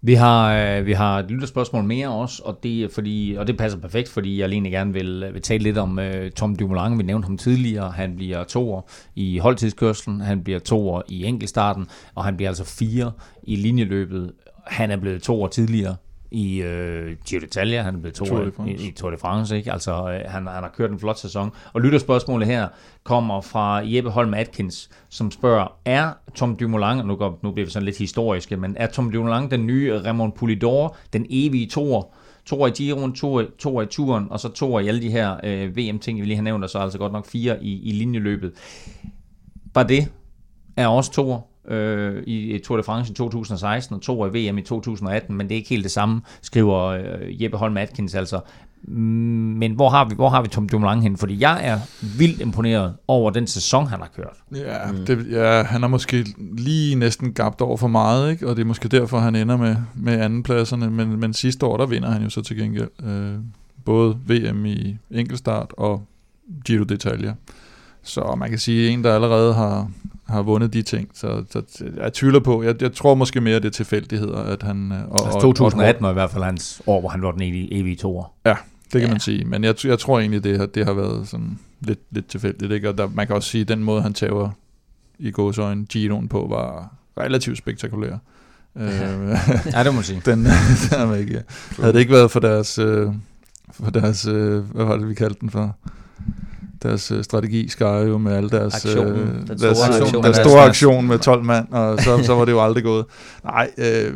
[0.02, 3.58] Vi har, øh, vi har et lytterspørgsmål mere også, og det, er fordi, og det
[3.58, 6.98] passer perfekt, fordi jeg egentlig gerne vil, øh, vil tale lidt om uh, Tom Dumoulin.
[6.98, 7.92] Vi nævnte ham tidligere.
[7.92, 12.50] Han bliver to år i holdtidskørslen, han bliver to år i enkelstarten, og han bliver
[12.50, 13.12] altså fire
[13.44, 14.32] i linjeløbet.
[14.68, 15.96] Han er blevet to år tidligere
[16.32, 19.72] i øh, Giro d'Italia, han blevet to Tour i, i Tour de France, ikke?
[19.72, 21.52] Altså, øh, han, han har kørt en flot sæson.
[21.74, 22.68] Og lytterspørgsmålet her
[23.04, 27.72] kommer fra Jeppe Holm Atkins, som spørger, er Tom Dumoulin, nu, går, nu bliver vi
[27.72, 32.04] sådan lidt historiske, men er Tom Dumoulin den nye Raymond Poulidor, den evige toer,
[32.46, 35.78] to i Giroen, to, to i turen, og så to i alle de her øh,
[35.78, 38.52] VM-ting, vi lige har nævnt, og så altså godt nok fire i, i linjeløbet.
[39.74, 40.12] Bare det
[40.78, 44.62] er også toer øh, i Tour de France i 2016 og to af VM i
[44.62, 48.40] 2018, men det er ikke helt det samme, skriver øh, Jeppe Holm Atkins altså.
[48.84, 51.18] Men hvor har vi, hvor har vi Tom Dumoulin hen?
[51.18, 51.80] Fordi jeg er
[52.18, 54.38] vildt imponeret over den sæson, han har kørt.
[54.56, 55.06] Ja, mm.
[55.06, 56.26] det, ja, han er måske
[56.58, 58.48] lige næsten gabt over for meget, ikke?
[58.48, 61.86] og det er måske derfor, han ender med, med andenpladserne, men, men sidste år, der
[61.86, 63.34] vinder han jo så til gengæld øh,
[63.86, 66.04] både VM i enkeltstart og
[66.66, 67.32] Giro d'Italia.
[68.04, 69.92] Så man kan sige, en, der allerede har,
[70.30, 71.62] har vundet de ting, så, så
[71.98, 74.92] jeg tvivler på, jeg, jeg tror måske mere, det er tilfældigheder, at han...
[74.92, 77.74] øh, Og, Altså 2018 var i hvert fald hans år, hvor han var den evige,
[77.74, 77.98] evige.
[78.46, 79.08] Ja, det kan Ja.
[79.10, 79.46] man sige.
[79.46, 82.72] Men jeg, jeg tror egentlig, det har, det har været sådan lidt, lidt tilfældigt.
[82.72, 82.90] Ikke?
[82.90, 84.50] Og der, man kan også sige, at den måde, han tager
[85.20, 88.18] i gåsøjne Giroen på, var relativt spektakulær.
[88.80, 88.84] Øh,
[89.74, 90.22] Ja, det må man sige.
[90.32, 91.44] den, den er ikke,
[91.80, 93.08] havde det ikke været for deres, øh,
[93.72, 95.76] for deres øh, hvad var det, vi kaldte den for?
[96.84, 99.14] Deres øh, strategi skar jo med alle deres, Aktionen.
[99.14, 100.24] øh, Den store deres, aktion.
[100.24, 103.06] deres Den store aktion med 12 mand, og så, så var det jo aldrig gået.
[103.44, 104.14] Nej, øh,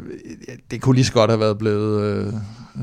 [0.72, 2.34] det kunne lige så godt have været blevet øh,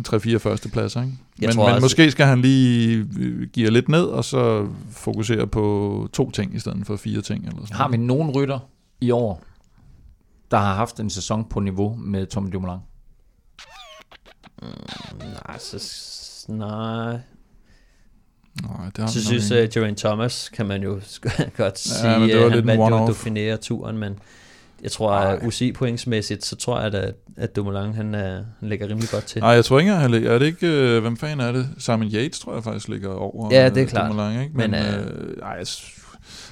[0.09, 1.13] 3-4 førstepladser, ikke?
[1.41, 4.67] Jeg men, tror men også- måske skal han lige øh, give lidt ned, og så
[4.91, 7.47] fokusere på to ting i stedet for fire ting.
[7.47, 8.59] Eller sådan Har vi nogen rytter
[9.01, 9.43] i år,
[10.51, 12.79] der har haft en sæson på niveau med Tom Dumoulin?
[15.21, 17.19] Nej, så, nej.
[18.63, 21.01] Nej, det har Så synes uh, Geraint Thomas, kan man jo
[21.57, 24.19] godt sige, men det var han vandt jo turen, men
[24.83, 29.09] jeg tror, at UCI-pointsmæssigt, så tror jeg, at, at Dumoulin, han, uh, han ligger rimelig
[29.11, 29.41] godt til.
[29.41, 30.31] Nej, jeg tror ikke han ligger.
[30.33, 31.69] Er det ikke, øh, hvem fanden er det?
[31.79, 33.55] Simon Yates, tror jeg faktisk ligger over.
[33.55, 34.11] Ja, det er øh, klart.
[34.11, 34.57] Dumoulin, ikke?
[34.57, 35.67] Men, Men, øh, øh, ej, jeg,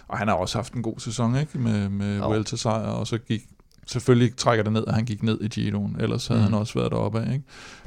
[0.09, 1.59] og han har også haft en god sæson, ikke?
[1.59, 2.19] Med, med.
[2.19, 3.41] Vuelta sejr, og så gik,
[3.87, 6.47] selvfølgelig trækker det ned, at han gik ned i Giroen, ellers havde Mm.
[6.47, 6.53] mm.
[6.53, 7.45] han også været deroppe af, ikke?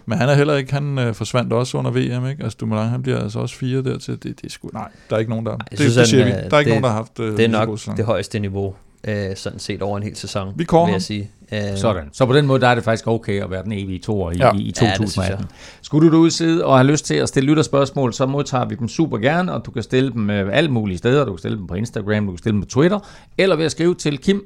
[0.09, 2.43] Men han er heller ikke, han øh, forsvandt også under VM, ikke?
[2.43, 4.13] Altså Dumoulin, han bliver altså også fire dertil.
[4.13, 6.25] Det, det er sgu, nej, der er ikke nogen, der, jeg det, synes, det siger
[6.25, 6.31] vi.
[6.31, 8.05] han, øh, Der er ikke det- nogen, der har haft øh, det er nok det
[8.05, 8.65] højeste niveau,
[9.07, 10.89] uh, sådan set over en hel sæson, Vi vil ham.
[10.89, 11.31] jeg sige.
[11.51, 12.03] Uh, Sådan.
[12.13, 14.35] Så på den måde, der er det faktisk okay at være den evige toer i,
[14.37, 14.53] Ja.
[14.53, 15.45] i, i Ja, det synes 2018.
[15.81, 18.87] Skulle du derude sidde og have lyst til at stille lytterspørgsmål, så modtager vi dem
[18.87, 21.25] super gerne, og du kan stille dem øh, alle mulige steder.
[21.25, 22.99] Du kan stille dem på Instagram, du kan stille dem på Twitter,
[23.37, 24.43] eller ved at skrive til Kim.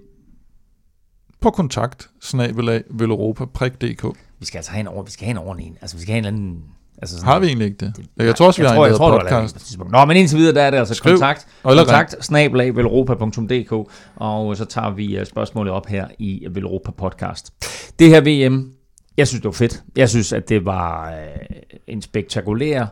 [1.41, 4.05] På kontakt, snabelag, veleuropa.dk.
[4.43, 5.77] Vi skal altså have en, over, vi skal have en ordentlig en.
[5.81, 6.63] Altså, vi skal have en eller anden...
[7.01, 7.95] Altså sådan, Har vi egentlig ikke det?
[8.17, 9.77] Jeg tror også, vi har tror, en jeg tror, podcast.
[9.91, 11.13] Nå, men indtil videre, der er det altså Skriv.
[11.13, 17.53] kontakt, kontakt snablag veleuropa.dk, og så tager vi øh, spørgsmålet op her i Veleuropa podcast.
[17.99, 18.71] Det her VM,
[19.17, 19.83] jeg synes, det var fedt.
[19.95, 21.15] Jeg synes, at det var øh,
[21.87, 22.85] en spektakulær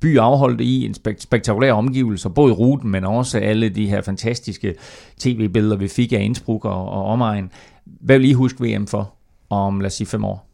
[0.00, 4.74] by afholdt i, en spek- spektakulær omgivelser, både ruten, men også alle de her fantastiske
[5.18, 7.50] tv-billeder, vi fik af Innsbruck og, og omegn.
[7.86, 9.14] Hvad vil I huske VM for
[9.50, 10.49] om, lad os sige, fem år?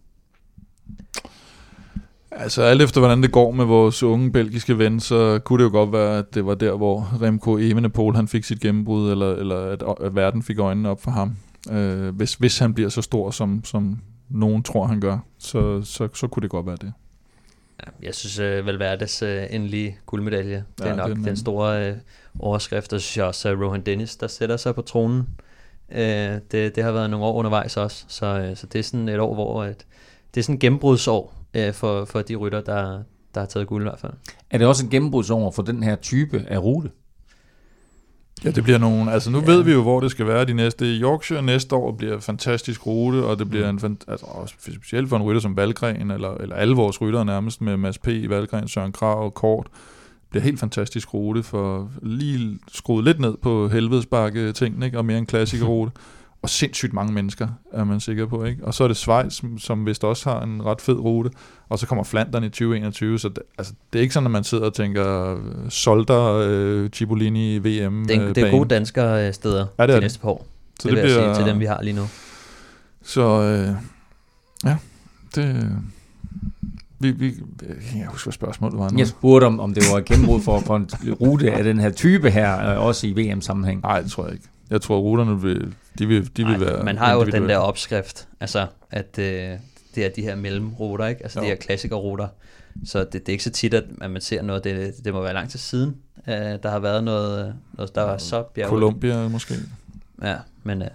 [2.30, 5.72] Altså alt efter hvordan det går med vores unge belgiske ven, så kunne det jo
[5.72, 9.56] godt være, at det var der, hvor Remco Evenepoel han fik sit gennembrud, eller, eller
[9.56, 11.36] at, at verden fik øjnene op for ham.
[11.70, 16.08] Øh, hvis, hvis han bliver så stor, som, som nogen tror, han gør, så, så,
[16.14, 16.92] så kunne det godt være det.
[18.02, 21.90] Jeg synes, uh, Valverdes uh, endelige guldmedalje, det Ja, er nok den, den, øh, store
[21.90, 21.96] uh,
[22.38, 25.28] overskrift, og så synes jeg også, at Rohan Dennis, der sætter sig på tronen.
[25.88, 29.08] Uh, det, det har været nogle år undervejs også, så, uh, så det er sådan
[29.08, 29.72] et år, hvor uh,
[30.36, 33.02] det er sådan et gennembrudsår uh, for, for de rytter, der,
[33.34, 34.12] der har taget guld i hvert fald.
[34.50, 36.90] Er det også en gennembrudsår for den her type af rute?
[38.44, 39.44] Ja, det bliver nogle, altså nu ja.
[39.46, 40.84] ved vi jo, hvor det skal være de næste.
[40.84, 45.08] Yorkshire næste år bliver en fantastisk rute, og det bliver en, fan- altså også specielt
[45.08, 48.68] for en rytter som Valgren, eller, eller alle vores ryttere nærmest med Mads P., Valgren,
[48.68, 49.66] Søren Krav, Kort,
[50.30, 54.98] bliver helt fantastisk rute for lige skruet lidt ned på helvedesbakke tingene, ikke?
[54.98, 55.92] og mere en klassikerrute.
[56.42, 58.44] Og sindssygt mange mennesker, er man sikker på.
[58.44, 58.64] ikke.
[58.64, 61.30] Og så er det Schweiz, som vist også har en ret fed rute.
[61.68, 64.44] Og så kommer Flandern i 2021, så det, altså, det er ikke sådan, at man
[64.44, 67.64] sidder og tænker, øh, solter øh, Cipollini VM
[68.06, 70.28] Det er, øh, det er gode danskere uh, steder Ja, det er de næste par
[70.28, 70.46] år.
[70.80, 72.02] Så det, det vil jeg bliver- sige til dem, vi har lige nu.
[73.02, 73.68] Så øh,
[74.64, 74.76] ja,
[75.34, 75.72] det...
[76.98, 77.26] Vi, vi,
[77.68, 78.98] jeg kan ikke huske, hvad spørgsmålet var nu.
[78.98, 80.90] Jeg spurgte om, om det var et gennembrud for, for en
[81.20, 83.80] rute af den her type her, øh, også i VM-sammenhæng.
[83.82, 84.44] Nej, det tror jeg ikke.
[84.70, 86.84] Jeg tror, ruterne vil, de vil, de vil Nej, være...
[86.84, 89.50] man har jo den der opskrift, altså at øh,
[89.94, 91.22] det er de her mellemruter, ikke?
[91.22, 91.44] altså Jo.
[91.44, 92.28] de her klassikerruter.
[92.84, 95.34] Så det, det er ikke så tit, at, man ser noget, det, det må være
[95.34, 95.96] lang tid siden,
[96.28, 98.68] øh, der har været noget, noget der var så bjerg.
[98.68, 99.54] Colombia måske.
[100.22, 100.88] Ja, men øh,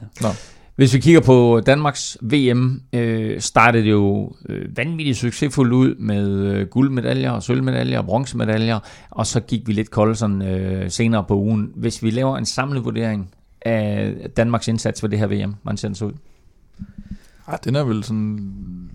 [0.75, 6.27] Hvis vi kigger på Danmarks VM, øh, startede det jo øh, vanvittigt succesfuldt ud med
[6.29, 8.79] øh, guldmedaljer, og sølvmedaljer og bronzemedaljer,
[9.09, 11.71] og så gik vi lidt kolde sådan, øh, senere på ugen.
[11.75, 13.31] Hvis vi laver en samlet vurdering
[13.61, 16.13] af Danmarks indsats for det her VM, hvordan ser så ud?
[17.47, 18.53] Ah, den er vel sådan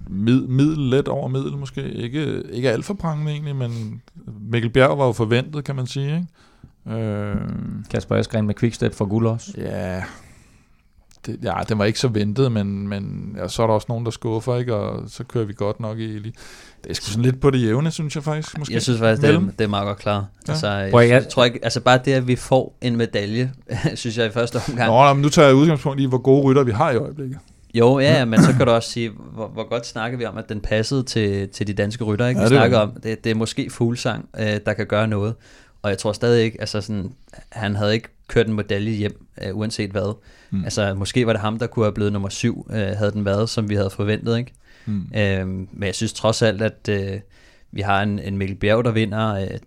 [0.09, 1.90] mid, middel, let over middel måske.
[1.90, 4.02] Ikke, ikke alt for prangende egentlig, men
[4.40, 6.26] Mikkel Bjerg var jo forventet, kan man sige.
[6.86, 7.01] Ikke?
[7.01, 7.36] Øh,
[7.90, 9.52] Kasper Askren med Quickstep for guld også.
[9.56, 10.02] ja,
[11.27, 14.05] det, ja, den var ikke så ventet, men, men ja, så er der også nogen,
[14.05, 14.74] der skuffer, ikke?
[14.74, 16.35] og så kører vi godt nok i lige.
[16.85, 18.59] Det er sgu sådan lidt på det jævne, synes jeg faktisk.
[18.59, 18.74] Måske.
[18.74, 20.27] Jeg synes faktisk, det er, det er meget godt klar.
[20.48, 20.53] Ja.
[20.53, 23.53] Altså, jeg, Prøv jeg, tror ikke, altså bare det, at vi får en medalje,
[23.94, 24.90] synes jeg i første omgang.
[24.93, 27.39] Nå, men nu tager jeg udgangspunkt i, hvor gode rytter vi har i øjeblikket.
[27.74, 30.36] Jo, ja, ja, men så kan du også sige, hvor, hvor godt snakker vi om,
[30.39, 32.27] at den passede til, til de danske rytter.
[32.27, 32.40] Ikke?
[32.40, 35.09] Ja, Vi det er snakker om, det, det er måske fuglsang, øh, der kan gøre
[35.09, 35.35] noget.
[35.82, 37.12] Og jeg tror stadig ikke, altså sådan,
[37.53, 40.16] han havde ikke kørt en medalje hjem, øh, uanset hvad.
[40.51, 40.65] Mm.
[40.65, 43.48] Altså måske var det ham, der kunne have blevet nummer syv, øh, havde den været,
[43.48, 44.39] som vi havde forventet.
[44.39, 44.53] Ikke?
[44.86, 45.07] Mm.
[45.16, 47.20] Øh, men jeg synes trods alt, at øh,
[47.73, 49.59] vi har en, en Mikkel Bjerg, der vinder øh,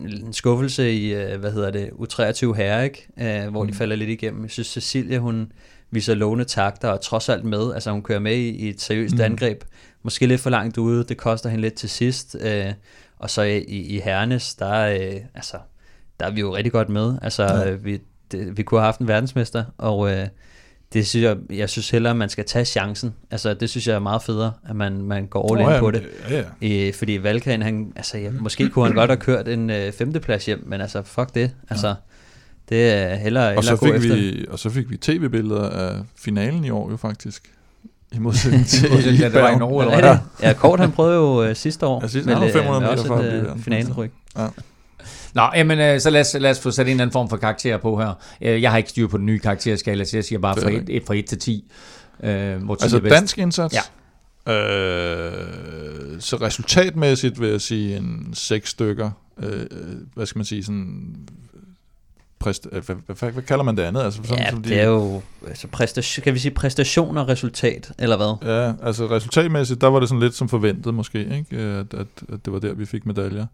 [0.00, 3.08] en skuffelse i, øh, hvad hedder det, U23 herre, ikke?
[3.20, 3.68] Øh, hvor mm.
[3.68, 4.42] de falder lidt igennem.
[4.42, 5.52] Jeg synes, Cecilia, hun
[5.90, 9.14] viser lovende takter, og trods alt med, altså hun kører med i, i et seriøst
[9.14, 9.20] mm.
[9.20, 9.64] angreb.
[10.02, 12.36] Måske lidt for langt ude, det koster hende lidt til sidst.
[12.40, 12.72] Øh,
[13.18, 15.56] og så i, i Hernes, der, øh, altså,
[16.20, 17.14] der er vi jo rigtig godt med.
[17.22, 17.58] Altså, Ja.
[17.58, 17.70] ja.
[17.70, 17.98] øh, vi,
[18.32, 20.26] det, vi kunne have haft en verdensmester, og øh,
[20.92, 23.14] det synes jeg, jeg synes hellere, at man skal tage chancen.
[23.30, 25.80] Altså, det synes jeg er meget federe, at man, man går all Nå, in ja,
[25.80, 26.02] på det.
[26.30, 26.86] Ja, ja.
[26.88, 30.46] Øh, fordi Valkan, han, altså, ja, måske kunne han godt have kørt en øh, femteplads
[30.46, 31.50] hjem, men altså, fuck det.
[31.70, 31.94] Altså,
[32.68, 34.14] det er hellere, Og så, fik efter.
[34.16, 37.50] vi, og så fik vi tv-billeder af finalen i år jo faktisk.
[38.12, 39.56] I modsætning til til, at det var i.
[39.56, 40.42] Norge, Er eller rigtigt?
[40.42, 42.00] Ja, Kort han prøvede jo øh, sidste år.
[42.02, 44.62] Ja, sidste- han var 500 meter fra at blive øh, verdensmester.
[45.34, 47.36] Nå, jamen, øh, så lad os, lad os få sat en eller anden form for
[47.36, 48.12] karakter på her.
[48.40, 50.66] Øh, Jeg har ikke styr på den nye karakterskala, så jeg siger bare fra 1,
[50.66, 50.90] rigtigt.
[51.02, 51.70] et, fra 1 til 10.
[52.22, 53.14] Øh, hvor 10 Altså er bedst.
[53.14, 53.74] dansk indsats?
[53.74, 54.52] Ja.
[54.52, 59.10] Øh, så resultatmæssigt vil jeg sige en seks stykker.
[59.42, 59.66] Øh,
[60.14, 61.14] hvad skal man sige, sådan...
[62.38, 64.02] Præst, øh, hvad, hvad kalder man det andet?
[64.02, 67.28] Altså, sådan, Ja, som de- det er jo, altså præstation, kan vi sige præstation og
[67.28, 68.52] resultat, eller hvad?
[68.54, 71.56] Ja, altså resultatmæssigt, der var det sådan lidt som forventet måske, ikke?
[71.62, 73.46] At, at, at det var der, vi fik medaljer.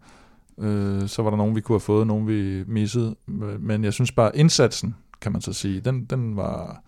[0.57, 3.15] Øh, så var der nogen, vi kunne have fået, nogen vi missede.
[3.59, 6.81] Men jeg synes bare, indsatsen, kan man så sige, den, den var...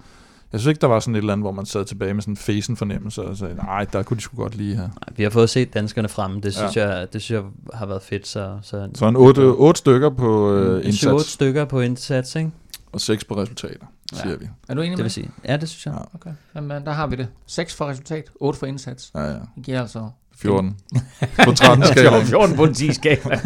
[0.51, 2.31] Jeg synes ikke, der var sådan et eller andet, hvor man sad tilbage med sådan
[2.31, 4.87] en fesen fornemmelse og sagde, nej, der kunne de sgu godt lige have.
[4.87, 6.89] Nej, vi har fået set danskerne fremme, det synes, ja.
[6.89, 8.27] jeg, det synes jeg har været fedt.
[8.27, 12.35] Så, så, Så en otte, otte stykker på øh, en indsats, 7-8 stykker på indsats,
[12.35, 12.51] ikke?
[12.91, 14.17] og seks på resultater, Ja.
[14.17, 14.47] siger vi.
[14.69, 15.29] Er du enig Det med vil sige.
[15.45, 15.93] Ja, det synes jeg.
[15.93, 15.99] Ja.
[16.15, 17.27] Okay, jamen, der har vi det.
[17.45, 19.11] 6 for resultat, 8 for indsats.
[19.15, 19.33] Ja, ja.
[19.33, 20.09] Det giver altså...
[20.41, 20.75] 14.
[21.45, 22.23] på 13 skala.
[22.23, 23.39] 14 på en 10 skala.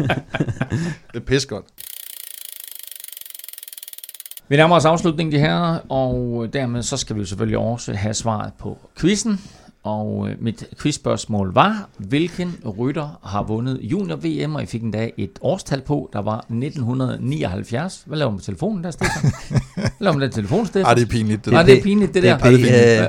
[1.12, 1.64] Det er pis godt.
[4.48, 8.52] Vi nærmer os afslutningen, de her, og dermed så skal vi selvfølgelig også have svaret
[8.58, 9.40] på quizzen.
[9.84, 15.38] Og øh, mit quizspørgsmål var, hvilken rytter har vundet junior-VM, og jeg fik endda et
[15.40, 18.02] årstal på, der var 1979.
[18.06, 19.22] Hvad laver man på telefonen der, Stefan?
[19.74, 20.86] Hvad laver man med den telefon, Stefan?
[20.86, 21.44] Ej, det er pinligt.
[21.44, 21.62] Det der.
[21.62, 22.44] det er pinligt, det, det er der.
[22.44, 23.08] P- Ej, øh,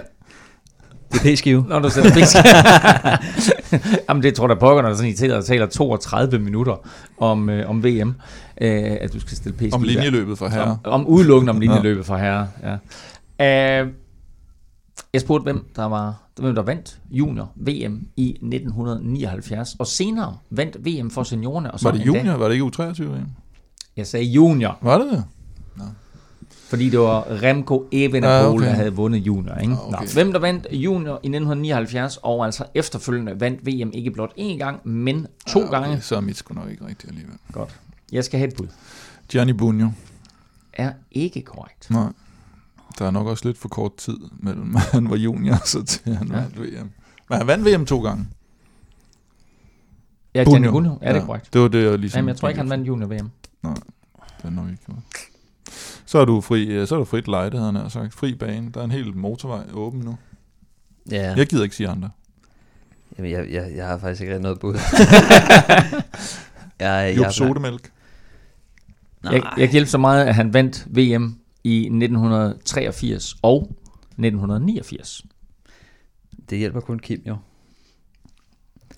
[1.13, 1.65] Det er p-skive.
[1.69, 2.35] Når du sætter pris.
[4.09, 6.75] Jamen det tror jeg da pokker, når du sådan i taler, taler 32 minutter
[7.17, 8.15] om, øh, om VM,
[8.61, 9.73] øh, at du skal stille pris.
[9.73, 10.79] Om linjeløbet for herre.
[10.83, 12.47] Om, om udelukkende om linjeløbet for herre.
[12.63, 13.83] Ja.
[13.83, 13.89] Uh,
[15.13, 20.77] jeg spurgte, hvem der var hvem der vandt junior VM i 1979, og senere vandt
[20.85, 21.71] VM for seniorerne.
[21.71, 22.37] Og så Var det junior?
[22.37, 23.03] Var det ikke U23?
[23.03, 23.19] Ja?
[23.97, 25.23] Jeg sagde junior, Var det det?
[26.69, 28.65] Fordi det var Remco Evenepoel, Ah, okay.
[28.65, 29.55] der havde vundet junior.
[29.55, 29.73] Ikke?
[29.73, 30.05] Ah, okay.
[30.05, 34.57] Nå, hvem der vandt junior i 1979, og altså efterfølgende vandt VM ikke blot én
[34.57, 36.01] gang, men to Ah, okay, gange.
[36.01, 37.35] Så er mit sgu nok ikke rigtigt alligevel.
[37.51, 37.79] Godt.
[38.11, 38.67] Jeg skal have et bud.
[39.29, 39.89] Gianni Bugno.
[40.73, 41.89] Er ikke korrekt.
[41.89, 42.11] Nej.
[42.99, 46.27] Der er nok også lidt for kort tid mellem han var junior, så til han
[46.27, 46.33] Ja.
[46.35, 46.89] vandt VM.
[47.29, 48.25] Men han vandt VM to gange.
[50.35, 51.53] Ja, Gianni Bugno, er det korrekt?
[51.53, 52.17] Det var det, jeg ligesom...
[52.17, 53.29] Jamen, jeg tror ikke, han vandt junior VM.
[53.63, 53.71] Det
[54.43, 54.97] er nok ikke gjort.
[56.05, 58.13] Så er du fri, så er du frit lejde, havde han sagt.
[58.13, 58.71] Fri bane.
[58.73, 60.17] Der er en hel motorvej åben nu.
[61.11, 62.09] Ja, Jeg gider ikke sige andre.
[63.17, 64.73] Jamen, jeg, jeg, jeg har faktisk ikke rigtig noget bud.
[66.79, 67.91] jeg, Jupp jeg, Sodemælk.
[69.23, 75.25] nej, Jeg, jeg kan hjælpe så meget, at han vandt VM i 1983 og 1989.
[76.49, 77.37] det hjælper kun Kim jo.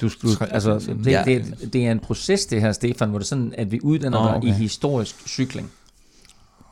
[0.01, 1.23] Du, du, 83, altså, det, ja.
[1.25, 4.27] det, det er en proces, det her, Stefan, hvor det er sådan, at vi uddanner
[4.27, 4.47] dig okay.
[4.47, 5.71] i historisk cykling.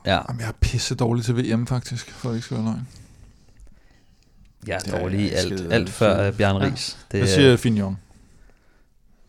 [0.06, 2.88] Ja, Jamen, jeg er pisse dårlig til VM, faktisk, for at ikke skal være løgn.
[4.68, 6.98] jeg er dårlig i alt, alt før uh, Bjørn Ries.
[7.12, 7.98] Det, Jeg siger Fignon.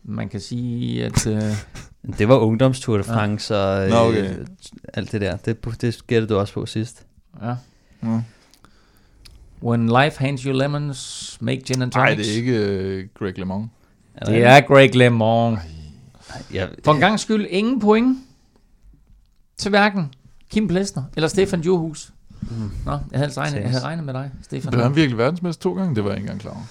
[0.03, 1.27] Man kan sige, at...
[1.27, 1.41] Øh,
[2.19, 4.35] det var ungdomstour de France og Nå, øh, okay.
[4.93, 5.37] alt det der.
[5.37, 7.05] Det, det gættede du også på sidst.
[7.41, 7.55] ja.
[8.03, 8.21] Ja.
[9.63, 12.27] When life hands you lemons, make gin and Nej, tonics.
[12.27, 13.69] det er ikke uh, Greg LeMond.
[14.25, 15.57] Det er Greg LeMond.
[16.53, 18.17] Ja, For en gang skyld, ingen point
[19.57, 20.13] til hverken
[20.51, 22.09] Kim Plesner eller Stefan Johus.
[22.41, 22.47] Mm.
[22.85, 24.71] Nå, jeg havde, altså regnet, jeg havde regnet med dig, Stefan.
[24.71, 25.95] Blev han virkelig verdensmester to gange?
[25.95, 26.61] Det var jeg ikke engang klar over.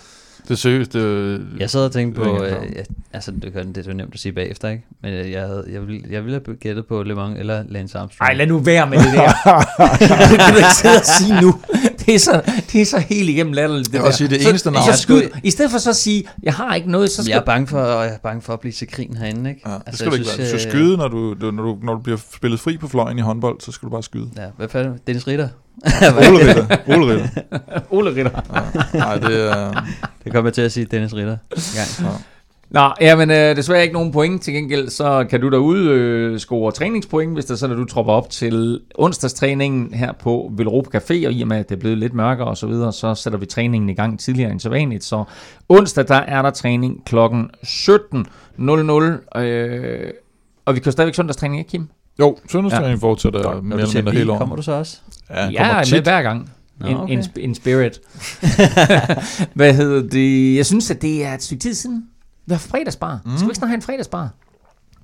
[0.42, 0.92] Det er seriøst.
[0.92, 2.82] Det, Jeg sad og tænkte Det på, øh, ja,
[3.12, 4.84] altså det, kan, det er jo nemt at sige bagefter, ikke?
[5.02, 7.98] Men øh, jeg, havde, jeg, ville, jeg ville have gættet på Le Mans eller Lance
[7.98, 8.28] Armstrong.
[8.28, 9.26] Ej, lad nu være med det der.
[10.30, 11.55] det kan du ikke sidde og sige nu.
[12.06, 14.06] Det, er så, det er så helt igennem latterligt, det Jeg der.
[14.06, 16.55] også sige, det Så- eneste navn- Så skyd, I stedet for så at sige, jeg
[16.55, 18.72] har ikke noget, så skal Jeg er bange for, jeg er bange for at blive
[18.72, 19.62] til krigen herinde, ikke?
[19.66, 20.52] Ja, det skal du jeg ikke synes, være.
[20.52, 23.18] Du skal øh, skyde, når du, når, du, når du bliver spillet fri på fløjen
[23.18, 24.31] i håndbold, så skal du bare skyde.
[24.36, 24.98] Ja, hvad fanden?
[25.06, 25.48] Dennis Ritter?
[25.85, 26.76] Ole Ritter.
[26.97, 27.28] Ole Ritter.
[27.90, 28.31] Ole Ritter.
[28.94, 29.85] Nej, det er...
[30.24, 31.36] Det kommer jeg til at sige Dennis Ritter.
[31.74, 32.06] Ja.
[32.74, 34.42] Nå, jamen øh, desværre ikke nogen point.
[34.42, 37.84] Til gengæld så kan du derude øh, score træningspoint, hvis det er sådan, at du
[37.84, 41.80] tropper op til onsdagstræningen her på Velropa Café, og i og med, at det er
[41.80, 44.68] blevet lidt mørkere og så videre, så sætter vi træningen i gang tidligere end så
[44.68, 45.05] vanligt.
[45.05, 45.24] Så
[45.68, 50.10] onsdag, der er der træning klokken 17.00, øh,
[50.64, 51.88] og vi kører stadigvæk søndagstræning, ikke Kim?
[52.18, 53.06] Jo, søndagstræning ja.
[53.06, 54.38] fortsætter Når mere eller mindre hele året.
[54.38, 54.98] kommer du så også?
[55.30, 56.51] Ja, Ja, kommer jeg er med hver gang.
[56.80, 57.12] Nå, In, okay.
[57.12, 58.01] in, in spirit.
[59.55, 60.56] Hvad hedder det?
[60.56, 62.05] Jeg synes, at det er et stykke tid siden.
[62.46, 63.20] Vi har fredagsbar.
[63.24, 63.30] Mm.
[63.36, 64.28] Skal vi ikke snart have en fredagsbar?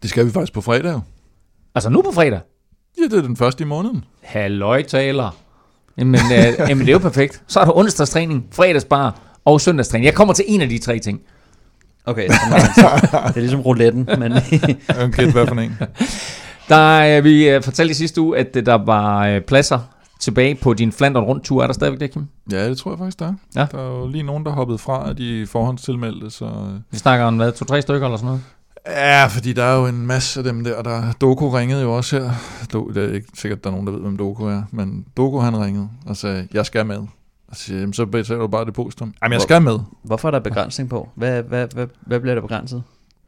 [0.02, 0.92] Det skal vi faktisk på fredag.
[0.92, 1.00] jo.
[1.74, 2.40] Altså nu på fredag?
[2.98, 4.04] Ja, det er den første i måneden.
[4.22, 5.36] Halløj taler.
[5.98, 7.42] Jamen, øh, jamen, det er jo perfekt.
[7.46, 10.04] Så er der onsdagstræning, fredagsbar og søndagstræning.
[10.06, 11.20] Jeg kommer til en af de tre ting.
[12.06, 14.32] Okay, så må man- det er ligesom rouletten, men
[15.06, 15.78] Okay, hvad for en?
[16.68, 19.78] Der, øh, vi øh, fortalte i sidste uge, at øh, der var øh, pladser
[20.20, 21.62] tilbage på din Flandern rundt tur.
[21.62, 22.26] Er der stadigvæk det, Kim?
[22.52, 23.34] Ja, det tror jeg faktisk, der er.
[23.56, 23.66] Ja.
[23.72, 26.51] Der er jo lige nogen, der hoppede fra af de forhåndstilmeldte, så...
[26.90, 28.42] Vi snakker om hvad, to-tre stykker eller sådan noget?
[28.86, 31.12] Ja, fordi der er jo en masse af dem der, der...
[31.20, 32.30] Doku ringede jo også her.
[32.72, 35.38] Do, det er ikke sikkert, der er nogen, der ved, hvem Doku er, men Doku
[35.38, 36.98] han ringede og sagde, jeg skal med.
[37.48, 39.14] Og så siger jeg, "Jamen, så betaler du bare det postum.
[39.22, 39.78] Jamen, jeg skal med.
[40.05, 41.09] hvorfor er der begrænsning på?
[41.14, 42.82] Hvad, hvad, hvad, hvad bliver der begrænset?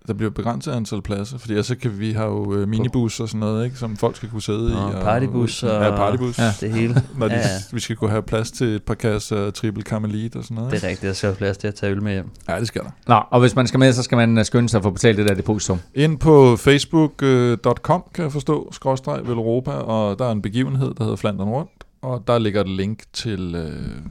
[0.07, 3.41] Der bliver begrænset antal pladser, fordi så kan vi have jo øh, minibus og sådan
[3.41, 4.75] noget, ikke, som folk skal kunne sidde i.
[4.75, 6.39] Nå, partybus og- Ja, partybus.
[6.39, 6.53] Ja.
[6.61, 6.95] Det hele.
[7.19, 7.41] Når de, Ja,
[7.73, 10.71] vi skal kunne have plads til et par kasser triple karmelit og sådan noget.
[10.71, 10.87] Det Ikke?
[10.87, 12.31] er rigtigt, der skal være plads til at tage øl med hjem.
[12.49, 12.91] Ja, det skal der.
[13.09, 15.19] Nå, og hvis man skal med, så skal man øh, skynde sig at få betalt
[15.19, 15.79] det der depositum.
[15.95, 21.17] Ind på facebook.com kan jeg forstå, skråstreg Velropa, og der er en begivenhed, der hedder
[21.17, 24.03] Flandern Rundt, og der ligger et link til øh,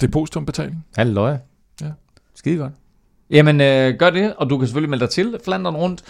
[0.00, 0.84] depositumbetaling.
[0.96, 1.36] Halløj.
[1.80, 1.86] Ja.
[2.34, 2.72] Skide godt.
[3.30, 6.02] Jamen, øh, gør det, og du kan selvfølgelig melde dig til Flandern rundt.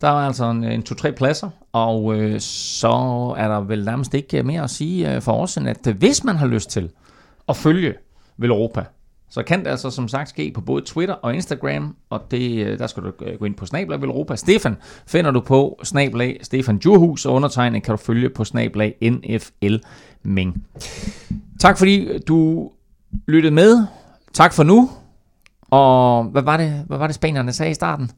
[0.00, 4.38] Der er altså en, en to-tre pladser, og øh, så er der vel nærmest ikke
[4.38, 6.90] øh, mere at sige øh, for os, end at øh, hvis man har lyst til
[7.48, 7.94] at følge
[8.36, 8.84] Velropa,
[9.30, 12.78] så kan det altså som sagt ske på både Twitter og Instagram, og det, øh,
[12.78, 14.36] der skal du gå ind på Snablag Velropa.
[14.36, 14.76] Stefan
[15.06, 19.76] finder du på Snablag Stefan Djurhus, og undertegnet kan du følge på Snablag NFL
[20.22, 20.66] Ming.
[21.60, 22.70] Tak fordi du
[23.26, 23.86] lyttede med.
[24.32, 24.90] Tak for nu.
[25.72, 28.10] Og hvad var det, hvad var det spanierne sagde i starten?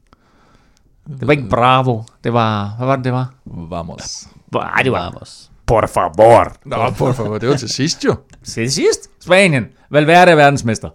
[1.19, 2.03] Det var ikke bravo.
[2.23, 3.33] Det var, hvad var det, det var?
[3.45, 4.27] Vamos.
[4.53, 5.51] Nej, det var Vamos.
[5.67, 6.51] por favor.
[6.65, 8.15] Nå, por favor, det var til sidst jo.
[8.43, 9.65] Til sidst, Spanien.
[9.91, 10.89] Valverde er verdensmester.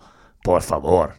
[0.45, 1.11] Por favor.